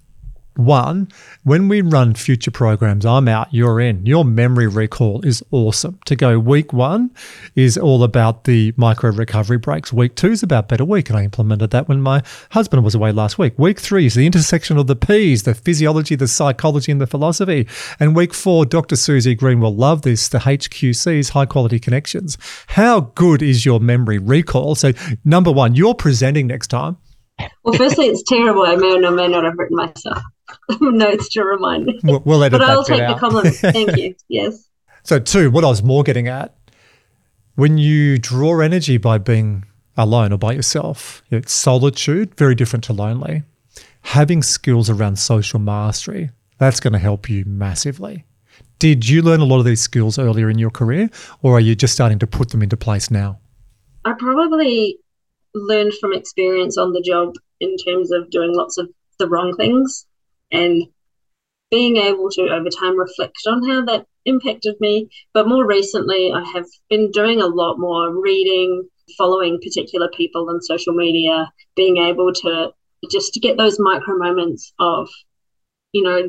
one, 0.56 1.08
when 1.44 1.68
we 1.68 1.80
run 1.80 2.14
future 2.14 2.50
programs, 2.50 3.06
I'm 3.06 3.28
out, 3.28 3.48
you're 3.52 3.80
in. 3.80 4.04
Your 4.04 4.24
memory 4.24 4.66
recall 4.66 5.24
is 5.24 5.42
awesome. 5.50 5.98
To 6.06 6.16
go 6.16 6.38
week 6.38 6.72
one 6.72 7.10
is 7.54 7.78
all 7.78 8.02
about 8.02 8.44
the 8.44 8.72
micro 8.76 9.10
recovery 9.10 9.58
breaks. 9.58 9.92
Week 9.92 10.14
two 10.14 10.32
is 10.32 10.42
about 10.42 10.68
better 10.68 10.84
week. 10.84 11.08
And 11.08 11.18
I 11.18 11.24
implemented 11.24 11.70
that 11.70 11.88
when 11.88 12.02
my 12.02 12.22
husband 12.50 12.84
was 12.84 12.94
away 12.94 13.12
last 13.12 13.38
week. 13.38 13.58
Week 13.58 13.78
three 13.78 14.06
is 14.06 14.14
the 14.14 14.26
intersection 14.26 14.76
of 14.76 14.86
the 14.86 14.96
P's, 14.96 15.44
the 15.44 15.54
physiology, 15.54 16.14
the 16.14 16.28
psychology, 16.28 16.92
and 16.92 17.00
the 17.00 17.06
philosophy. 17.06 17.66
And 17.98 18.14
week 18.14 18.34
four, 18.34 18.66
Dr. 18.66 18.96
Suzy 18.96 19.34
Green 19.34 19.60
will 19.60 19.74
love 19.74 20.02
this, 20.02 20.28
the 20.28 20.38
HQC's 20.38 21.30
high 21.30 21.46
quality 21.46 21.78
connections. 21.78 22.36
How 22.68 23.00
good 23.00 23.42
is 23.42 23.64
your 23.64 23.80
memory 23.80 24.18
recall? 24.18 24.74
So, 24.74 24.92
number 25.24 25.52
one, 25.52 25.74
you're 25.74 25.94
presenting 25.94 26.46
next 26.46 26.68
time. 26.68 26.96
Well, 27.64 27.74
firstly, 27.74 28.06
it's 28.06 28.22
terrible. 28.22 28.64
I 28.64 28.76
may 28.76 29.02
or 29.02 29.10
may 29.10 29.28
not 29.28 29.44
have 29.44 29.54
written 29.56 29.76
myself 29.76 30.22
notes 30.80 31.28
to 31.30 31.44
remind 31.44 31.84
me. 31.84 32.00
We'll, 32.02 32.20
we'll 32.24 32.44
edit 32.44 32.60
but 32.60 32.66
that 32.66 32.72
I'll 32.72 32.84
take 32.84 33.00
out. 33.00 33.14
the 33.14 33.20
compliment. 33.20 33.56
Thank 33.56 33.96
you. 33.96 34.14
Yes. 34.28 34.68
So, 35.02 35.18
two, 35.18 35.50
what 35.50 35.64
I 35.64 35.68
was 35.68 35.82
more 35.82 36.02
getting 36.02 36.28
at, 36.28 36.54
when 37.54 37.78
you 37.78 38.18
draw 38.18 38.60
energy 38.60 38.98
by 38.98 39.18
being 39.18 39.64
alone 39.96 40.32
or 40.32 40.38
by 40.38 40.52
yourself, 40.52 41.22
it's 41.30 41.52
solitude, 41.52 42.34
very 42.36 42.54
different 42.54 42.84
to 42.84 42.92
lonely. 42.92 43.42
Having 44.02 44.42
skills 44.42 44.88
around 44.88 45.18
social 45.18 45.58
mastery, 45.58 46.30
that's 46.58 46.80
going 46.80 46.92
to 46.92 46.98
help 46.98 47.28
you 47.28 47.44
massively. 47.46 48.24
Did 48.78 49.08
you 49.08 49.22
learn 49.22 49.40
a 49.40 49.44
lot 49.44 49.58
of 49.58 49.64
these 49.64 49.80
skills 49.80 50.18
earlier 50.18 50.48
in 50.48 50.58
your 50.58 50.70
career, 50.70 51.10
or 51.42 51.56
are 51.56 51.60
you 51.60 51.74
just 51.74 51.94
starting 51.94 52.18
to 52.18 52.26
put 52.26 52.50
them 52.50 52.62
into 52.62 52.76
place 52.76 53.10
now? 53.10 53.38
I 54.04 54.14
probably 54.18 54.98
learned 55.54 55.94
from 56.00 56.14
experience 56.14 56.78
on 56.78 56.92
the 56.92 57.02
job 57.02 57.34
in 57.60 57.76
terms 57.76 58.10
of 58.10 58.30
doing 58.30 58.54
lots 58.54 58.78
of 58.78 58.88
the 59.18 59.28
wrong 59.28 59.54
things 59.56 60.06
and 60.52 60.84
being 61.70 61.96
able 61.96 62.28
to 62.30 62.42
over 62.48 62.68
time 62.68 62.98
reflect 62.98 63.38
on 63.46 63.66
how 63.68 63.84
that 63.84 64.06
impacted 64.24 64.76
me. 64.80 65.08
But 65.32 65.48
more 65.48 65.66
recently, 65.66 66.32
I 66.32 66.44
have 66.52 66.66
been 66.88 67.10
doing 67.10 67.40
a 67.40 67.46
lot 67.46 67.78
more 67.78 68.20
reading, 68.20 68.88
following 69.16 69.60
particular 69.62 70.08
people 70.16 70.48
on 70.50 70.60
social 70.62 70.92
media, 70.92 71.50
being 71.76 71.98
able 71.98 72.32
to 72.32 72.72
just 73.10 73.32
to 73.34 73.40
get 73.40 73.56
those 73.56 73.78
micro 73.80 74.16
moments 74.18 74.72
of, 74.78 75.08
you 75.92 76.02
know, 76.02 76.28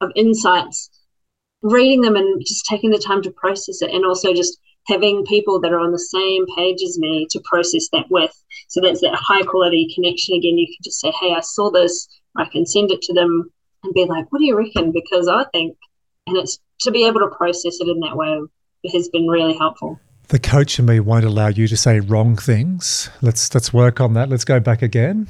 of 0.00 0.10
insights, 0.16 0.90
reading 1.62 2.00
them 2.00 2.16
and 2.16 2.40
just 2.44 2.64
taking 2.66 2.90
the 2.90 2.98
time 2.98 3.22
to 3.22 3.30
process 3.30 3.82
it, 3.82 3.90
and 3.90 4.04
also 4.04 4.32
just 4.32 4.58
having 4.88 5.24
people 5.26 5.60
that 5.60 5.72
are 5.72 5.80
on 5.80 5.92
the 5.92 5.98
same 5.98 6.46
page 6.56 6.82
as 6.82 6.98
me 6.98 7.26
to 7.30 7.40
process 7.44 7.88
that 7.92 8.06
with. 8.10 8.32
So 8.68 8.80
that's 8.80 9.00
that 9.02 9.14
high 9.14 9.42
quality 9.42 9.92
connection 9.94 10.34
again. 10.34 10.58
You 10.58 10.66
can 10.66 10.82
just 10.82 11.00
say, 11.00 11.12
Hey, 11.20 11.34
I 11.34 11.40
saw 11.40 11.70
this. 11.70 12.08
I 12.36 12.46
can 12.46 12.66
send 12.66 12.90
it 12.90 13.02
to 13.02 13.14
them 13.14 13.50
and 13.82 13.94
be 13.94 14.04
like, 14.04 14.30
What 14.30 14.38
do 14.38 14.44
you 14.44 14.56
reckon? 14.56 14.92
Because 14.92 15.28
I 15.28 15.44
think, 15.52 15.76
and 16.26 16.36
it's 16.36 16.58
to 16.80 16.90
be 16.90 17.04
able 17.04 17.20
to 17.20 17.28
process 17.28 17.78
it 17.80 17.88
in 17.88 18.00
that 18.00 18.16
way 18.16 18.40
has 18.92 19.08
been 19.08 19.26
really 19.26 19.56
helpful. 19.56 20.00
The 20.28 20.38
coach 20.38 20.78
in 20.78 20.86
me 20.86 21.00
won't 21.00 21.24
allow 21.24 21.48
you 21.48 21.66
to 21.68 21.76
say 21.76 22.00
wrong 22.00 22.36
things. 22.36 23.10
Let's 23.20 23.52
let's 23.54 23.72
work 23.72 24.00
on 24.00 24.14
that. 24.14 24.28
Let's 24.28 24.44
go 24.44 24.60
back 24.60 24.80
again. 24.80 25.28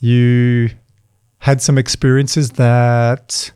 You 0.00 0.70
had 1.38 1.62
some 1.62 1.78
experiences 1.78 2.50
that 2.52 3.50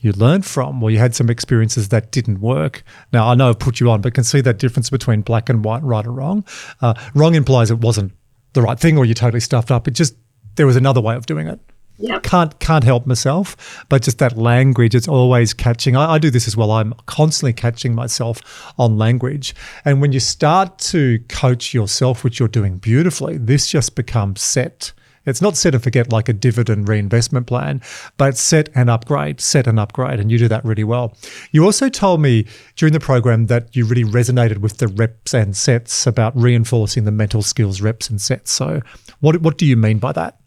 you 0.00 0.12
learned 0.12 0.44
from, 0.44 0.82
or 0.82 0.90
you 0.90 0.98
had 0.98 1.14
some 1.14 1.30
experiences 1.30 1.88
that 1.88 2.12
didn't 2.12 2.40
work. 2.40 2.82
Now, 3.12 3.28
I 3.28 3.34
know 3.34 3.48
I've 3.48 3.58
put 3.58 3.80
you 3.80 3.90
on, 3.90 4.00
but 4.00 4.14
can 4.14 4.24
see 4.24 4.40
that 4.42 4.58
difference 4.58 4.90
between 4.90 5.22
black 5.22 5.48
and 5.48 5.64
white, 5.64 5.82
right 5.82 6.06
or 6.06 6.12
wrong. 6.12 6.44
Uh, 6.80 6.94
wrong 7.14 7.34
implies 7.34 7.70
it 7.70 7.78
wasn't 7.78 8.12
the 8.52 8.62
right 8.62 8.78
thing, 8.78 8.98
or 8.98 9.04
you 9.04 9.14
totally 9.14 9.40
stuffed 9.40 9.70
up. 9.70 9.86
It 9.86 9.92
just 9.92 10.16
there 10.56 10.66
was 10.66 10.76
another 10.76 11.00
way 11.00 11.14
of 11.14 11.26
doing 11.26 11.46
it. 11.46 11.60
Yep. 11.98 12.22
Can't 12.24 12.58
can't 12.58 12.84
help 12.84 13.06
myself, 13.06 13.84
but 13.88 14.02
just 14.02 14.18
that 14.18 14.36
language, 14.36 14.94
it's 14.94 15.08
always 15.08 15.54
catching. 15.54 15.96
I, 15.96 16.14
I 16.14 16.18
do 16.18 16.30
this 16.30 16.46
as 16.46 16.56
well. 16.56 16.70
I'm 16.70 16.92
constantly 17.06 17.54
catching 17.54 17.94
myself 17.94 18.72
on 18.78 18.98
language, 18.98 19.54
and 19.84 20.00
when 20.02 20.12
you 20.12 20.20
start 20.20 20.78
to 20.78 21.20
coach 21.28 21.72
yourself, 21.72 22.22
which 22.22 22.38
you're 22.38 22.48
doing 22.48 22.76
beautifully, 22.76 23.38
this 23.38 23.68
just 23.68 23.94
becomes 23.94 24.42
set. 24.42 24.92
It's 25.24 25.42
not 25.42 25.56
set 25.56 25.74
and 25.74 25.82
forget 25.82 26.12
like 26.12 26.28
a 26.28 26.32
dividend 26.32 26.88
reinvestment 26.88 27.48
plan, 27.48 27.82
but 28.16 28.36
set 28.36 28.68
and 28.76 28.88
upgrade, 28.88 29.40
set 29.40 29.66
and 29.66 29.80
upgrade. 29.80 30.20
And 30.20 30.30
you 30.30 30.38
do 30.38 30.46
that 30.48 30.64
really 30.64 30.84
well. 30.84 31.16
You 31.50 31.64
also 31.64 31.88
told 31.88 32.20
me 32.20 32.46
during 32.76 32.92
the 32.92 33.00
program 33.00 33.46
that 33.46 33.74
you 33.74 33.84
really 33.86 34.04
resonated 34.04 34.58
with 34.58 34.76
the 34.76 34.86
reps 34.86 35.34
and 35.34 35.56
sets 35.56 36.06
about 36.06 36.36
reinforcing 36.36 37.06
the 37.06 37.10
mental 37.10 37.42
skills 37.42 37.80
reps 37.80 38.08
and 38.08 38.20
sets. 38.20 38.52
So, 38.52 38.82
what, 39.18 39.42
what 39.42 39.58
do 39.58 39.66
you 39.66 39.76
mean 39.76 39.98
by 39.98 40.12
that? 40.12 40.38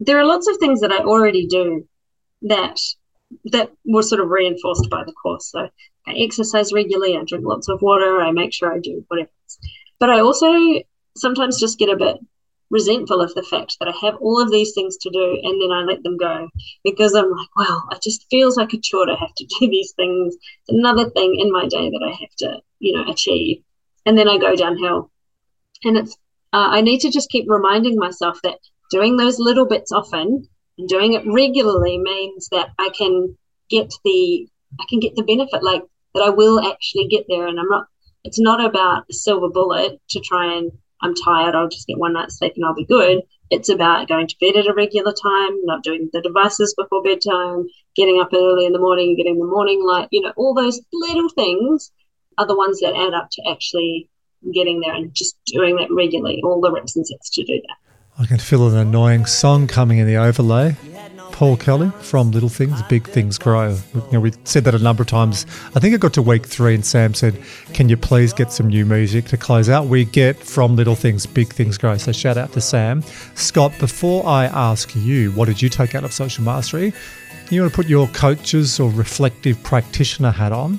There 0.00 0.18
are 0.18 0.24
lots 0.24 0.48
of 0.48 0.56
things 0.56 0.80
that 0.80 0.92
I 0.92 0.98
already 0.98 1.46
do 1.46 1.86
that 2.42 2.78
that 3.44 3.70
were 3.84 4.02
sort 4.02 4.20
of 4.20 4.28
reinforced 4.28 4.90
by 4.90 5.04
the 5.04 5.12
course. 5.12 5.50
So 5.50 5.68
I 6.06 6.12
exercise 6.14 6.72
regularly, 6.72 7.16
I 7.16 7.24
drink 7.24 7.44
lots 7.44 7.68
of 7.68 7.82
water, 7.82 8.20
I 8.20 8.32
make 8.32 8.52
sure 8.52 8.72
I 8.72 8.80
do 8.80 9.04
whatever. 9.08 9.30
But 9.98 10.10
I 10.10 10.20
also 10.20 10.82
sometimes 11.16 11.60
just 11.60 11.78
get 11.78 11.90
a 11.90 11.96
bit 11.96 12.16
resentful 12.70 13.20
of 13.20 13.34
the 13.34 13.42
fact 13.42 13.76
that 13.78 13.88
I 13.88 14.06
have 14.06 14.16
all 14.20 14.40
of 14.40 14.50
these 14.50 14.72
things 14.74 14.96
to 14.98 15.10
do 15.10 15.40
and 15.42 15.60
then 15.60 15.72
I 15.72 15.82
let 15.82 16.02
them 16.02 16.16
go 16.16 16.48
because 16.84 17.14
I'm 17.14 17.30
like, 17.30 17.48
well, 17.56 17.88
it 17.92 18.00
just 18.02 18.26
feels 18.30 18.56
like 18.56 18.72
a 18.72 18.78
chore 18.78 19.06
to 19.06 19.16
have 19.16 19.34
to 19.34 19.46
do 19.46 19.56
these 19.68 19.92
things. 19.92 20.34
It's 20.34 20.78
another 20.78 21.10
thing 21.10 21.36
in 21.38 21.52
my 21.52 21.66
day 21.66 21.90
that 21.90 22.02
I 22.06 22.10
have 22.10 22.34
to, 22.38 22.62
you 22.78 22.94
know, 22.94 23.10
achieve. 23.10 23.62
And 24.06 24.16
then 24.16 24.28
I 24.28 24.38
go 24.38 24.56
downhill. 24.56 25.10
And 25.84 25.96
it's, 25.98 26.12
uh, 26.52 26.68
I 26.70 26.80
need 26.80 27.00
to 27.00 27.10
just 27.10 27.30
keep 27.30 27.46
reminding 27.48 27.96
myself 27.96 28.40
that 28.42 28.58
doing 28.90 29.16
those 29.16 29.38
little 29.38 29.66
bits 29.66 29.92
often 29.92 30.48
and 30.78 30.88
doing 30.88 31.14
it 31.14 31.22
regularly 31.26 31.98
means 31.98 32.48
that 32.50 32.70
I 32.78 32.90
can 32.90 33.36
get 33.68 33.92
the, 34.04 34.48
I 34.80 34.84
can 34.88 35.00
get 35.00 35.14
the 35.16 35.22
benefit, 35.22 35.62
like 35.62 35.82
that 36.14 36.22
I 36.22 36.30
will 36.30 36.60
actually 36.60 37.08
get 37.08 37.26
there. 37.28 37.46
And 37.46 37.58
I'm 37.58 37.68
not, 37.68 37.86
it's 38.24 38.40
not 38.40 38.64
about 38.64 39.04
a 39.10 39.14
silver 39.14 39.48
bullet 39.48 40.00
to 40.10 40.20
try 40.20 40.56
and 40.56 40.72
I'm 41.02 41.14
tired, 41.14 41.54
I'll 41.54 41.68
just 41.68 41.86
get 41.86 41.98
one 41.98 42.12
night's 42.12 42.38
sleep 42.38 42.52
and 42.56 42.64
I'll 42.64 42.74
be 42.74 42.84
good. 42.84 43.22
It's 43.50 43.68
about 43.68 44.08
going 44.08 44.28
to 44.28 44.36
bed 44.40 44.56
at 44.56 44.66
a 44.66 44.74
regular 44.74 45.12
time, 45.12 45.64
not 45.64 45.82
doing 45.82 46.10
the 46.12 46.20
devices 46.20 46.74
before 46.76 47.02
bedtime, 47.02 47.66
getting 47.96 48.20
up 48.20 48.30
early 48.34 48.66
in 48.66 48.72
the 48.72 48.78
morning, 48.78 49.16
getting 49.16 49.38
the 49.38 49.46
morning 49.46 49.82
light. 49.84 50.08
You 50.10 50.22
know, 50.22 50.32
all 50.36 50.54
those 50.54 50.80
little 50.92 51.28
things 51.30 51.90
are 52.38 52.46
the 52.46 52.56
ones 52.56 52.80
that 52.80 52.94
add 52.94 53.14
up 53.14 53.28
to 53.32 53.50
actually 53.50 54.08
getting 54.54 54.80
there 54.80 54.94
and 54.94 55.12
just 55.14 55.36
doing 55.46 55.76
that 55.76 55.90
regularly, 55.90 56.40
all 56.44 56.60
the 56.60 56.70
reps 56.70 56.96
and 56.96 57.06
sets 57.06 57.30
to 57.30 57.44
do 57.44 57.60
that. 57.66 57.89
I 58.18 58.26
can 58.26 58.38
feel 58.38 58.68
an 58.68 58.76
annoying 58.76 59.26
song 59.26 59.66
coming 59.66 59.98
in 59.98 60.06
the 60.06 60.16
overlay. 60.16 60.76
Paul 61.32 61.56
Kelly 61.56 61.90
from 62.00 62.32
Little 62.32 62.50
Things, 62.50 62.82
Big 62.82 63.08
Things 63.08 63.38
Grow. 63.38 63.70
You 63.94 64.02
know, 64.12 64.20
we 64.20 64.32
said 64.44 64.64
that 64.64 64.74
a 64.74 64.78
number 64.78 65.02
of 65.02 65.06
times. 65.06 65.46
I 65.74 65.80
think 65.80 65.94
it 65.94 66.00
got 66.00 66.12
to 66.14 66.22
week 66.22 66.44
three, 66.44 66.74
and 66.74 66.84
Sam 66.84 67.14
said, 67.14 67.40
"Can 67.72 67.88
you 67.88 67.96
please 67.96 68.34
get 68.34 68.52
some 68.52 68.68
new 68.68 68.84
music 68.84 69.24
to 69.26 69.38
close 69.38 69.70
out?" 69.70 69.86
We 69.86 70.04
get 70.04 70.36
from 70.36 70.76
Little 70.76 70.94
Things, 70.94 71.24
Big 71.24 71.48
Things 71.48 71.78
Grow. 71.78 71.96
So 71.96 72.12
shout 72.12 72.36
out 72.36 72.52
to 72.52 72.60
Sam, 72.60 73.02
Scott. 73.36 73.72
Before 73.78 74.26
I 74.26 74.46
ask 74.46 74.94
you, 74.94 75.30
what 75.32 75.46
did 75.46 75.62
you 75.62 75.70
take 75.70 75.94
out 75.94 76.04
of 76.04 76.12
social 76.12 76.44
mastery? 76.44 76.92
You 77.48 77.62
want 77.62 77.72
to 77.72 77.76
put 77.76 77.88
your 77.88 78.06
coaches 78.08 78.78
or 78.78 78.90
reflective 78.90 79.62
practitioner 79.62 80.32
hat 80.32 80.52
on. 80.52 80.78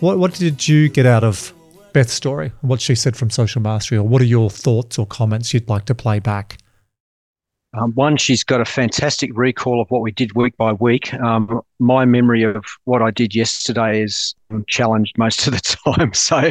What 0.00 0.18
what 0.18 0.34
did 0.34 0.66
you 0.66 0.88
get 0.88 1.06
out 1.06 1.22
of 1.22 1.52
Beth's 1.92 2.14
story? 2.14 2.50
What 2.62 2.80
she 2.80 2.96
said 2.96 3.16
from 3.16 3.30
social 3.30 3.62
mastery, 3.62 3.98
or 3.98 4.02
what 4.02 4.20
are 4.22 4.26
your 4.26 4.50
thoughts 4.50 4.98
or 4.98 5.06
comments 5.06 5.54
you'd 5.54 5.68
like 5.68 5.84
to 5.84 5.94
play 5.94 6.18
back? 6.18 6.58
Um, 7.72 7.92
one, 7.92 8.16
she's 8.16 8.42
got 8.42 8.60
a 8.60 8.64
fantastic 8.64 9.30
recall 9.34 9.80
of 9.80 9.90
what 9.90 10.02
we 10.02 10.10
did 10.10 10.34
week 10.34 10.56
by 10.56 10.72
week. 10.72 11.14
Um, 11.14 11.60
my 11.78 12.04
memory 12.04 12.42
of 12.42 12.64
what 12.84 13.00
I 13.00 13.12
did 13.12 13.34
yesterday 13.34 14.02
is 14.02 14.34
challenged 14.66 15.16
most 15.16 15.46
of 15.46 15.52
the 15.52 15.60
time, 15.96 16.12
so 16.12 16.50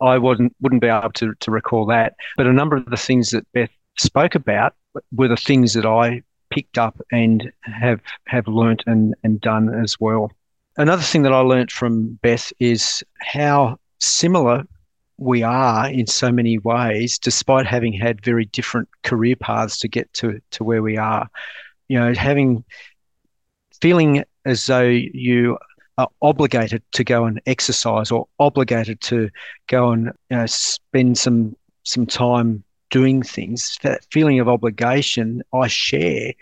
I 0.00 0.18
wouldn't 0.18 0.56
wouldn't 0.60 0.80
be 0.80 0.88
able 0.88 1.12
to 1.12 1.34
to 1.34 1.50
recall 1.50 1.84
that. 1.86 2.14
But 2.36 2.46
a 2.46 2.52
number 2.52 2.76
of 2.76 2.86
the 2.86 2.96
things 2.96 3.30
that 3.30 3.46
Beth 3.52 3.70
spoke 3.98 4.34
about 4.34 4.74
were 5.12 5.28
the 5.28 5.36
things 5.36 5.74
that 5.74 5.84
I 5.84 6.22
picked 6.50 6.78
up 6.78 6.98
and 7.12 7.52
have 7.60 8.00
have 8.26 8.48
learnt 8.48 8.82
and 8.86 9.14
and 9.24 9.40
done 9.40 9.74
as 9.74 10.00
well. 10.00 10.32
Another 10.78 11.02
thing 11.02 11.22
that 11.22 11.32
I 11.32 11.40
learnt 11.40 11.70
from 11.70 12.18
Beth 12.22 12.50
is 12.60 13.02
how 13.20 13.78
similar 13.98 14.64
we 15.18 15.42
are 15.42 15.88
in 15.88 16.06
so 16.06 16.30
many 16.30 16.58
ways, 16.58 17.18
despite 17.18 17.66
having 17.66 17.92
had 17.92 18.24
very 18.24 18.46
different 18.46 18.88
career 19.02 19.36
paths 19.36 19.78
to 19.78 19.88
get 19.88 20.12
to, 20.14 20.40
to 20.52 20.64
where 20.64 20.82
we 20.82 20.96
are. 20.96 21.28
You 21.88 22.00
know, 22.00 22.14
having 22.14 22.64
feeling 23.80 24.24
as 24.44 24.66
though 24.66 24.88
you 24.88 25.58
are 25.98 26.08
obligated 26.20 26.82
to 26.92 27.04
go 27.04 27.24
and 27.24 27.40
exercise 27.46 28.10
or 28.10 28.28
obligated 28.38 29.00
to 29.02 29.30
go 29.66 29.92
and 29.92 30.06
you 30.30 30.36
know, 30.36 30.46
spend 30.46 31.16
some 31.18 31.56
some 31.84 32.06
time 32.06 32.64
doing 32.90 33.22
things. 33.22 33.78
That 33.82 34.04
feeling 34.10 34.40
of 34.40 34.48
obligation 34.48 35.42
I 35.52 35.68
share, 35.68 36.32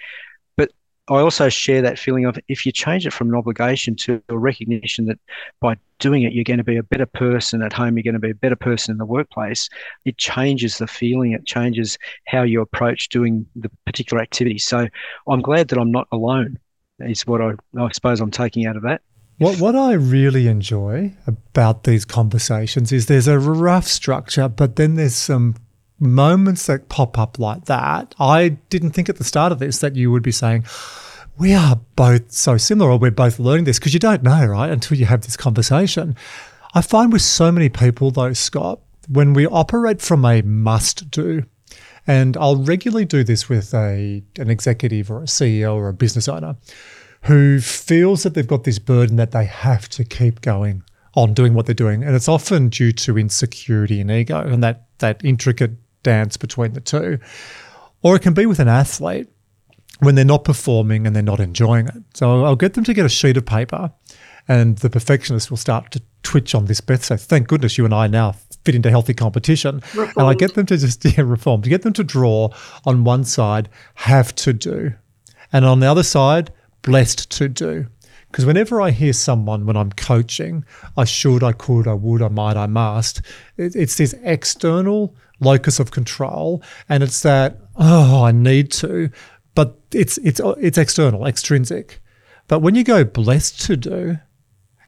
I 1.08 1.16
also 1.16 1.50
share 1.50 1.82
that 1.82 1.98
feeling 1.98 2.24
of 2.24 2.38
if 2.48 2.64
you 2.64 2.72
change 2.72 3.06
it 3.06 3.12
from 3.12 3.28
an 3.28 3.34
obligation 3.34 3.94
to 3.96 4.22
a 4.30 4.38
recognition 4.38 5.04
that 5.06 5.18
by 5.60 5.76
doing 5.98 6.22
it 6.22 6.32
you're 6.32 6.44
going 6.44 6.58
to 6.58 6.64
be 6.64 6.78
a 6.78 6.82
better 6.82 7.04
person 7.06 7.62
at 7.62 7.74
home, 7.74 7.96
you're 7.96 8.02
going 8.02 8.14
to 8.14 8.20
be 8.20 8.30
a 8.30 8.34
better 8.34 8.56
person 8.56 8.92
in 8.92 8.98
the 8.98 9.04
workplace. 9.04 9.68
It 10.06 10.16
changes 10.16 10.78
the 10.78 10.86
feeling. 10.86 11.32
It 11.32 11.44
changes 11.44 11.98
how 12.26 12.42
you 12.42 12.62
approach 12.62 13.10
doing 13.10 13.44
the 13.54 13.70
particular 13.84 14.22
activity. 14.22 14.58
So 14.58 14.88
I'm 15.28 15.42
glad 15.42 15.68
that 15.68 15.78
I'm 15.78 15.92
not 15.92 16.08
alone. 16.10 16.58
Is 17.00 17.26
what 17.26 17.42
I, 17.42 17.52
I 17.78 17.90
suppose 17.90 18.20
I'm 18.20 18.30
taking 18.30 18.66
out 18.66 18.76
of 18.76 18.82
that. 18.84 19.02
What 19.38 19.60
what 19.60 19.74
I 19.74 19.94
really 19.94 20.46
enjoy 20.46 21.12
about 21.26 21.82
these 21.82 22.04
conversations 22.04 22.92
is 22.92 23.06
there's 23.06 23.26
a 23.26 23.38
rough 23.38 23.88
structure, 23.88 24.48
but 24.48 24.76
then 24.76 24.94
there's 24.94 25.16
some 25.16 25.56
moments 25.98 26.66
that 26.66 26.88
pop 26.88 27.18
up 27.18 27.38
like 27.38 27.66
that. 27.66 28.14
I 28.18 28.50
didn't 28.70 28.90
think 28.90 29.08
at 29.08 29.16
the 29.16 29.24
start 29.24 29.52
of 29.52 29.58
this 29.58 29.78
that 29.78 29.96
you 29.96 30.10
would 30.10 30.22
be 30.22 30.32
saying, 30.32 30.64
we 31.38 31.52
are 31.52 31.80
both 31.96 32.30
so 32.30 32.56
similar, 32.56 32.90
or 32.90 32.98
we're 32.98 33.10
both 33.10 33.38
learning 33.38 33.64
this, 33.64 33.78
because 33.78 33.92
you 33.92 34.00
don't 34.00 34.22
know, 34.22 34.44
right, 34.46 34.70
until 34.70 34.96
you 34.96 35.06
have 35.06 35.22
this 35.22 35.36
conversation. 35.36 36.14
I 36.74 36.80
find 36.80 37.12
with 37.12 37.22
so 37.22 37.50
many 37.50 37.68
people, 37.68 38.10
though, 38.10 38.32
Scott, 38.32 38.80
when 39.08 39.32
we 39.32 39.46
operate 39.46 40.00
from 40.00 40.24
a 40.24 40.42
must 40.42 41.10
do, 41.10 41.44
and 42.06 42.36
I'll 42.36 42.56
regularly 42.56 43.04
do 43.04 43.24
this 43.24 43.48
with 43.48 43.72
a 43.74 44.22
an 44.38 44.50
executive 44.50 45.10
or 45.10 45.22
a 45.22 45.26
CEO 45.26 45.74
or 45.74 45.88
a 45.88 45.94
business 45.94 46.28
owner 46.28 46.56
who 47.22 47.60
feels 47.60 48.22
that 48.22 48.34
they've 48.34 48.46
got 48.46 48.64
this 48.64 48.78
burden 48.78 49.16
that 49.16 49.30
they 49.30 49.46
have 49.46 49.88
to 49.90 50.04
keep 50.04 50.42
going 50.42 50.82
on 51.14 51.32
doing 51.32 51.54
what 51.54 51.64
they're 51.64 51.74
doing. 51.74 52.02
And 52.02 52.14
it's 52.14 52.28
often 52.28 52.68
due 52.68 52.92
to 52.92 53.16
insecurity 53.18 54.00
and 54.00 54.10
ego 54.10 54.40
and 54.40 54.62
that 54.62 54.86
that 54.98 55.24
intricate 55.24 55.72
dance 56.04 56.36
between 56.36 56.74
the 56.74 56.80
two. 56.80 57.18
Or 58.02 58.14
it 58.14 58.22
can 58.22 58.34
be 58.34 58.46
with 58.46 58.60
an 58.60 58.68
athlete 58.68 59.28
when 59.98 60.14
they're 60.14 60.24
not 60.24 60.44
performing 60.44 61.06
and 61.06 61.16
they're 61.16 61.22
not 61.22 61.40
enjoying 61.40 61.88
it. 61.88 62.02
So 62.14 62.44
I'll 62.44 62.54
get 62.54 62.74
them 62.74 62.84
to 62.84 62.94
get 62.94 63.04
a 63.04 63.08
sheet 63.08 63.36
of 63.36 63.44
paper 63.46 63.90
and 64.46 64.78
the 64.78 64.90
perfectionist 64.90 65.50
will 65.50 65.56
start 65.56 65.90
to 65.92 66.02
twitch 66.22 66.54
on 66.54 66.66
this 66.66 66.80
Beth. 66.80 67.04
So 67.04 67.16
thank 67.16 67.48
goodness 67.48 67.78
you 67.78 67.84
and 67.84 67.94
I 67.94 68.06
now 68.06 68.34
fit 68.64 68.74
into 68.74 68.90
healthy 68.90 69.14
competition. 69.14 69.76
Reformed. 69.94 70.16
And 70.16 70.26
I 70.26 70.34
get 70.34 70.54
them 70.54 70.66
to 70.66 70.76
just 70.76 71.04
yeah, 71.16 71.24
reform, 71.24 71.62
to 71.62 71.70
get 71.70 71.82
them 71.82 71.92
to 71.94 72.04
draw 72.04 72.50
on 72.84 73.04
one 73.04 73.24
side, 73.24 73.68
have 73.94 74.34
to 74.36 74.52
do. 74.52 74.92
And 75.52 75.64
on 75.64 75.80
the 75.80 75.86
other 75.86 76.02
side, 76.02 76.52
blessed 76.82 77.30
to 77.32 77.48
do. 77.48 77.86
Because 78.30 78.46
whenever 78.46 78.80
I 78.80 78.90
hear 78.90 79.12
someone 79.12 79.64
when 79.64 79.76
I'm 79.76 79.92
coaching, 79.92 80.64
I 80.96 81.04
should, 81.04 81.44
I 81.44 81.52
could, 81.52 81.86
I 81.86 81.94
would, 81.94 82.20
I 82.20 82.28
might, 82.28 82.56
I 82.56 82.66
must, 82.66 83.22
it, 83.56 83.76
it's 83.76 83.96
this 83.96 84.12
external 84.24 85.14
locus 85.44 85.78
of 85.78 85.90
control, 85.90 86.62
and 86.88 87.02
it's 87.02 87.22
that 87.22 87.58
oh, 87.76 88.24
I 88.24 88.32
need 88.32 88.72
to, 88.72 89.10
but 89.54 89.78
it's 89.92 90.18
it's 90.18 90.40
it's 90.58 90.78
external, 90.78 91.26
extrinsic. 91.26 92.00
But 92.48 92.60
when 92.60 92.74
you 92.74 92.84
go 92.84 93.04
blessed 93.04 93.60
to 93.62 93.76
do, 93.76 94.18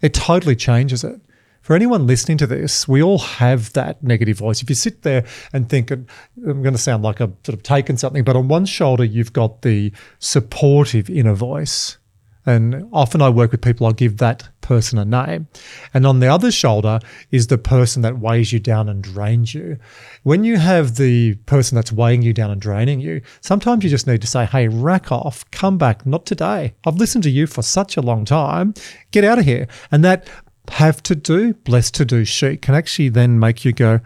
it 0.03 0.15
totally 0.15 0.57
changes 0.57 1.05
it. 1.05 1.21
For 1.63 1.75
anyone 1.75 2.07
listening 2.07 2.39
to 2.39 2.47
this, 2.47 2.87
we 2.87 3.03
all 3.03 3.19
have 3.19 3.73
that 3.73 4.01
negative 4.01 4.39
voice. 4.39 4.63
If 4.63 4.69
you 4.69 4.77
sit 4.77 5.03
there 5.03 5.25
and 5.53 5.69
think, 5.69 5.91
I'm 5.91 6.07
going 6.37 6.75
to 6.75 6.79
sound 6.79 7.03
like 7.03 7.21
I've 7.21 7.35
sort 7.45 7.55
of 7.55 7.65
taken 7.65 7.97
something, 7.97 8.23
but 8.23 8.37
on 8.37 8.47
one 8.47 8.67
shoulder, 8.67 9.03
you've 9.03 9.33
got 9.33 9.63
the 9.63 9.93
supportive 10.21 11.11
inner 11.11 11.35
voice. 11.35 11.99
And 12.47 12.89
often 12.93 13.21
I 13.21 13.29
work 13.29 13.51
with 13.51 13.61
people, 13.61 13.87
I'll 13.87 13.93
give 13.93 14.19
that 14.19 14.49
person 14.61 14.99
a 14.99 15.05
name. 15.05 15.49
And 15.93 16.07
on 16.07 16.21
the 16.21 16.29
other 16.29 16.51
shoulder 16.51 17.01
is 17.31 17.49
the 17.49 17.59
person 17.59 18.03
that 18.03 18.19
weighs 18.19 18.53
you 18.53 18.61
down 18.61 18.89
and 18.89 19.03
drains 19.03 19.55
you. 19.55 19.79
When 20.23 20.45
you 20.45 20.57
have 20.57 20.97
the 20.97 21.35
person 21.47 21.75
that's 21.75 21.93
weighing 21.93 22.23
you 22.23 22.33
down 22.33 22.51
and 22.51 22.61
draining 22.61 23.01
you, 23.01 23.21
sometimes 23.41 23.85
you 23.85 23.91
just 23.91 24.07
need 24.07 24.21
to 24.21 24.27
say, 24.27 24.45
hey, 24.45 24.69
rack 24.69 25.13
off, 25.13 25.49
come 25.51 25.79
back, 25.79 26.07
not 26.07 26.27
today. 26.27 26.75
I've 26.87 26.97
listened 26.97 27.25
to 27.25 27.31
you 27.31 27.47
for 27.47 27.63
such 27.63 27.97
a 27.97 28.03
long 28.03 28.25
time. 28.25 28.75
Get 29.11 29.25
out 29.25 29.39
of 29.39 29.45
here. 29.45 29.67
And 29.91 30.05
that 30.05 30.29
have 30.71 31.03
to 31.05 31.15
do, 31.15 31.55
blessed 31.55 31.95
to 31.95 32.05
do 32.05 32.25
sheet 32.25 32.63
can 32.63 32.75
actually 32.75 33.09
then 33.09 33.39
make 33.39 33.65
you 33.65 33.73
go, 33.73 34.01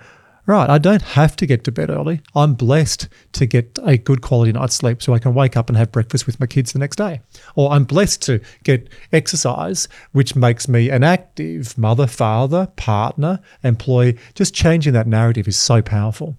right, 0.51 0.69
I 0.69 0.79
don't 0.79 1.03
have 1.03 1.37
to 1.37 1.47
get 1.47 1.65
to 1.65 1.73
bed 1.73 1.91
early. 1.91 2.21
I'm 2.35 2.55
blessed 2.55 3.09
to 3.33 3.47
get 3.47 3.79
a 3.85 3.97
good 3.97 4.23
quality 4.23 4.53
night's 4.53 4.75
sleep 4.75 5.03
so 5.03 5.13
I 5.15 5.19
can 5.19 5.35
wake 5.35 5.57
up 5.57 5.69
and 5.69 5.77
have 5.77 5.93
breakfast 5.93 6.27
with 6.27 6.39
my 6.41 6.47
kids 6.47 6.73
the 6.73 6.79
next 6.79 6.97
day. 6.97 7.21
Or 7.55 7.71
I'm 7.73 7.85
blessed 7.85 8.23
to 8.23 8.41
get 8.65 8.89
exercise, 9.13 9.89
which 10.13 10.37
makes 10.37 10.69
me 10.69 10.91
an 10.91 11.03
active 11.05 11.77
mother, 11.79 12.07
father, 12.07 12.69
partner, 12.77 13.41
employee. 13.63 14.19
Just 14.35 14.55
changing 14.55 14.93
that 14.95 15.07
narrative 15.07 15.49
is 15.49 15.57
so 15.57 15.83
powerful. 15.83 16.37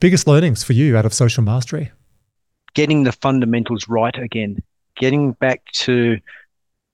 Biggest 0.00 0.26
learnings 0.26 0.64
for 0.64 0.72
you 0.72 0.96
out 0.96 1.04
of 1.06 1.14
social 1.14 1.42
mastery? 1.44 1.92
Getting 2.74 3.04
the 3.04 3.12
fundamentals 3.12 3.86
right 3.88 4.16
again, 4.18 4.58
getting 4.96 5.32
back 5.32 5.64
to 5.72 6.18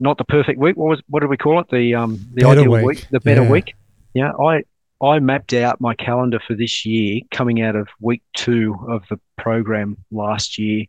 not 0.00 0.18
the 0.18 0.24
perfect 0.24 0.58
week. 0.58 0.76
What 0.76 0.88
was 0.88 1.02
what 1.08 1.20
did 1.20 1.30
we 1.30 1.36
call 1.36 1.60
it? 1.60 1.68
The 1.70 1.94
um 1.94 2.18
the 2.34 2.42
better 2.42 2.60
ideal 2.60 2.72
week. 2.72 2.84
week. 2.84 3.06
the 3.10 3.20
better 3.20 3.42
Yeah. 3.42 3.50
week. 3.50 3.74
Yeah, 4.14 4.32
I 4.32 4.62
I 5.00 5.20
mapped 5.20 5.52
out 5.52 5.80
my 5.80 5.94
calendar 5.94 6.40
for 6.44 6.54
this 6.54 6.84
year 6.84 7.20
coming 7.30 7.62
out 7.62 7.76
of 7.76 7.88
week 8.00 8.22
two 8.34 8.76
of 8.88 9.04
the 9.08 9.20
program 9.36 9.96
last 10.10 10.58
year, 10.58 10.86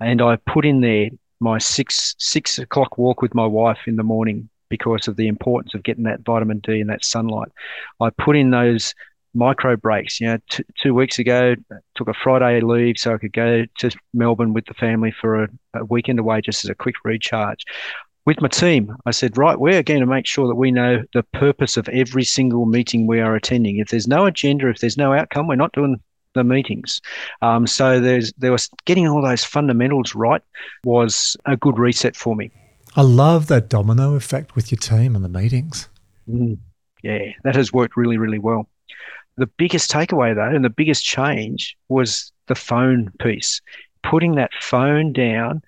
and 0.00 0.22
I 0.22 0.36
put 0.36 0.64
in 0.64 0.80
there 0.80 1.10
my 1.40 1.58
six 1.58 2.14
six 2.18 2.58
o'clock 2.58 2.96
walk 2.96 3.20
with 3.22 3.34
my 3.34 3.46
wife 3.46 3.80
in 3.86 3.96
the 3.96 4.02
morning 4.02 4.48
because 4.70 5.08
of 5.08 5.16
the 5.16 5.28
importance 5.28 5.74
of 5.74 5.82
getting 5.82 6.04
that 6.04 6.20
vitamin 6.20 6.60
D 6.60 6.80
and 6.80 6.88
that 6.88 7.04
sunlight. 7.04 7.48
I 8.00 8.10
put 8.10 8.36
in 8.36 8.50
those 8.50 8.94
micro 9.34 9.76
breaks. 9.76 10.20
You 10.20 10.28
know, 10.28 10.38
t- 10.50 10.64
two 10.80 10.94
weeks 10.94 11.18
ago, 11.18 11.54
took 11.94 12.08
a 12.08 12.14
Friday 12.14 12.60
leave 12.60 12.96
so 12.96 13.14
I 13.14 13.18
could 13.18 13.32
go 13.32 13.64
to 13.78 13.90
Melbourne 14.14 14.54
with 14.54 14.66
the 14.66 14.74
family 14.74 15.12
for 15.20 15.44
a, 15.44 15.48
a 15.74 15.84
weekend 15.84 16.18
away 16.18 16.40
just 16.40 16.64
as 16.64 16.70
a 16.70 16.74
quick 16.74 16.96
recharge 17.04 17.64
with 18.26 18.40
my 18.40 18.48
team, 18.48 18.94
I 19.06 19.12
said, 19.12 19.38
right, 19.38 19.58
we're 19.58 19.82
going 19.82 20.00
to 20.00 20.06
make 20.06 20.26
sure 20.26 20.46
that 20.46 20.54
we 20.54 20.70
know 20.70 21.02
the 21.14 21.22
purpose 21.22 21.76
of 21.76 21.88
every 21.88 22.24
single 22.24 22.66
meeting 22.66 23.06
we 23.06 23.20
are 23.20 23.34
attending. 23.34 23.78
If 23.78 23.88
there's 23.88 24.08
no 24.08 24.26
agenda, 24.26 24.68
if 24.68 24.78
there's 24.78 24.98
no 24.98 25.12
outcome, 25.12 25.46
we're 25.46 25.56
not 25.56 25.72
doing 25.72 26.00
the 26.34 26.44
meetings. 26.44 27.00
Um, 27.42 27.66
so 27.66 28.00
there's 28.00 28.32
there 28.38 28.52
was 28.52 28.68
getting 28.84 29.08
all 29.08 29.22
those 29.22 29.44
fundamentals 29.44 30.14
right 30.14 30.42
was 30.84 31.36
a 31.46 31.56
good 31.56 31.78
reset 31.78 32.14
for 32.14 32.36
me. 32.36 32.50
I 32.96 33.02
love 33.02 33.46
that 33.48 33.68
domino 33.68 34.14
effect 34.14 34.54
with 34.54 34.70
your 34.70 34.78
team 34.78 35.14
and 35.14 35.24
the 35.24 35.28
meetings. 35.28 35.88
Mm, 36.28 36.58
yeah, 37.02 37.32
that 37.44 37.56
has 37.56 37.72
worked 37.72 37.96
really, 37.96 38.18
really 38.18 38.38
well. 38.38 38.68
The 39.36 39.46
biggest 39.46 39.90
takeaway 39.90 40.34
though, 40.34 40.54
and 40.54 40.64
the 40.64 40.70
biggest 40.70 41.04
change 41.04 41.76
was 41.88 42.32
the 42.46 42.54
phone 42.54 43.10
piece. 43.20 43.60
Putting 44.02 44.34
that 44.36 44.50
phone 44.60 45.12
down 45.12 45.62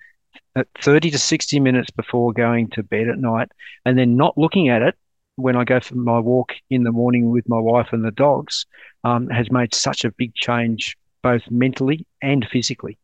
at 0.55 0.67
30 0.81 1.11
to 1.11 1.17
60 1.17 1.59
minutes 1.59 1.89
before 1.91 2.33
going 2.33 2.69
to 2.71 2.83
bed 2.83 3.07
at 3.07 3.17
night 3.17 3.49
and 3.85 3.97
then 3.97 4.15
not 4.15 4.37
looking 4.37 4.69
at 4.69 4.81
it 4.81 4.95
when 5.35 5.55
I 5.55 5.63
go 5.63 5.79
for 5.79 5.95
my 5.95 6.19
walk 6.19 6.53
in 6.69 6.83
the 6.83 6.91
morning 6.91 7.29
with 7.29 7.47
my 7.49 7.59
wife 7.59 7.87
and 7.91 8.05
the 8.05 8.11
dogs 8.11 8.65
um, 9.03 9.29
has 9.29 9.51
made 9.51 9.73
such 9.73 10.05
a 10.05 10.11
big 10.11 10.35
change, 10.35 10.95
both 11.23 11.41
mentally 11.49 12.05
and 12.21 12.45
physically. 12.51 12.97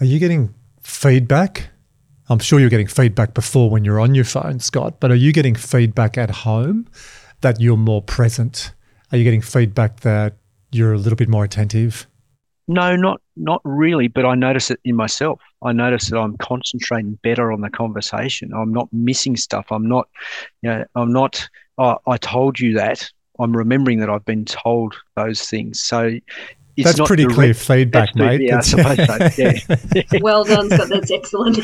Are 0.00 0.06
you 0.06 0.18
getting 0.18 0.54
feedback? 0.82 1.70
I'm 2.30 2.38
sure 2.38 2.60
you're 2.60 2.70
getting 2.70 2.86
feedback 2.86 3.34
before 3.34 3.70
when 3.70 3.84
you're 3.84 4.00
on 4.00 4.14
your 4.14 4.24
phone, 4.24 4.60
Scott, 4.60 5.00
but 5.00 5.10
are 5.10 5.16
you 5.16 5.32
getting 5.32 5.54
feedback 5.54 6.16
at 6.16 6.30
home 6.30 6.88
that 7.40 7.60
you're 7.60 7.76
more 7.76 8.02
present? 8.02 8.72
Are 9.12 9.18
you 9.18 9.24
getting 9.24 9.40
feedback 9.42 10.00
that 10.00 10.36
you're 10.70 10.92
a 10.92 10.98
little 10.98 11.16
bit 11.16 11.28
more 11.28 11.44
attentive? 11.44 12.06
No, 12.68 12.94
not 12.96 13.20
not 13.36 13.60
really, 13.64 14.08
but 14.08 14.24
I 14.26 14.34
notice 14.34 14.70
it 14.70 14.78
in 14.84 14.94
myself. 14.94 15.40
I 15.62 15.72
notice 15.72 16.10
that 16.10 16.18
I'm 16.18 16.36
concentrating 16.36 17.18
better 17.22 17.50
on 17.50 17.62
the 17.62 17.70
conversation. 17.70 18.52
I'm 18.54 18.72
not 18.72 18.92
missing 18.92 19.36
stuff. 19.36 19.66
I'm 19.70 19.88
not, 19.88 20.06
you 20.62 20.70
know, 20.70 20.84
I'm 20.94 21.12
not. 21.12 21.48
Oh, 21.78 21.96
I 22.06 22.16
told 22.18 22.60
you 22.60 22.74
that. 22.74 23.10
I'm 23.40 23.56
remembering 23.56 24.00
that 24.00 24.10
I've 24.10 24.24
been 24.24 24.44
told 24.44 24.94
those 25.16 25.42
things. 25.48 25.80
So 25.80 26.10
it's 26.76 26.84
That's 26.84 26.98
not 26.98 27.06
pretty 27.08 27.22
direct- 27.24 27.36
clear 27.36 27.54
feedback, 27.54 28.08
That's 28.14 28.16
mate. 28.16 28.26
pretty- 28.26 28.44
Yeah, 28.46 28.60
so. 28.60 29.94
Yeah. 29.94 30.02
Well 30.20 30.44
done, 30.44 30.68
Scott. 30.70 30.88
That's 30.88 31.10
excellent. 31.10 31.58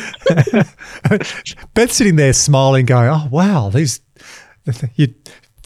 Beth's 1.75 1.97
sitting 1.97 2.17
there 2.17 2.33
smiling, 2.33 2.87
going, 2.87 3.09
"Oh 3.11 3.29
wow, 3.31 3.71
these 3.71 4.01
you 4.95 5.15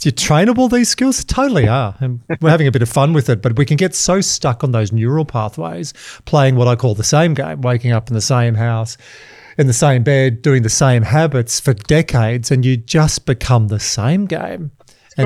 you 0.05 0.13
trainable 0.13 0.71
these 0.71 0.89
skills 0.89 1.25
totally 1.25 1.69
are." 1.69 1.95
And 2.01 2.21
we're 2.41 2.51
having 2.51 2.67
a 2.67 2.73
bit 2.73 2.83
of 2.83 2.89
fun 2.89 3.13
with 3.13 3.29
it, 3.29 3.43
but 3.43 3.57
we 3.57 3.65
can 3.65 3.77
get 3.77 3.95
so 3.95 4.21
stuck 4.21 4.63
on 4.63 4.73
those 4.73 4.93
neural 4.93 5.25
pathways, 5.25 5.93
playing 6.25 6.57
what 6.57 6.69
I 6.69 6.77
call 6.77 6.95
the 6.95 7.05
same 7.05 7.35
game, 7.35 7.61
waking 7.61 7.93
up 7.93 8.09
in 8.09 8.15
the 8.15 8.21
same 8.21 8.55
house, 8.55 8.97
in 9.57 9.67
the 9.67 9.73
same 9.73 10.03
bed, 10.03 10.43
doing 10.43 10.63
the 10.63 10.69
same 10.69 11.03
habits 11.03 11.59
for 11.61 11.75
decades, 11.75 12.51
and 12.51 12.65
you 12.65 12.77
just 12.77 13.27
become 13.27 13.69
the 13.69 13.81
same 13.81 14.27
game. 14.27 14.71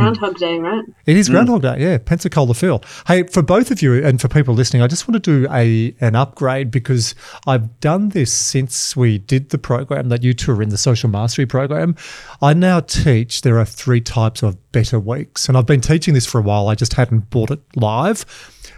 Groundhog 0.00 0.36
Day, 0.38 0.58
right? 0.58 0.84
It 1.06 1.16
is 1.16 1.28
Groundhog 1.28 1.62
mm. 1.62 1.76
Day, 1.76 1.82
yeah. 1.82 1.98
Punxsutawney 1.98 2.56
Phil. 2.56 2.82
Hey, 3.06 3.24
for 3.24 3.42
both 3.42 3.70
of 3.70 3.82
you 3.82 4.04
and 4.04 4.20
for 4.20 4.28
people 4.28 4.54
listening, 4.54 4.82
I 4.82 4.86
just 4.86 5.08
want 5.08 5.22
to 5.22 5.40
do 5.40 5.48
a 5.50 5.94
an 6.00 6.16
upgrade 6.16 6.70
because 6.70 7.14
I've 7.46 7.80
done 7.80 8.10
this 8.10 8.32
since 8.32 8.96
we 8.96 9.18
did 9.18 9.50
the 9.50 9.58
program 9.58 10.08
that 10.08 10.22
you 10.22 10.34
two 10.34 10.52
are 10.52 10.62
in 10.62 10.70
the 10.70 10.78
social 10.78 11.08
mastery 11.08 11.46
program. 11.46 11.96
I 12.40 12.54
now 12.54 12.80
teach 12.80 13.42
there 13.42 13.58
are 13.58 13.64
three 13.64 14.00
types 14.00 14.42
of 14.42 14.72
better 14.72 14.98
weeks, 14.98 15.48
and 15.48 15.56
I've 15.56 15.66
been 15.66 15.80
teaching 15.80 16.14
this 16.14 16.26
for 16.26 16.38
a 16.38 16.42
while. 16.42 16.68
I 16.68 16.74
just 16.74 16.94
hadn't 16.94 17.30
brought 17.30 17.50
it 17.50 17.60
live. 17.76 18.24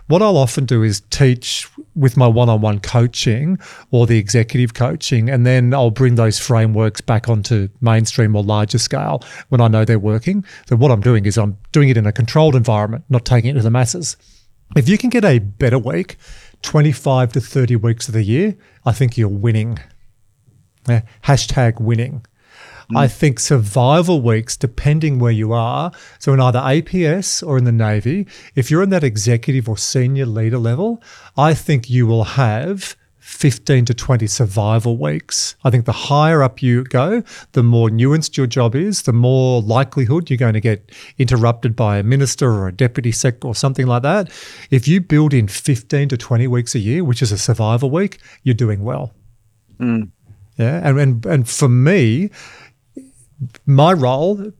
What 0.07 0.21
I'll 0.21 0.37
often 0.37 0.67
do 0.67 0.83
is 0.83 1.01
teach 1.11 1.69
with 1.95 2.17
my 2.17 2.27
one 2.27 2.49
on 2.49 2.61
one 2.61 2.81
coaching 2.81 3.59
or 3.91 4.07
the 4.07 4.19
executive 4.19 4.75
coaching, 4.75 5.31
and 5.31 5.47
then 5.47 5.73
I'll 5.73 5.91
bring 5.91 6.17
those 6.17 6.39
frameworks 6.39 7.01
back 7.01 7.29
onto 7.29 7.69
mainstream 7.81 8.35
or 8.37 8.43
larger 8.43 8.79
scale 8.79 9.23
when 9.49 9.61
I 9.61 9.69
know 9.69 9.85
they're 9.85 9.99
working. 9.99 10.45
So, 10.69 10.77
what 10.77 10.91
I'm 10.91 11.01
doing 11.01 11.27
is 11.27 11.39
I'm 11.39 11.57
doing 11.73 11.89
it 11.89 11.97
in 11.97 12.07
a 12.07 12.13
controlled 12.13 12.55
environment, 12.55 13.05
not 13.09 13.25
taking 13.25 13.51
it 13.51 13.55
to 13.55 13.63
the 13.63 13.71
masses. 13.71 14.17
If 14.77 14.89
you 14.89 14.99
can 14.99 15.11
get 15.11 15.25
a 15.25 15.39
better 15.39 15.79
week, 15.79 16.17
25 16.63 17.33
to 17.35 17.41
30 17.41 17.77
weeks 17.77 18.09
of 18.09 18.15
the 18.15 18.25
year, 18.25 18.57
I 18.85 18.93
think 18.93 19.17
you're 19.17 19.29
winning. 19.29 19.79
Yeah, 20.89 21.03
hashtag 21.25 21.81
winning. 21.81 22.25
Mm. 22.93 22.99
I 22.99 23.09
think 23.09 23.41
survival 23.41 24.21
weeks, 24.21 24.57
depending 24.57 25.19
where 25.19 25.33
you 25.33 25.53
are, 25.53 25.93
so 26.19 26.33
in 26.33 26.41
either 26.41 26.61
APS 26.61 27.47
or 27.47 27.59
in 27.59 27.65
the 27.65 27.73
Navy, 27.73 28.27
if 28.55 28.71
you're 28.71 28.83
in 28.83 28.91
that 28.91 29.05
executive 29.05 29.69
or 29.69 29.79
senior 29.79 30.27
leader 30.27 30.59
level, 30.59 31.03
I 31.37 31.55
think 31.55 31.89
you 31.89 32.07
will 32.07 32.25
have 32.25 32.97
15 33.25 33.87
to 33.87 33.95
20 33.95 34.27
survival 34.27 34.99
weeks. 34.99 35.57
I 35.65 35.71
think 35.71 35.87
the 35.87 35.93
higher 35.93 36.43
up 36.43 36.61
you 36.61 36.85
go, 36.85 37.23
the 37.53 37.63
more 37.63 37.89
nuanced 37.89 38.37
your 38.37 38.47
job 38.47 38.75
is, 38.75 39.03
the 39.03 39.15
more 39.15 39.63
likelihood 39.63 40.29
you're 40.29 40.37
going 40.37 40.53
to 40.53 40.61
get 40.61 40.93
interrupted 41.17 41.75
by 41.75 41.97
a 41.97 42.03
minister 42.03 42.51
or 42.51 42.69
a 42.69 42.73
deputy 42.73 43.13
sec 43.13 43.43
or 43.43 43.55
something 43.55 43.87
like 43.87 44.03
that. 44.03 44.31
If 44.71 44.87
you 44.87 45.01
build 45.01 45.33
in 45.33 45.49
15 45.49 46.11
to 46.11 46.19
20 46.19 46.47
weeks 46.49 46.75
a 46.75 46.79
year, 46.79 47.03
which 47.03 47.23
is 47.23 47.33
a 47.33 47.39
survival 47.39 47.91
week, 47.91 48.19
you're 48.43 48.55
doing 48.55 48.85
well. 48.85 49.15
Mm. 49.79 50.11
Yeah. 50.59 50.87
And, 50.87 51.01
and, 51.01 51.27
and 51.27 51.49
for 51.49 51.71
me, 51.71 52.31
my 53.67 53.93
role, 53.93 54.53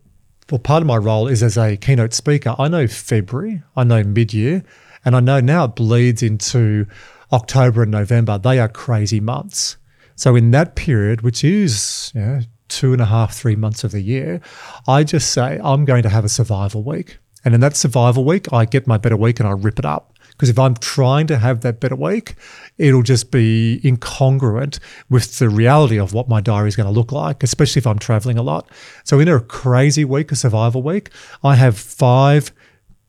well, 0.51 0.59
part 0.59 0.83
of 0.83 0.87
my 0.87 0.97
role 0.97 1.27
is 1.29 1.43
as 1.43 1.57
a 1.57 1.77
keynote 1.77 2.13
speaker. 2.13 2.55
I 2.59 2.69
know 2.69 2.87
February, 2.87 3.63
I 3.77 3.85
know 3.85 4.03
mid 4.03 4.35
year, 4.35 4.63
and 5.05 5.17
I 5.17 5.21
know 5.21 5.41
now 5.41 5.65
it 5.65 5.75
bleeds 5.75 6.23
into 6.23 6.87
October 7.33 7.83
and 7.83 7.91
November. 7.91 8.39
They 8.39 8.59
are 8.59 8.69
crazy 8.69 9.21
months. 9.21 9.77
So 10.17 10.37
in 10.37 10.51
that 10.53 10.77
period, 10.77 11.23
which 11.23 11.43
is 11.43 12.13
you 12.15 12.21
know, 12.21 12.41
two 12.69 12.93
and 12.93 13.03
a 13.03 13.07
half, 13.07 13.35
three 13.35 13.57
months 13.57 13.85
of 13.85 13.93
the 13.93 14.01
year, 14.01 14.41
I 14.87 15.05
just 15.05 15.33
say 15.33 15.61
I'm 15.63 15.85
going 15.85 16.03
to 16.03 16.09
have 16.09 16.25
a 16.25 16.29
survival 16.29 16.83
week. 16.83 17.19
And 17.45 17.55
in 17.55 17.61
that 17.61 17.77
survival 17.77 18.25
week, 18.25 18.53
I 18.53 18.65
get 18.65 18.87
my 18.87 18.97
better 18.97 19.17
week 19.17 19.41
and 19.41 19.49
I 19.49 19.53
rip 19.53 19.79
it 19.79 19.85
up. 19.85 20.14
Because 20.37 20.49
if 20.49 20.59
I'm 20.59 20.75
trying 20.75 21.27
to 21.29 21.39
have 21.39 21.61
that 21.61 21.81
better 21.81 21.95
week, 21.95 22.35
it'll 22.77 23.03
just 23.03 23.31
be 23.31 23.81
incongruent 23.85 24.81
with 25.09 25.39
the 25.39 25.49
reality 25.49 25.99
of 25.99 26.13
what 26.13 26.29
my 26.29 26.41
diary 26.41 26.69
is 26.69 26.77
going 26.77 26.89
to 26.89 26.93
look 26.93 27.13
like, 27.13 27.43
especially 27.43 27.81
if 27.81 27.87
I'm 27.87 27.99
traveling 27.99 28.37
a 28.37 28.43
lot. 28.43 28.69
So 29.05 29.21
in 29.21 29.29
a 29.29 29.41
crazy 29.41 30.05
week, 30.05 30.33
a 30.33 30.37
survival 30.37 30.83
week, 30.83 31.11
I 31.45 31.55
have 31.55 31.79
five 31.79 32.53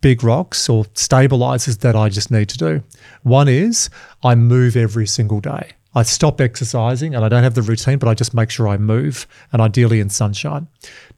big 0.01 0.23
rocks 0.23 0.69
or 0.69 0.86
stabilizers 0.93 1.78
that 1.80 1.95
I 1.95 2.09
just 2.09 2.30
need 2.30 2.47
to 2.49 2.57
do. 2.57 2.84
One 3.23 3.47
is 3.47 3.89
I 4.23 4.36
move 4.36 4.76
every 4.76 5.07
single 5.07 5.39
day. 5.39 5.71
I 5.96 6.04
stop 6.04 6.41
exercising 6.41 7.16
and 7.16 7.24
I 7.24 7.30
don't 7.30 7.43
have 7.43 7.56
the 7.56 7.62
routine, 7.62 7.98
but 7.98 8.10
I 8.10 8.14
just 8.14 8.34
make 8.34 8.50
sure 8.50 8.68
I 8.68 8.78
move 8.78 9.26
and 9.54 9.62
ideally 9.62 10.02
in 10.02 10.10
sunshine. 10.10 10.68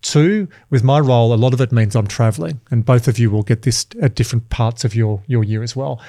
Two, 0.04 0.48
with 0.70 0.84
my 0.84 1.00
role, 1.00 1.34
a 1.34 1.36
lot 1.36 1.54
of 1.54 1.62
it 1.62 1.72
means 1.72 1.96
I'm 1.96 2.08
traveling, 2.08 2.62
and 2.70 2.86
both 2.86 3.08
of 3.08 3.18
you 3.18 3.32
will 3.32 3.42
get 3.42 3.64
this 3.64 3.88
at 4.02 4.14
different 4.14 4.50
parts 4.50 4.86
of 4.86 4.94
your, 4.94 5.24
your 5.26 5.44
year 5.44 5.64
as 5.64 5.76
well. 5.76 6.00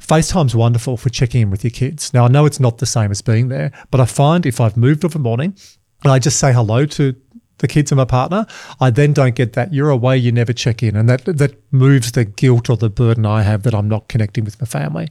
FaceTime's 0.00 0.54
wonderful 0.54 0.96
for 0.96 1.10
checking 1.10 1.42
in 1.42 1.50
with 1.50 1.64
your 1.64 1.70
kids. 1.70 2.14
Now, 2.14 2.24
I 2.24 2.28
know 2.28 2.46
it's 2.46 2.60
not 2.60 2.78
the 2.78 2.86
same 2.86 3.10
as 3.10 3.20
being 3.20 3.48
there, 3.48 3.72
but 3.90 4.00
I 4.00 4.04
find 4.04 4.46
if 4.46 4.60
I've 4.60 4.76
moved 4.76 5.04
of 5.04 5.14
a 5.14 5.18
morning 5.18 5.56
and 6.02 6.12
I 6.12 6.18
just 6.18 6.38
say 6.38 6.52
hello 6.52 6.86
to 6.86 7.14
the 7.62 7.68
kids 7.68 7.90
and 7.90 7.96
my 7.96 8.04
partner, 8.04 8.44
I 8.80 8.90
then 8.90 9.14
don't 9.14 9.34
get 9.34 9.54
that 9.54 9.72
you're 9.72 9.88
away, 9.88 10.18
you 10.18 10.30
never 10.30 10.52
check 10.52 10.82
in. 10.82 10.94
And 10.94 11.08
that 11.08 11.24
that 11.24 11.54
moves 11.72 12.12
the 12.12 12.26
guilt 12.26 12.68
or 12.68 12.76
the 12.76 12.90
burden 12.90 13.24
I 13.24 13.42
have 13.42 13.62
that 13.62 13.74
I'm 13.74 13.88
not 13.88 14.08
connecting 14.08 14.44
with 14.44 14.60
my 14.60 14.66
family. 14.66 15.08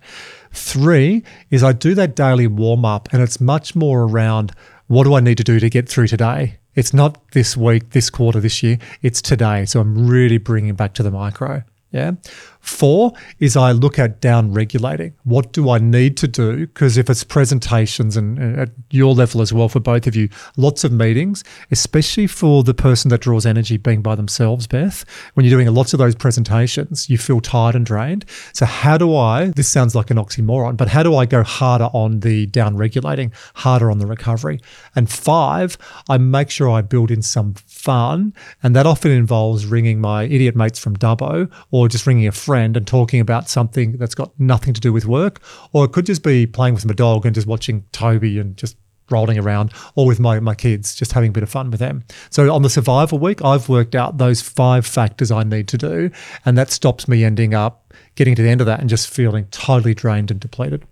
Three 0.52 1.24
is 1.50 1.64
I 1.64 1.74
do 1.74 1.96
that 1.96 2.16
daily 2.16 2.46
warm 2.46 2.86
up 2.86 3.10
and 3.12 3.24
it's 3.24 3.42
much 3.42 3.76
more 3.76 4.04
around 4.04 4.54
what 4.88 5.06
do 5.06 5.16
I 5.16 5.22
need 5.22 5.38
to 5.38 5.44
do 5.44 5.60
to 5.60 5.70
get 5.70 5.90
through 5.90 6.08
today? 6.08 6.60
It's 6.76 6.94
not 6.94 7.32
this 7.32 7.58
week, 7.58 7.92
this 7.92 8.10
quarter, 8.10 8.40
this 8.40 8.62
year. 8.62 8.78
It's 9.02 9.22
today. 9.22 9.66
So 9.66 9.80
I'm 9.80 10.08
really 10.08 10.38
bringing 10.38 10.76
back 10.76 10.94
to 10.96 11.04
the 11.04 11.12
micro. 11.12 11.64
Yeah. 11.92 12.14
Four 12.62 13.14
is 13.40 13.58
I 13.58 13.72
look 13.72 13.98
at 13.98 14.22
down 14.22 14.54
regulating. 14.54 15.14
What 15.24 15.52
do 15.52 15.70
I 15.70 15.80
need 15.80 16.16
to 16.18 16.28
do? 16.28 16.68
Because 16.68 16.96
if 16.96 17.10
it's 17.10 17.24
presentations 17.24 18.16
and, 18.16 18.38
and, 18.38 18.60
at 18.60 18.70
your 18.92 19.14
level 19.16 19.42
as 19.42 19.52
well 19.52 19.68
for 19.68 19.80
both 19.80 20.06
of 20.06 20.16
you, 20.16 20.30
lots 20.58 20.84
of 20.84 20.92
meetings, 20.92 21.44
especially 21.72 22.28
for 22.28 22.64
the 22.64 22.74
person 22.74 23.10
that 23.10 23.22
draws 23.22 23.46
energy 23.46 23.78
being 23.78 24.02
by 24.02 24.14
themselves, 24.14 24.68
Beth, 24.68 25.04
when 25.34 25.46
you're 25.46 25.58
doing 25.58 25.74
lots 25.74 25.94
of 25.94 25.98
those 26.00 26.14
presentations, 26.14 27.10
you 27.10 27.18
feel 27.18 27.42
tired 27.42 27.76
and 27.76 27.86
drained. 27.86 28.26
So, 28.54 28.66
how 28.66 28.98
do 28.98 29.16
I, 29.16 29.48
this 29.48 29.68
sounds 29.68 29.96
like 29.96 30.12
an 30.12 30.18
oxymoron, 30.18 30.78
but 30.78 30.88
how 30.88 31.02
do 31.02 31.16
I 31.16 31.26
go 31.26 31.44
harder 31.44 31.90
on 31.94 32.20
the 32.20 32.46
down 32.46 32.78
regulating, 32.78 33.34
harder 33.56 33.90
on 33.90 33.98
the 33.98 34.06
recovery? 34.06 34.60
And 34.96 35.10
five, 35.10 35.78
I 36.08 36.20
make 36.20 36.52
sure 36.52 36.70
I 36.70 36.82
build 36.82 37.10
in 37.10 37.24
some 37.24 37.56
fun. 37.56 38.34
And 38.62 38.76
that 38.76 38.86
often 38.86 39.12
involves 39.12 39.66
ringing 39.66 40.00
my 40.00 40.24
idiot 40.24 40.56
mates 40.56 40.78
from 40.78 40.96
Dubbo 40.96 41.52
or 41.72 41.88
just 41.88 42.06
ringing 42.06 42.28
a 42.28 42.32
friend 42.32 42.51
friend 42.52 42.76
and 42.76 42.86
talking 42.86 43.22
about 43.22 43.48
something 43.48 43.94
that's 43.94 44.14
got 44.14 44.38
nothing 44.38 44.74
to 44.74 44.82
do 44.82 44.92
with 44.92 45.06
work, 45.06 45.40
or 45.72 45.86
it 45.86 45.94
could 45.94 46.06
just 46.06 46.22
be 46.22 46.46
playing 46.46 46.74
with 46.74 46.86
my 46.86 46.94
dog 46.94 47.26
and 47.26 47.34
just 47.34 47.48
watching 47.48 47.86
Toby 47.94 48.40
and 48.40 48.58
just 48.58 48.76
rolling 49.10 49.40
around, 49.40 49.72
or 49.96 50.06
with 50.06 50.20
my, 50.20 50.38
my 50.42 50.54
kids, 50.54 50.94
just 50.94 51.14
having 51.14 51.30
a 51.30 51.32
bit 51.32 51.44
of 51.44 51.50
fun 51.50 51.72
with 51.72 51.80
them. 51.80 52.04
So 52.30 52.54
on 52.54 52.62
the 52.62 52.70
survival 52.70 53.20
week, 53.20 53.42
I've 53.42 53.70
worked 53.70 53.96
out 53.96 54.18
those 54.18 54.42
five 54.42 54.86
factors 54.86 55.32
I 55.32 55.44
need 55.44 55.70
to 55.70 55.78
do, 55.78 56.12
and 56.44 56.58
that 56.58 56.72
stops 56.72 57.08
me 57.08 57.24
ending 57.24 57.54
up 57.54 57.94
getting 58.16 58.36
to 58.36 58.42
the 58.42 58.50
end 58.50 58.60
of 58.60 58.68
that 58.68 58.82
and 58.82 58.90
just 58.90 59.10
feeling 59.10 59.46
totally 59.52 59.94
drained 59.94 60.30
and 60.30 60.38
depleted. 60.42 60.86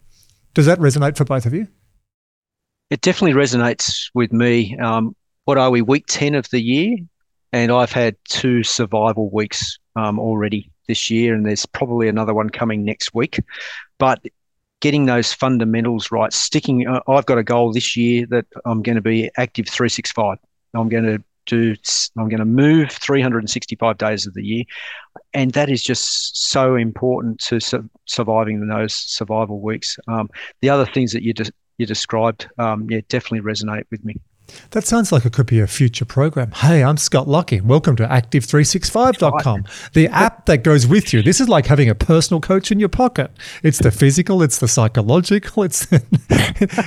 Does 0.54 0.66
that 0.66 0.80
resonate 0.80 1.18
for 1.18 1.26
both 1.26 1.46
of 1.46 1.54
you? 1.54 1.68
It 2.90 3.02
definitely 3.02 3.38
resonates 3.38 4.12
with 4.14 4.32
me. 4.32 4.78
Um, 4.78 5.14
what 5.44 5.58
are 5.58 5.72
we, 5.72 5.82
week 5.82 6.06
10 6.08 6.36
of 6.36 6.50
the 6.52 6.62
year? 6.62 6.96
And 7.52 7.70
I've 7.70 7.92
had 7.92 8.16
two 8.30 8.64
survival 8.64 9.30
weeks 9.30 9.78
um, 9.98 10.20
already 10.20 10.72
this 10.90 11.10
year, 11.10 11.34
and 11.34 11.46
there's 11.46 11.66
probably 11.66 12.10
another 12.10 12.34
one 12.34 12.50
coming 12.50 12.84
next 12.84 13.14
week. 13.14 13.40
But 14.00 14.20
getting 14.82 15.06
those 15.06 15.32
fundamentals 15.32 16.12
right, 16.12 16.34
sticking. 16.34 16.88
Uh, 16.88 17.02
I've 17.08 17.26
got 17.26 17.38
a 17.38 17.44
goal 17.44 17.72
this 17.72 17.96
year 17.96 18.26
that 18.32 18.46
I'm 18.66 18.82
going 18.82 18.96
to 18.96 19.02
be 19.02 19.30
active 19.38 19.68
365. 19.68 20.38
I'm 20.74 20.90
going 20.90 21.06
to 21.06 21.24
do. 21.46 21.76
I'm 22.18 22.30
going 22.30 22.40
to 22.40 22.46
move 22.46 22.92
365 22.92 23.98
days 23.98 24.26
of 24.26 24.34
the 24.34 24.44
year, 24.44 24.64
and 25.34 25.52
that 25.52 25.70
is 25.70 25.84
just 25.84 26.50
so 26.50 26.76
important 26.76 27.40
to 27.42 27.60
su- 27.60 27.90
surviving 28.06 28.68
those 28.68 28.94
survival 28.94 29.62
weeks. 29.62 29.98
Um, 30.08 30.30
the 30.62 30.70
other 30.70 30.86
things 30.86 31.14
that 31.14 31.24
you 31.24 31.34
de- 31.34 31.52
you 31.78 31.86
described, 31.86 32.48
um, 32.58 32.90
yeah, 32.90 33.02
definitely 33.08 33.50
resonate 33.50 33.86
with 33.90 34.04
me. 34.04 34.16
That 34.72 34.86
sounds 34.86 35.12
like 35.12 35.26
it 35.26 35.34
could 35.34 35.46
be 35.46 35.60
a 35.60 35.68
future 35.68 36.06
program. 36.06 36.52
Hey, 36.52 36.84
I'm 36.84 36.98
Scott 36.98 37.28
Lockey. 37.28 37.62
Welcome 37.62 37.96
to 37.98 38.08
active365.com, 38.08 39.66
the 39.94 40.08
app 40.08 40.46
that 40.46 40.64
goes 40.64 40.88
with 40.88 41.14
you. 41.14 41.22
This 41.22 41.40
is 41.40 41.50
like 41.50 41.66
having 41.66 41.90
a 41.90 41.96
personal 41.96 42.42
coach 42.42 42.72
in 42.72 42.80
your 42.80 42.90
pocket. 42.90 43.32
It's 43.64 43.80
the 43.80 43.92
physical, 43.92 44.42
it's 44.42 44.60
the 44.60 44.68
psychological, 44.68 45.64
it's 45.64 45.86
the 45.88 46.00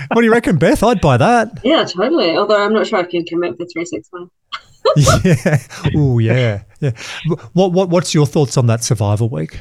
What 0.12 0.20
do 0.20 0.26
you 0.26 0.32
reckon, 0.32 0.56
Beth? 0.58 0.82
I'd 0.82 1.00
buy 1.00 1.16
that. 1.16 1.60
Yeah, 1.64 1.84
totally. 1.84 2.36
Although 2.36 2.64
I'm 2.64 2.72
not 2.72 2.86
sure 2.86 2.98
I 2.98 3.04
can 3.04 3.24
commit 3.24 3.56
for 3.56 3.66
365. 3.66 4.28
yeah. 5.24 5.58
Oh, 5.96 6.18
yeah. 6.18 6.62
Yeah. 6.80 6.92
What 7.52 7.72
what 7.72 7.88
what's 7.88 8.14
your 8.14 8.26
thoughts 8.26 8.56
on 8.56 8.66
that 8.66 8.82
survival 8.82 9.28
week? 9.28 9.60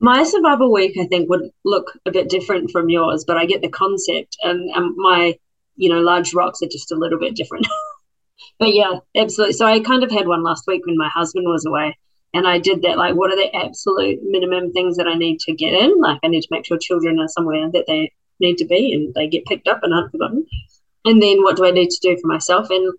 My 0.00 0.22
survival 0.22 0.72
week, 0.72 0.96
I 0.98 1.06
think, 1.06 1.28
would 1.28 1.50
look 1.64 1.98
a 2.06 2.10
bit 2.10 2.30
different 2.30 2.70
from 2.70 2.88
yours, 2.88 3.24
but 3.26 3.36
I 3.36 3.44
get 3.44 3.60
the 3.60 3.68
concept. 3.68 4.36
And 4.42 4.70
um, 4.74 4.94
my 4.96 5.38
you 5.80 5.88
know, 5.88 6.00
large 6.00 6.34
rocks 6.34 6.62
are 6.62 6.68
just 6.68 6.92
a 6.92 6.96
little 6.96 7.18
bit 7.18 7.34
different. 7.34 7.66
but 8.58 8.74
yeah, 8.74 8.98
absolutely. 9.16 9.54
So 9.54 9.64
I 9.64 9.80
kind 9.80 10.04
of 10.04 10.10
had 10.10 10.28
one 10.28 10.42
last 10.42 10.64
week 10.66 10.84
when 10.84 10.98
my 10.98 11.08
husband 11.08 11.46
was 11.48 11.64
away. 11.64 11.96
And 12.34 12.46
I 12.46 12.58
did 12.58 12.82
that, 12.82 12.98
like, 12.98 13.16
what 13.16 13.32
are 13.32 13.36
the 13.36 13.56
absolute 13.56 14.20
minimum 14.22 14.72
things 14.72 14.96
that 14.98 15.08
I 15.08 15.14
need 15.14 15.40
to 15.40 15.54
get 15.54 15.72
in? 15.72 15.98
Like, 16.00 16.20
I 16.22 16.28
need 16.28 16.42
to 16.42 16.48
make 16.50 16.66
sure 16.66 16.78
children 16.78 17.18
are 17.18 17.26
somewhere 17.28 17.68
that 17.72 17.86
they 17.88 18.12
need 18.38 18.58
to 18.58 18.66
be 18.66 18.92
and 18.92 19.12
they 19.14 19.26
get 19.26 19.46
picked 19.46 19.66
up 19.66 19.80
and 19.82 19.92
aren't 19.92 20.12
forgotten. 20.12 20.46
And 21.06 21.20
then 21.20 21.42
what 21.42 21.56
do 21.56 21.66
I 21.66 21.70
need 21.70 21.90
to 21.90 21.98
do 22.02 22.16
for 22.20 22.28
myself? 22.28 22.68
And 22.70 22.92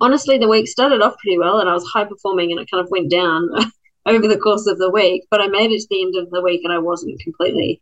honestly, 0.00 0.38
the 0.38 0.48
week 0.48 0.68
started 0.68 1.00
off 1.00 1.18
pretty 1.18 1.38
well 1.38 1.58
and 1.58 1.68
I 1.68 1.72
was 1.72 1.86
high 1.86 2.04
performing 2.04 2.52
and 2.52 2.60
it 2.60 2.70
kind 2.70 2.84
of 2.84 2.90
went 2.90 3.10
down 3.10 3.48
over 4.06 4.28
the 4.28 4.38
course 4.38 4.66
of 4.66 4.78
the 4.78 4.90
week. 4.90 5.24
But 5.30 5.40
I 5.40 5.48
made 5.48 5.72
it 5.72 5.80
to 5.80 5.86
the 5.90 6.02
end 6.02 6.14
of 6.16 6.30
the 6.30 6.42
week 6.42 6.60
and 6.62 6.72
I 6.72 6.78
wasn't 6.78 7.20
completely 7.20 7.80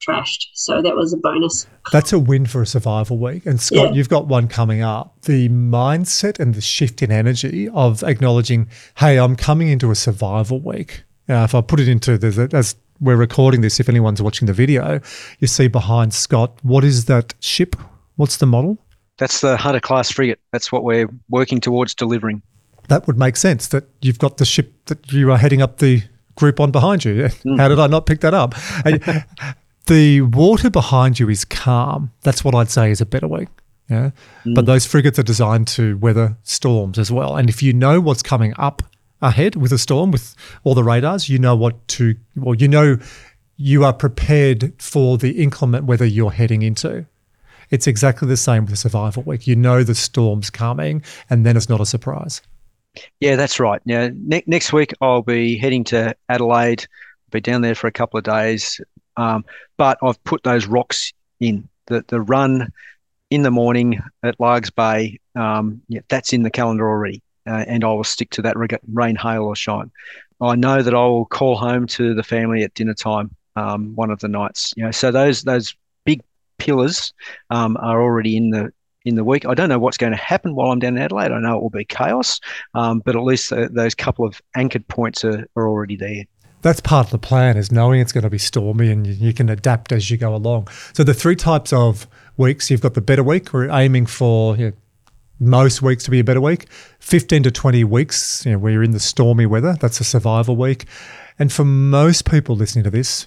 trashed. 0.00 0.46
So 0.54 0.82
that 0.82 0.96
was 0.96 1.12
a 1.12 1.16
bonus. 1.16 1.66
That's 1.92 2.12
a 2.12 2.18
win 2.18 2.46
for 2.46 2.62
a 2.62 2.66
survival 2.66 3.18
week. 3.18 3.46
And 3.46 3.60
Scott, 3.60 3.90
yeah. 3.90 3.92
you've 3.92 4.08
got 4.08 4.26
one 4.26 4.48
coming 4.48 4.82
up. 4.82 5.22
The 5.22 5.48
mindset 5.48 6.38
and 6.38 6.54
the 6.54 6.60
shift 6.60 7.02
in 7.02 7.10
energy 7.10 7.68
of 7.70 8.02
acknowledging, 8.02 8.68
hey, 8.96 9.18
I'm 9.18 9.36
coming 9.36 9.68
into 9.68 9.90
a 9.90 9.94
survival 9.94 10.60
week. 10.60 11.04
Uh, 11.28 11.44
if 11.44 11.54
I 11.54 11.60
put 11.60 11.80
it 11.80 11.88
into 11.88 12.18
the, 12.18 12.48
as 12.52 12.76
we're 13.00 13.16
recording 13.16 13.60
this, 13.62 13.80
if 13.80 13.88
anyone's 13.88 14.20
watching 14.20 14.46
the 14.46 14.52
video, 14.52 15.00
you 15.38 15.46
see 15.46 15.68
behind 15.68 16.12
Scott, 16.12 16.58
what 16.62 16.84
is 16.84 17.06
that 17.06 17.34
ship? 17.40 17.76
What's 18.16 18.36
the 18.36 18.46
model? 18.46 18.78
That's 19.16 19.40
the 19.40 19.56
Hunter 19.56 19.80
class 19.80 20.10
frigate. 20.10 20.40
That's 20.52 20.70
what 20.72 20.84
we're 20.84 21.08
working 21.28 21.60
towards 21.60 21.94
delivering. 21.94 22.42
That 22.88 23.06
would 23.06 23.18
make 23.18 23.36
sense 23.36 23.68
that 23.68 23.88
you've 24.02 24.18
got 24.18 24.36
the 24.36 24.44
ship 24.44 24.72
that 24.86 25.12
you 25.12 25.30
are 25.32 25.38
heading 25.38 25.62
up 25.62 25.78
the 25.78 26.02
group 26.34 26.60
on 26.60 26.70
behind 26.70 27.04
you. 27.04 27.14
Mm. 27.44 27.58
How 27.58 27.68
did 27.68 27.78
I 27.78 27.86
not 27.86 28.06
pick 28.06 28.20
that 28.20 28.34
up? 28.34 28.54
The 29.86 30.22
water 30.22 30.70
behind 30.70 31.18
you 31.18 31.28
is 31.28 31.44
calm. 31.44 32.10
That's 32.22 32.44
what 32.44 32.54
I'd 32.54 32.70
say 32.70 32.90
is 32.90 33.00
a 33.00 33.06
better 33.06 33.28
way. 33.28 33.48
Yeah. 33.90 34.10
Mm. 34.44 34.54
But 34.54 34.66
those 34.66 34.86
frigates 34.86 35.18
are 35.18 35.24
designed 35.24 35.68
to 35.68 35.98
weather 35.98 36.36
storms 36.42 36.98
as 36.98 37.12
well. 37.12 37.36
And 37.36 37.48
if 37.48 37.62
you 37.62 37.72
know 37.72 38.00
what's 38.00 38.22
coming 38.22 38.54
up 38.56 38.82
ahead 39.20 39.56
with 39.56 39.72
a 39.72 39.78
storm, 39.78 40.10
with 40.10 40.34
all 40.64 40.74
the 40.74 40.84
radars, 40.84 41.28
you 41.28 41.38
know 41.38 41.56
what 41.56 41.86
to, 41.88 42.16
well, 42.36 42.54
you 42.54 42.68
know, 42.68 42.96
you 43.56 43.84
are 43.84 43.92
prepared 43.92 44.72
for 44.80 45.18
the 45.18 45.42
inclement 45.42 45.84
weather 45.84 46.04
you're 46.04 46.32
heading 46.32 46.62
into. 46.62 47.06
It's 47.70 47.86
exactly 47.86 48.28
the 48.28 48.36
same 48.36 48.64
with 48.64 48.70
the 48.70 48.76
survival 48.76 49.22
week. 49.22 49.46
You 49.46 49.56
know 49.56 49.82
the 49.82 49.94
storm's 49.94 50.50
coming, 50.50 51.02
and 51.30 51.46
then 51.46 51.56
it's 51.56 51.68
not 51.68 51.80
a 51.80 51.86
surprise. 51.86 52.42
Yeah, 53.20 53.36
that's 53.36 53.58
right. 53.58 53.80
Now, 53.86 54.10
ne- 54.12 54.44
next 54.46 54.72
week 54.72 54.92
I'll 55.00 55.22
be 55.22 55.56
heading 55.56 55.84
to 55.84 56.14
Adelaide. 56.28 56.82
I'll 56.82 57.30
Be 57.32 57.40
down 57.40 57.62
there 57.62 57.74
for 57.74 57.86
a 57.86 57.92
couple 57.92 58.18
of 58.18 58.24
days, 58.24 58.80
um, 59.16 59.44
but 59.76 59.98
I've 60.02 60.22
put 60.24 60.42
those 60.42 60.66
rocks 60.66 61.12
in 61.40 61.68
the 61.86 62.04
the 62.08 62.20
run 62.20 62.72
in 63.30 63.42
the 63.42 63.50
morning 63.50 64.00
at 64.22 64.38
Largs 64.38 64.70
Bay. 64.70 65.18
Um, 65.34 65.82
yeah, 65.88 66.00
that's 66.08 66.32
in 66.32 66.42
the 66.42 66.50
calendar 66.50 66.88
already, 66.88 67.22
uh, 67.46 67.64
and 67.66 67.84
I 67.84 67.88
will 67.88 68.04
stick 68.04 68.30
to 68.30 68.42
that 68.42 68.56
rain, 68.92 69.16
hail, 69.16 69.44
or 69.44 69.56
shine. 69.56 69.90
I 70.40 70.56
know 70.56 70.82
that 70.82 70.94
I 70.94 71.06
will 71.06 71.26
call 71.26 71.56
home 71.56 71.86
to 71.88 72.14
the 72.14 72.22
family 72.22 72.62
at 72.62 72.74
dinner 72.74 72.94
time 72.94 73.34
um, 73.56 73.94
one 73.94 74.10
of 74.10 74.20
the 74.20 74.28
nights. 74.28 74.72
You 74.76 74.84
know, 74.84 74.90
so 74.90 75.10
those 75.10 75.42
those 75.42 75.74
big 76.04 76.22
pillars 76.58 77.12
um, 77.50 77.76
are 77.78 78.02
already 78.02 78.36
in 78.36 78.50
the 78.50 78.72
in 79.04 79.16
the 79.16 79.24
week. 79.24 79.46
I 79.46 79.54
don't 79.54 79.68
know 79.68 79.78
what's 79.78 79.98
going 79.98 80.12
to 80.12 80.18
happen 80.18 80.54
while 80.54 80.70
I'm 80.70 80.78
down 80.78 80.96
in 80.96 81.02
Adelaide. 81.02 81.32
I 81.32 81.40
know 81.40 81.56
it 81.56 81.62
will 81.62 81.70
be 81.70 81.84
chaos, 81.84 82.40
um, 82.74 83.00
but 83.00 83.16
at 83.16 83.22
least 83.22 83.52
uh, 83.52 83.68
those 83.70 83.94
couple 83.94 84.24
of 84.24 84.40
anchored 84.56 84.86
points 84.88 85.24
are, 85.24 85.46
are 85.56 85.68
already 85.68 85.96
there 85.96 86.24
that's 86.64 86.80
part 86.80 87.06
of 87.06 87.10
the 87.10 87.18
plan 87.18 87.58
is 87.58 87.70
knowing 87.70 88.00
it's 88.00 88.10
going 88.10 88.24
to 88.24 88.30
be 88.30 88.38
stormy 88.38 88.90
and 88.90 89.06
you, 89.06 89.34
can 89.34 89.50
adapt 89.50 89.92
as 89.92 90.10
you 90.10 90.16
go 90.16 90.34
along. 90.34 90.66
So 90.94 91.04
the 91.04 91.12
three 91.12 91.36
types 91.36 91.74
of 91.74 92.08
weeks, 92.38 92.70
you've 92.70 92.80
got 92.80 92.94
the 92.94 93.02
better 93.02 93.22
week. 93.22 93.52
We're 93.52 93.68
aiming 93.68 94.06
for 94.06 94.56
you 94.56 94.68
know, 94.68 94.72
most 95.38 95.82
weeks 95.82 96.04
to 96.04 96.10
be 96.10 96.20
a 96.20 96.24
better 96.24 96.40
week. 96.40 96.66
15 97.00 97.42
to 97.42 97.50
20 97.50 97.84
weeks, 97.84 98.46
you 98.46 98.52
know, 98.52 98.58
where 98.58 98.72
you're 98.72 98.82
in 98.82 98.92
the 98.92 98.98
stormy 98.98 99.44
weather. 99.44 99.76
That's 99.78 100.00
a 100.00 100.04
survival 100.04 100.56
week. 100.56 100.86
And 101.38 101.52
for 101.52 101.66
most 101.66 102.24
people 102.24 102.56
listening 102.56 102.84
to 102.84 102.90
this, 102.90 103.24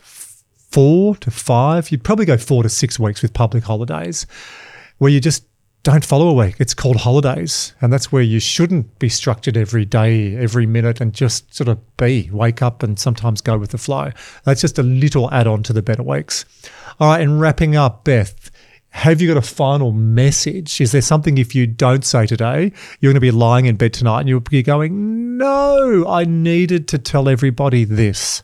four 0.72 1.16
to 1.18 1.30
five, 1.30 1.92
you'd 1.92 2.04
probably 2.04 2.26
go 2.26 2.38
four 2.38 2.64
to 2.64 2.70
six 2.70 3.00
weeks 3.00 3.22
with 3.22 3.36
public 3.36 3.66
holidays 3.66 4.26
where 4.98 5.12
you 5.12 5.20
just 5.20 5.44
don't 5.88 6.04
follow 6.04 6.28
a 6.28 6.34
week. 6.34 6.56
It's 6.60 6.74
called 6.74 6.98
holidays. 6.98 7.74
And 7.80 7.94
that's 7.94 8.12
where 8.12 8.22
you 8.22 8.42
shouldn't 8.42 9.00
be 9.00 9.08
structured 9.08 9.56
every 9.56 9.86
day, 9.86 10.36
every 10.36 10.66
minute, 10.66 11.00
and 11.00 11.14
just 11.14 11.56
sort 11.56 11.70
of 11.70 11.80
be, 11.96 12.30
wake 12.30 12.62
up 12.62 12.84
and 12.84 13.00
sometimes 13.00 13.40
go 13.40 13.58
with 13.58 13.70
the 13.70 13.78
flow. 13.78 14.12
That's 14.44 14.60
just 14.60 14.78
a 14.78 14.84
little 14.84 15.32
add 15.32 15.48
on 15.48 15.64
to 15.64 15.72
the 15.72 15.82
better 15.82 16.04
weeks. 16.04 16.44
All 17.00 17.12
right. 17.12 17.22
And 17.22 17.40
wrapping 17.40 17.78
up, 17.78 18.04
Beth, 18.04 18.52
have 18.90 19.22
you 19.22 19.30
got 19.30 19.38
a 19.38 19.42
final 19.42 19.94
message? 19.94 20.82
Is 20.82 20.92
there 20.92 21.02
something 21.02 21.38
if 21.38 21.56
you 21.56 21.66
don't 21.66 22.04
say 22.04 22.26
today, 22.26 22.74
you're 23.00 23.14
going 23.14 23.16
to 23.16 23.22
be 23.22 23.32
lying 23.32 23.66
in 23.66 23.78
bed 23.78 23.94
tonight 23.94 24.20
and 24.20 24.28
you'll 24.28 24.42
be 24.42 24.64
going, 24.64 25.38
no, 25.38 26.06
I 26.06 26.26
needed 26.26 26.90
to 26.90 26.98
tell 26.98 27.30
everybody 27.30 27.86
this? 27.86 28.44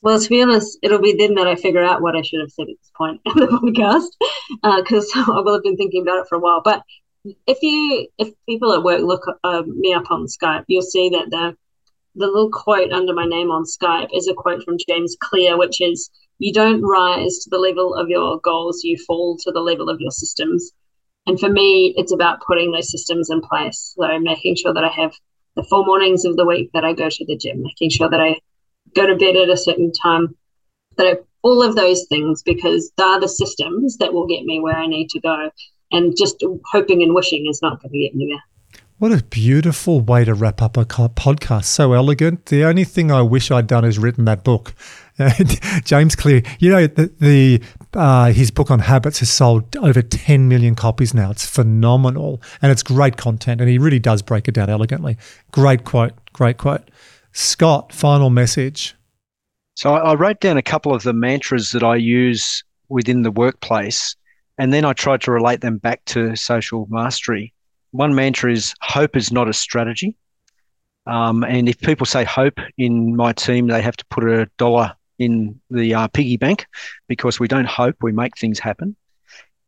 Well, 0.00 0.20
to 0.20 0.28
be 0.28 0.42
honest, 0.42 0.78
it'll 0.82 1.00
be 1.00 1.14
then 1.14 1.34
that 1.34 1.48
I 1.48 1.56
figure 1.56 1.82
out 1.82 2.02
what 2.02 2.16
I 2.16 2.22
should 2.22 2.40
have 2.40 2.52
said 2.52 2.68
at 2.68 2.76
this 2.80 2.92
point 2.96 3.20
in 3.26 3.32
the 3.34 3.46
podcast, 3.46 4.82
because 4.82 5.10
uh, 5.16 5.24
I 5.32 5.40
will 5.40 5.54
have 5.54 5.64
been 5.64 5.76
thinking 5.76 6.02
about 6.02 6.20
it 6.20 6.26
for 6.28 6.36
a 6.36 6.40
while. 6.40 6.62
But 6.64 6.82
if 7.46 7.58
you, 7.62 8.06
if 8.18 8.32
people 8.48 8.72
at 8.72 8.84
work 8.84 9.02
look 9.02 9.24
uh, 9.42 9.62
me 9.66 9.92
up 9.92 10.10
on 10.10 10.26
Skype, 10.26 10.64
you'll 10.68 10.82
see 10.82 11.08
that 11.10 11.30
the 11.30 11.56
the 12.14 12.26
little 12.26 12.50
quote 12.50 12.92
under 12.92 13.12
my 13.12 13.26
name 13.26 13.50
on 13.50 13.64
Skype 13.64 14.08
is 14.12 14.26
a 14.26 14.34
quote 14.34 14.62
from 14.64 14.76
James 14.88 15.16
Clear, 15.20 15.58
which 15.58 15.80
is, 15.80 16.10
"You 16.38 16.52
don't 16.52 16.82
rise 16.82 17.38
to 17.40 17.50
the 17.50 17.58
level 17.58 17.94
of 17.94 18.08
your 18.08 18.38
goals; 18.40 18.84
you 18.84 18.96
fall 19.06 19.36
to 19.38 19.50
the 19.50 19.60
level 19.60 19.88
of 19.88 20.00
your 20.00 20.12
systems." 20.12 20.72
And 21.26 21.38
for 21.38 21.48
me, 21.48 21.92
it's 21.96 22.12
about 22.12 22.40
putting 22.46 22.70
those 22.70 22.90
systems 22.90 23.30
in 23.30 23.40
place. 23.40 23.94
So 23.98 24.18
making 24.20 24.56
sure 24.56 24.72
that 24.72 24.84
I 24.84 24.88
have 24.88 25.12
the 25.56 25.64
four 25.64 25.84
mornings 25.84 26.24
of 26.24 26.36
the 26.36 26.46
week 26.46 26.70
that 26.72 26.84
I 26.84 26.92
go 26.92 27.08
to 27.10 27.24
the 27.26 27.36
gym, 27.36 27.62
making 27.62 27.90
sure 27.90 28.08
that 28.08 28.20
I 28.20 28.40
go 28.94 29.06
to 29.06 29.16
bed 29.16 29.36
at 29.36 29.48
a 29.48 29.56
certain 29.56 29.92
time, 29.92 30.36
that 30.96 31.24
all 31.42 31.62
of 31.62 31.76
those 31.76 32.04
things 32.08 32.42
because 32.42 32.92
they're 32.96 33.20
the 33.20 33.28
systems 33.28 33.96
that 33.98 34.12
will 34.12 34.26
get 34.26 34.44
me 34.44 34.60
where 34.60 34.76
I 34.76 34.86
need 34.86 35.08
to 35.10 35.20
go. 35.20 35.50
And 35.90 36.14
just 36.16 36.44
hoping 36.70 37.02
and 37.02 37.14
wishing 37.14 37.46
is 37.48 37.62
not 37.62 37.80
going 37.80 37.92
to 37.92 37.98
get 37.98 38.14
me 38.14 38.26
there. 38.30 38.42
What 38.98 39.12
a 39.12 39.22
beautiful 39.22 40.00
way 40.00 40.24
to 40.24 40.34
wrap 40.34 40.60
up 40.60 40.76
a 40.76 40.84
podcast. 40.84 41.66
So 41.66 41.92
elegant. 41.92 42.46
The 42.46 42.64
only 42.64 42.82
thing 42.82 43.12
I 43.12 43.22
wish 43.22 43.50
I'd 43.50 43.68
done 43.68 43.84
is 43.84 43.96
written 43.96 44.24
that 44.24 44.42
book. 44.42 44.74
James 45.84 46.16
Clear, 46.16 46.42
you 46.58 46.70
know, 46.70 46.86
the, 46.88 47.12
the 47.20 47.62
uh, 47.94 48.32
his 48.32 48.50
book 48.50 48.72
on 48.72 48.80
habits 48.80 49.20
has 49.20 49.30
sold 49.30 49.76
over 49.76 50.02
10 50.02 50.48
million 50.48 50.74
copies 50.74 51.14
now. 51.14 51.30
It's 51.30 51.46
phenomenal 51.46 52.42
and 52.60 52.72
it's 52.72 52.82
great 52.82 53.16
content. 53.16 53.60
And 53.60 53.70
he 53.70 53.78
really 53.78 54.00
does 54.00 54.20
break 54.20 54.48
it 54.48 54.52
down 54.52 54.68
elegantly. 54.68 55.16
Great 55.52 55.84
quote. 55.84 56.12
Great 56.32 56.58
quote. 56.58 56.90
Scott, 57.32 57.92
final 57.92 58.30
message. 58.30 58.94
So 59.74 59.94
I 59.94 60.14
wrote 60.14 60.40
down 60.40 60.56
a 60.56 60.62
couple 60.62 60.92
of 60.92 61.04
the 61.04 61.12
mantras 61.12 61.70
that 61.70 61.84
I 61.84 61.96
use 61.96 62.64
within 62.88 63.22
the 63.22 63.30
workplace, 63.30 64.16
and 64.58 64.72
then 64.72 64.84
I 64.84 64.92
tried 64.92 65.20
to 65.22 65.30
relate 65.30 65.60
them 65.60 65.78
back 65.78 66.04
to 66.06 66.34
social 66.34 66.86
mastery. 66.90 67.54
One 67.92 68.14
mantra 68.14 68.52
is 68.52 68.74
hope 68.80 69.16
is 69.16 69.30
not 69.30 69.48
a 69.48 69.52
strategy. 69.52 70.16
Um, 71.06 71.44
and 71.44 71.68
if 71.68 71.80
people 71.80 72.06
say 72.06 72.24
hope 72.24 72.58
in 72.76 73.16
my 73.16 73.32
team, 73.32 73.68
they 73.68 73.80
have 73.80 73.96
to 73.96 74.04
put 74.06 74.24
a 74.24 74.50
dollar 74.58 74.94
in 75.18 75.58
the 75.70 75.94
uh, 75.94 76.08
piggy 76.08 76.36
bank 76.36 76.66
because 77.08 77.40
we 77.40 77.48
don't 77.48 77.66
hope, 77.66 77.96
we 78.02 78.12
make 78.12 78.36
things 78.36 78.58
happen. 78.58 78.94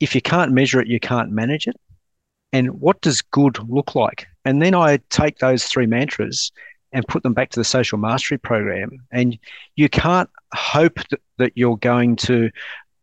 If 0.01 0.15
you 0.15 0.21
can't 0.21 0.53
measure 0.53 0.81
it, 0.81 0.89
you 0.89 1.01
can't 1.01 1.31
manage 1.31 1.67
it. 1.67 1.77
And 2.53 2.81
what 2.81 3.01
does 3.01 3.23
good 3.23 3.59
look 3.69 3.95
like? 3.95 4.27
And 4.45 4.61
then 4.61 4.75
I 4.75 4.99
take 5.11 5.39
those 5.39 5.65
three 5.65 5.87
mantras 5.87 6.51
and 6.93 7.07
put 7.07 7.23
them 7.23 7.35
back 7.35 7.51
to 7.51 7.61
the 7.61 7.65
social 7.65 7.99
mastery 7.99 8.39
program. 8.39 8.91
And 9.11 9.39
you 9.77 9.89
can't 9.89 10.31
hope 10.55 10.97
that, 11.11 11.21
that 11.39 11.53
you're 11.55 11.77
going 11.77 12.17
to 12.17 12.51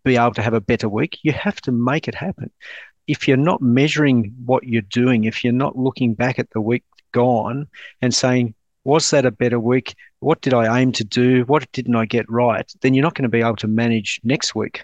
be 0.04 0.18
able 0.18 0.34
to 0.34 0.42
have 0.42 0.54
a 0.54 0.62
better 0.62 0.90
week. 0.90 1.20
You 1.24 1.32
have 1.34 1.62
to 1.62 1.72
make 1.72 2.08
it 2.08 2.16
happen. 2.16 2.52
If 3.08 3.28
you're 3.28 3.38
not 3.38 3.62
measuring 3.62 4.34
what 4.46 4.64
you're 4.64 4.82
doing, 4.82 5.24
if 5.24 5.44
you're 5.44 5.54
not 5.54 5.78
looking 5.78 6.14
back 6.14 6.40
at 6.40 6.50
the 6.52 6.62
week 6.62 6.84
gone 7.14 7.68
and 8.02 8.14
saying, 8.14 8.54
was 8.84 9.10
that 9.12 9.26
a 9.26 9.32
better 9.32 9.60
week? 9.60 9.96
What 10.20 10.42
did 10.42 10.54
I 10.54 10.80
aim 10.80 10.92
to 10.94 11.04
do? 11.04 11.44
What 11.44 11.70
didn't 11.72 11.96
I 11.96 12.06
get 12.06 12.30
right? 12.30 12.72
Then 12.82 12.94
you're 12.94 13.04
not 13.04 13.16
going 13.16 13.24
to 13.24 13.30
be 13.30 13.42
able 13.42 13.58
to 13.58 13.68
manage 13.68 14.20
next 14.24 14.56
week. 14.56 14.84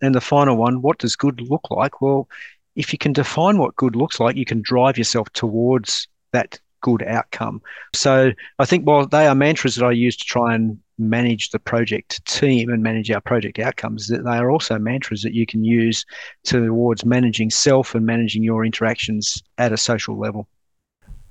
And 0.00 0.14
the 0.14 0.20
final 0.20 0.56
one, 0.56 0.82
what 0.82 0.98
does 0.98 1.16
good 1.16 1.40
look 1.40 1.70
like? 1.70 2.00
Well, 2.00 2.28
if 2.76 2.92
you 2.92 2.98
can 2.98 3.12
define 3.12 3.58
what 3.58 3.74
good 3.76 3.96
looks 3.96 4.20
like, 4.20 4.36
you 4.36 4.44
can 4.44 4.62
drive 4.62 4.98
yourself 4.98 5.30
towards 5.32 6.08
that 6.32 6.60
good 6.80 7.02
outcome. 7.02 7.62
So 7.94 8.32
I 8.58 8.64
think 8.64 8.86
while 8.86 9.06
they 9.06 9.26
are 9.26 9.34
mantras 9.34 9.76
that 9.76 9.84
I 9.84 9.92
use 9.92 10.16
to 10.16 10.24
try 10.24 10.54
and 10.54 10.78
manage 10.98 11.50
the 11.50 11.58
project 11.58 12.24
team 12.26 12.70
and 12.70 12.82
manage 12.82 13.10
our 13.10 13.20
project 13.20 13.58
outcomes, 13.58 14.08
that 14.08 14.24
they 14.24 14.36
are 14.36 14.50
also 14.50 14.78
mantras 14.78 15.22
that 15.22 15.34
you 15.34 15.46
can 15.46 15.64
use 15.64 16.04
towards 16.44 17.04
managing 17.04 17.50
self 17.50 17.94
and 17.94 18.04
managing 18.04 18.42
your 18.42 18.64
interactions 18.64 19.42
at 19.58 19.72
a 19.72 19.76
social 19.76 20.18
level. 20.18 20.48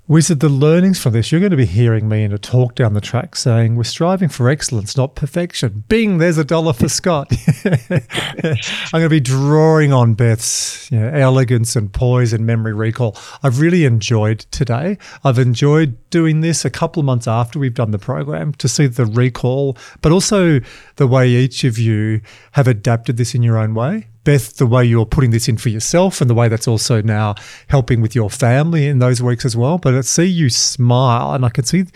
Wizard, 0.08 0.40
the 0.40 0.48
learnings 0.48 0.98
from 0.98 1.12
this, 1.12 1.30
you're 1.30 1.38
going 1.38 1.50
to 1.50 1.56
be 1.58 1.66
hearing 1.66 2.08
me 2.08 2.24
in 2.24 2.32
a 2.32 2.38
talk 2.38 2.74
down 2.74 2.94
the 2.94 3.00
track 3.00 3.36
saying 3.36 3.76
we're 3.76 3.84
striving 3.84 4.30
for 4.30 4.48
excellence, 4.48 4.96
not 4.96 5.14
perfection. 5.14 5.84
Bing, 5.86 6.16
there's 6.16 6.38
a 6.38 6.46
dollar 6.46 6.72
for 6.72 6.88
Scott. 6.88 7.30
I'm 7.66 8.90
going 8.90 9.02
to 9.02 9.08
be 9.10 9.20
drawing 9.20 9.92
on 9.92 10.14
Beth's 10.14 10.90
you 10.90 10.98
know, 10.98 11.10
elegance 11.10 11.76
and 11.76 11.92
poise 11.92 12.32
and 12.32 12.46
memory 12.46 12.72
recall. 12.72 13.18
I've 13.42 13.60
really 13.60 13.84
enjoyed 13.84 14.38
today. 14.50 14.96
I've 15.24 15.38
enjoyed 15.38 15.98
doing 16.08 16.40
this 16.40 16.64
a 16.64 16.70
couple 16.70 17.00
of 17.00 17.04
months 17.04 17.28
after 17.28 17.58
we've 17.58 17.74
done 17.74 17.90
the 17.90 17.98
program 17.98 18.54
to 18.54 18.66
see 18.66 18.86
the 18.86 19.04
recall, 19.04 19.76
but 20.00 20.10
also 20.10 20.60
the 20.96 21.06
way 21.06 21.28
each 21.28 21.64
of 21.64 21.76
you 21.76 22.22
have 22.52 22.66
adapted 22.66 23.18
this 23.18 23.34
in 23.34 23.42
your 23.42 23.58
own 23.58 23.74
way 23.74 24.08
Beth, 24.28 24.58
the 24.58 24.66
way 24.66 24.84
you're 24.84 25.06
putting 25.06 25.30
this 25.30 25.48
in 25.48 25.56
for 25.56 25.70
yourself 25.70 26.20
and 26.20 26.28
the 26.28 26.34
way 26.34 26.48
that's 26.48 26.68
also 26.68 27.00
now 27.00 27.34
helping 27.68 28.02
with 28.02 28.14
your 28.14 28.28
family 28.28 28.86
in 28.86 28.98
those 28.98 29.22
weeks 29.22 29.46
as 29.46 29.56
well. 29.56 29.78
But 29.78 29.94
I 29.94 30.02
see 30.02 30.26
you 30.26 30.50
smile 30.50 31.32
and 31.32 31.46
I 31.46 31.48
can 31.48 31.64
see 31.64 31.86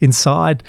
inside 0.00 0.62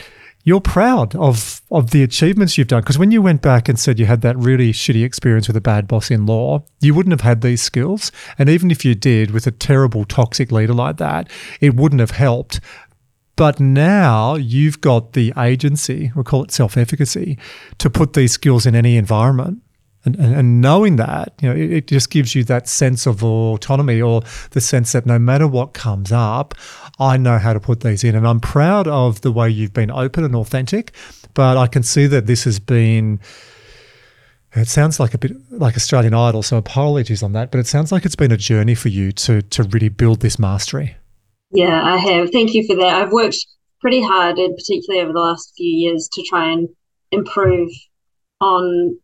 you're 0.44 0.60
proud 0.60 1.16
of 1.16 1.62
of 1.72 1.92
the 1.92 2.04
achievements 2.04 2.58
you've 2.58 2.68
done. 2.68 2.82
Because 2.82 3.00
when 3.00 3.12
you 3.12 3.22
went 3.22 3.42
back 3.42 3.70
and 3.70 3.80
said 3.80 4.00
you 4.00 4.06
had 4.06 4.20
that 4.20 4.38
really 4.38 4.74
shitty 4.74 5.06
experience 5.06 5.48
with 5.48 5.56
a 5.56 5.62
bad 5.62 5.88
boss 5.88 6.12
in 6.12 6.26
law 6.26 6.66
you 6.82 6.94
wouldn't 6.94 7.14
have 7.14 7.22
had 7.22 7.40
these 7.40 7.62
skills. 7.62 8.12
And 8.38 8.50
even 8.50 8.70
if 8.70 8.84
you 8.84 8.94
did 8.94 9.32
with 9.32 9.48
a 9.48 9.52
terrible 9.52 10.04
toxic 10.04 10.52
leader 10.52 10.74
like 10.74 10.98
that 10.98 11.30
it 11.62 11.74
wouldn't 11.74 12.02
have 12.02 12.12
helped. 12.12 12.60
But 13.38 13.62
now 13.62 14.36
you've 14.36 14.82
got 14.82 15.14
the 15.14 15.32
agency 15.38 16.12
we'll 16.16 16.26
call 16.26 16.44
it 16.44 16.52
self-efficacy 16.52 17.38
to 17.78 17.90
put 17.90 18.12
these 18.12 18.34
skills 18.34 18.66
in 18.66 18.76
any 18.76 18.98
environment 18.98 19.62
and, 20.06 20.16
and, 20.18 20.36
and, 20.36 20.62
knowing 20.62 20.98
that, 20.98 21.34
you 21.42 21.50
know, 21.50 21.56
it, 21.56 21.72
it, 21.72 21.88
just 21.88 22.10
gives 22.10 22.36
you 22.36 22.44
that 22.46 22.68
sense 22.68 23.06
of 23.06 23.24
autonomy 23.24 24.02
or 24.02 24.22
the 24.52 24.60
sense 24.60 24.92
that 24.92 25.06
no 25.06 25.18
matter 25.18 25.48
what 25.48 25.74
comes 25.74 26.12
up, 26.12 26.56
I 27.00 27.16
know 27.16 27.38
how 27.38 27.54
to 27.54 27.60
put 27.60 27.82
these 27.82 28.04
in. 28.04 28.14
And 28.14 28.28
I'm 28.28 28.42
proud 28.42 28.88
of 28.88 29.22
the 29.22 29.32
way 29.32 29.50
you've 29.50 29.74
been 29.74 29.92
open 29.92 30.26
and 30.26 30.36
authentic, 30.36 30.92
but 31.34 31.56
I 31.58 31.68
can 31.68 31.84
see 31.84 32.06
that 32.08 32.28
this 32.28 32.44
has 32.44 32.60
been. 32.60 33.20
It 34.56 34.68
sounds 34.68 35.00
like 35.00 35.16
a 35.16 35.18
bit 35.18 35.32
like 35.52 35.76
Australian 35.76 36.14
Idol, 36.14 36.44
so 36.44 36.58
apologies 36.58 37.24
on 37.24 37.32
that, 37.32 37.50
but 37.50 37.58
it 37.60 37.66
sounds 37.66 37.92
like 37.92 38.06
it's 38.06 38.16
been 38.16 38.32
a 38.32 38.38
journey 38.38 38.76
for 38.76 38.90
you 38.90 39.12
to 39.14 39.42
to 39.42 39.64
really 39.64 39.90
build 39.90 40.20
this 40.20 40.38
mastery. 40.38 40.96
Yeah, 41.52 41.82
I 41.82 41.98
have. 41.98 42.30
Thank 42.30 42.54
you 42.54 42.66
for 42.68 42.76
that. 42.76 43.02
I've 43.02 43.12
worked 43.12 43.38
pretty 43.80 44.04
hard, 44.04 44.38
and 44.38 44.56
particularly 44.56 45.04
over 45.04 45.14
the 45.14 45.20
last 45.20 45.54
few 45.58 45.70
years, 45.70 46.08
to 46.14 46.24
try 46.24 46.52
and 46.52 46.70
improve 47.12 47.70
on 48.42 48.98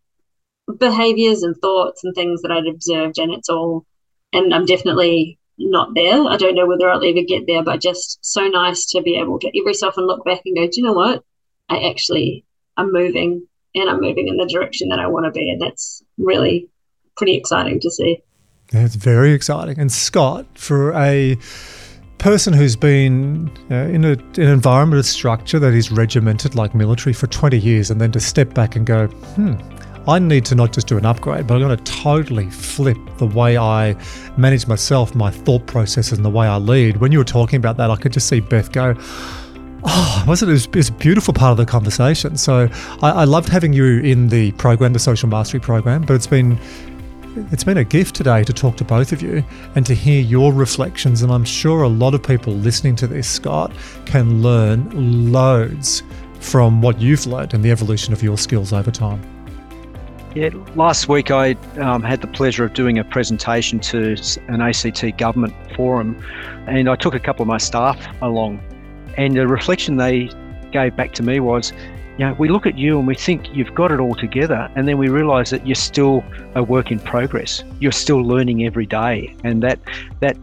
behaviors 0.78 1.44
and 1.44 1.56
thoughts 1.58 2.04
and 2.04 2.14
things 2.14 2.42
that 2.42 2.52
I'd 2.52 2.68
observed, 2.68 3.18
and 3.18 3.34
it's 3.34 3.50
all, 3.50 3.86
and 4.34 4.54
I'm 4.54 4.66
definitely 4.66 5.40
not 5.58 5.94
there. 5.94 6.24
I 6.24 6.38
don't 6.38 6.56
know 6.56 6.68
whether 6.68 6.90
I'll 6.90 7.04
ever 7.04 7.22
get 7.28 7.46
there, 7.48 7.64
but 7.64 7.82
just 7.82 8.20
so 8.22 8.48
nice 8.48 8.86
to 8.88 9.02
be 9.02 9.16
able 9.16 9.40
to 9.40 9.60
every 9.60 9.74
so 9.74 9.88
often 9.90 10.08
look 10.08 10.24
back 10.24 10.42
and 10.46 10.56
go, 10.56 10.66
do 10.66 10.72
you 10.76 10.84
know 10.84 10.94
what? 10.94 11.24
I 11.70 11.90
actually 11.90 12.46
I'm 12.78 12.94
moving 12.94 13.46
and 13.76 13.90
I'm 13.90 14.02
moving 14.02 14.28
in 14.28 14.38
the 14.38 14.46
direction 14.46 14.90
that 14.90 15.00
I 15.00 15.08
want 15.08 15.26
to 15.26 15.32
be. 15.32 15.52
And 15.52 15.62
that's 15.62 16.04
really 16.18 16.70
pretty 17.18 17.36
exciting 17.36 17.80
to 17.82 17.92
see. 17.92 18.24
It's 18.72 18.96
very 18.96 19.34
exciting. 19.34 19.80
And 19.80 19.92
Scott, 19.92 20.46
for 20.56 20.94
a 20.94 21.38
person 22.20 22.54
who's 22.54 22.76
been 22.76 23.52
uh, 23.70 23.76
in 23.76 24.06
a, 24.06 24.12
an 24.12 24.48
environment, 24.48 25.00
a 25.00 25.04
structure 25.04 25.60
that 25.60 25.74
is 25.74 25.92
regimented 25.92 26.56
like 26.56 26.74
military 26.74 27.14
for 27.14 27.28
20 27.28 27.58
years, 27.58 27.92
and 27.92 28.00
then 28.00 28.12
to 28.12 28.20
step 28.20 28.54
back 28.54 28.76
and 28.76 28.86
go, 28.86 29.08
hmm, 29.08 29.54
I 30.10 30.18
need 30.20 30.44
to 30.46 30.56
not 30.56 30.74
just 30.74 30.88
do 30.88 30.98
an 30.98 31.06
upgrade, 31.06 31.46
but 31.46 31.54
I'm 31.54 31.62
going 31.62 31.78
to 31.78 31.84
totally 31.84 32.50
flip 32.50 32.98
the 33.18 33.28
way 33.28 33.58
I 33.58 33.96
manage 34.38 34.66
myself, 34.68 35.14
my 35.14 35.30
thought 35.30 35.68
processes, 35.68 36.14
and 36.14 36.26
the 36.26 36.30
way 36.30 36.48
I 36.48 36.58
lead. 36.58 36.98
When 36.98 37.12
you 37.12 37.20
were 37.20 37.24
talking 37.24 37.58
about 37.58 37.78
that, 37.78 37.92
I 37.92 37.96
could 37.96 38.12
just 38.12 38.28
see 38.28 38.40
Beth 38.40 38.72
go, 38.72 38.96
Oh, 39.84 40.24
wasn't 40.28 40.52
it? 40.52 40.66
It 40.66 40.76
was 40.76 40.90
a 40.90 40.94
beautiful 40.94 41.34
part 41.34 41.52
of 41.52 41.58
the 41.58 41.66
conversation. 41.66 42.38
So 42.38 42.68
I, 43.02 43.12
I 43.12 43.24
loved 43.24 43.50
having 43.50 43.72
you 43.72 44.00
in 44.00 44.28
the 44.28 44.52
program, 44.54 44.94
the 44.94 45.00
Social 45.00 45.30
Mastery 45.30 45.60
program, 45.60 46.02
but 46.02 46.16
it's 46.16 46.28
been 46.28 46.60
it's 47.52 47.64
been 47.64 47.78
a 47.78 47.84
gift 47.84 48.16
today 48.16 48.44
to 48.44 48.52
talk 48.52 48.76
to 48.78 48.84
both 48.84 49.12
of 49.12 49.22
you 49.22 49.44
and 49.76 49.86
to 49.86 49.94
hear 49.94 50.20
your 50.20 50.52
reflections. 50.52 51.22
And 51.22 51.32
I'm 51.32 51.46
sure 51.46 51.84
a 51.84 51.88
lot 51.88 52.14
of 52.14 52.24
people 52.24 52.54
listening 52.54 52.96
to 52.98 53.08
this, 53.08 53.30
Scott, 53.30 53.72
can 54.06 54.42
learn 54.42 55.32
loads 55.32 56.04
from 56.40 56.82
what 56.82 57.00
you've 57.00 57.28
learned 57.28 57.54
and 57.54 57.64
the 57.64 57.72
evolution 57.72 58.12
of 58.12 58.24
your 58.24 58.38
skills 58.38 58.74
over 58.74 58.92
time. 58.92 59.39
Yeah, 60.36 60.50
last 60.76 61.10
week 61.10 61.32
I 61.32 61.54
um, 61.78 62.04
had 62.04 62.22
the 62.22 62.28
pleasure 62.28 62.64
of 62.64 62.76
doing 62.76 63.00
a 63.00 63.04
presentation 63.04 63.80
to 63.80 64.16
an 64.48 64.62
ACT 64.62 65.18
government 65.18 65.56
forum, 65.76 66.24
and 66.68 66.88
I 66.88 66.96
took 66.96 67.16
a 67.16 67.20
couple 67.20 67.42
of 67.42 67.48
my 67.48 67.58
staff 67.58 67.98
along. 68.22 68.62
And 69.18 69.36
the 69.36 69.48
reflection 69.48 69.98
they 69.98 70.30
gave 70.72 70.96
back 70.96 71.14
to 71.14 71.24
me 71.24 71.40
was, 71.40 71.74
you 72.20 72.26
know, 72.26 72.34
we 72.34 72.50
look 72.50 72.66
at 72.66 72.78
you 72.78 73.00
and 73.00 73.08
we 73.08 73.16
think 73.16 73.48
you've 73.56 73.74
got 73.74 73.94
it 73.94 74.02
all 74.02 74.14
together, 74.14 74.70
and 74.76 74.90
then 74.90 74.98
we 74.98 75.08
realise 75.08 75.52
that 75.52 75.66
you're 75.66 75.74
still 75.74 76.22
a 76.54 76.62
work 76.62 76.92
in 76.92 77.00
progress. 77.00 77.64
You're 77.80 77.94
still 77.94 78.22
learning 78.22 78.66
every 78.66 78.86
day, 78.86 79.34
and 79.46 79.64
that 79.64 79.80
that 80.20 80.38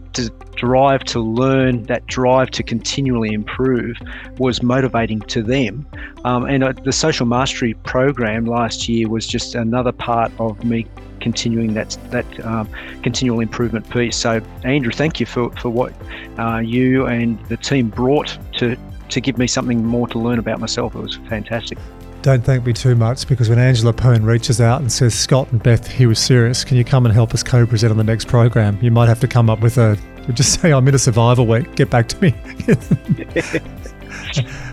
drive 0.55 1.03
to 1.03 1.19
learn, 1.19 1.83
that 1.83 2.07
drive 2.07 2.49
to 2.49 2.63
continually 2.63 3.31
improve 3.31 3.95
was 4.39 4.63
motivating 4.63 5.19
to 5.19 5.43
them. 5.43 5.85
Um, 6.25 6.45
and 6.45 6.63
uh, 6.63 6.73
the 6.83 6.91
social 6.91 7.27
mastery 7.27 7.75
program 7.75 8.45
last 8.45 8.89
year 8.89 9.07
was 9.07 9.27
just 9.27 9.53
another 9.53 9.91
part 9.91 10.31
of 10.39 10.63
me 10.65 10.87
continuing 11.19 11.75
that 11.75 11.95
that 12.09 12.25
um, 12.43 12.67
continual 13.03 13.39
improvement 13.39 13.87
piece. 13.91 14.17
So, 14.17 14.41
Andrew, 14.63 14.91
thank 14.91 15.19
you 15.19 15.27
for, 15.27 15.51
for 15.57 15.69
what 15.69 15.93
uh, 16.39 16.57
you 16.57 17.05
and 17.05 17.39
the 17.49 17.57
team 17.57 17.89
brought 17.89 18.35
to 18.53 18.75
to 19.09 19.21
give 19.21 19.37
me 19.37 19.47
something 19.47 19.85
more 19.85 20.07
to 20.07 20.19
learn 20.19 20.39
about 20.39 20.59
myself. 20.59 20.95
It 20.95 21.01
was 21.01 21.15
fantastic. 21.29 21.77
Don't 22.23 22.43
thank 22.43 22.65
me 22.65 22.73
too 22.73 22.95
much 22.95 23.27
because 23.27 23.47
when 23.47 23.59
Angela 23.59 23.93
Pern 23.93 24.25
reaches 24.25 24.59
out 24.59 24.81
and 24.81 24.91
says, 24.91 25.17
Scott 25.17 25.51
and 25.51 25.61
Beth, 25.61 25.87
he 25.87 26.05
was 26.05 26.19
serious, 26.19 26.63
can 26.63 26.75
you 26.75 26.83
come 26.83 27.05
and 27.05 27.13
help 27.13 27.33
us 27.33 27.43
co 27.43 27.65
present 27.65 27.91
on 27.91 27.97
the 27.97 28.03
next 28.03 28.27
program? 28.27 28.77
You 28.81 28.91
might 28.91 29.07
have 29.07 29.19
to 29.21 29.27
come 29.27 29.49
up 29.49 29.61
with 29.61 29.77
a 29.77 29.97
just 30.33 30.61
say 30.61 30.71
I'm 30.73 30.87
in 30.87 30.95
a 30.95 30.99
survival 30.99 31.45
week. 31.47 31.75
Get 31.75 31.89
back 31.89 32.07
to 32.09 32.21
me. 32.21 32.35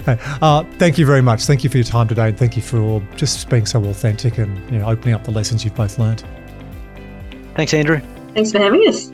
uh, 0.43 0.65
thank 0.79 0.99
you 0.99 1.07
very 1.07 1.23
much. 1.23 1.45
Thank 1.45 1.65
you 1.65 1.71
for 1.71 1.77
your 1.77 1.85
time 1.85 2.09
today, 2.09 2.29
and 2.29 2.39
thank 2.39 2.57
you 2.57 2.63
for 2.63 3.01
just 3.17 3.49
being 3.49 3.67
so 3.67 3.85
authentic 3.85 4.39
and 4.39 4.59
you 4.71 4.79
know, 4.79 4.89
opening 4.89 5.15
up 5.15 5.25
the 5.25 5.31
lessons 5.31 5.65
you've 5.65 5.75
both 5.75 5.99
learned. 5.99 6.25
Thanks, 7.55 7.73
Andrew. 7.73 8.01
Thanks 8.35 8.51
for 8.51 8.59
having 8.59 8.81
us. 8.89 9.13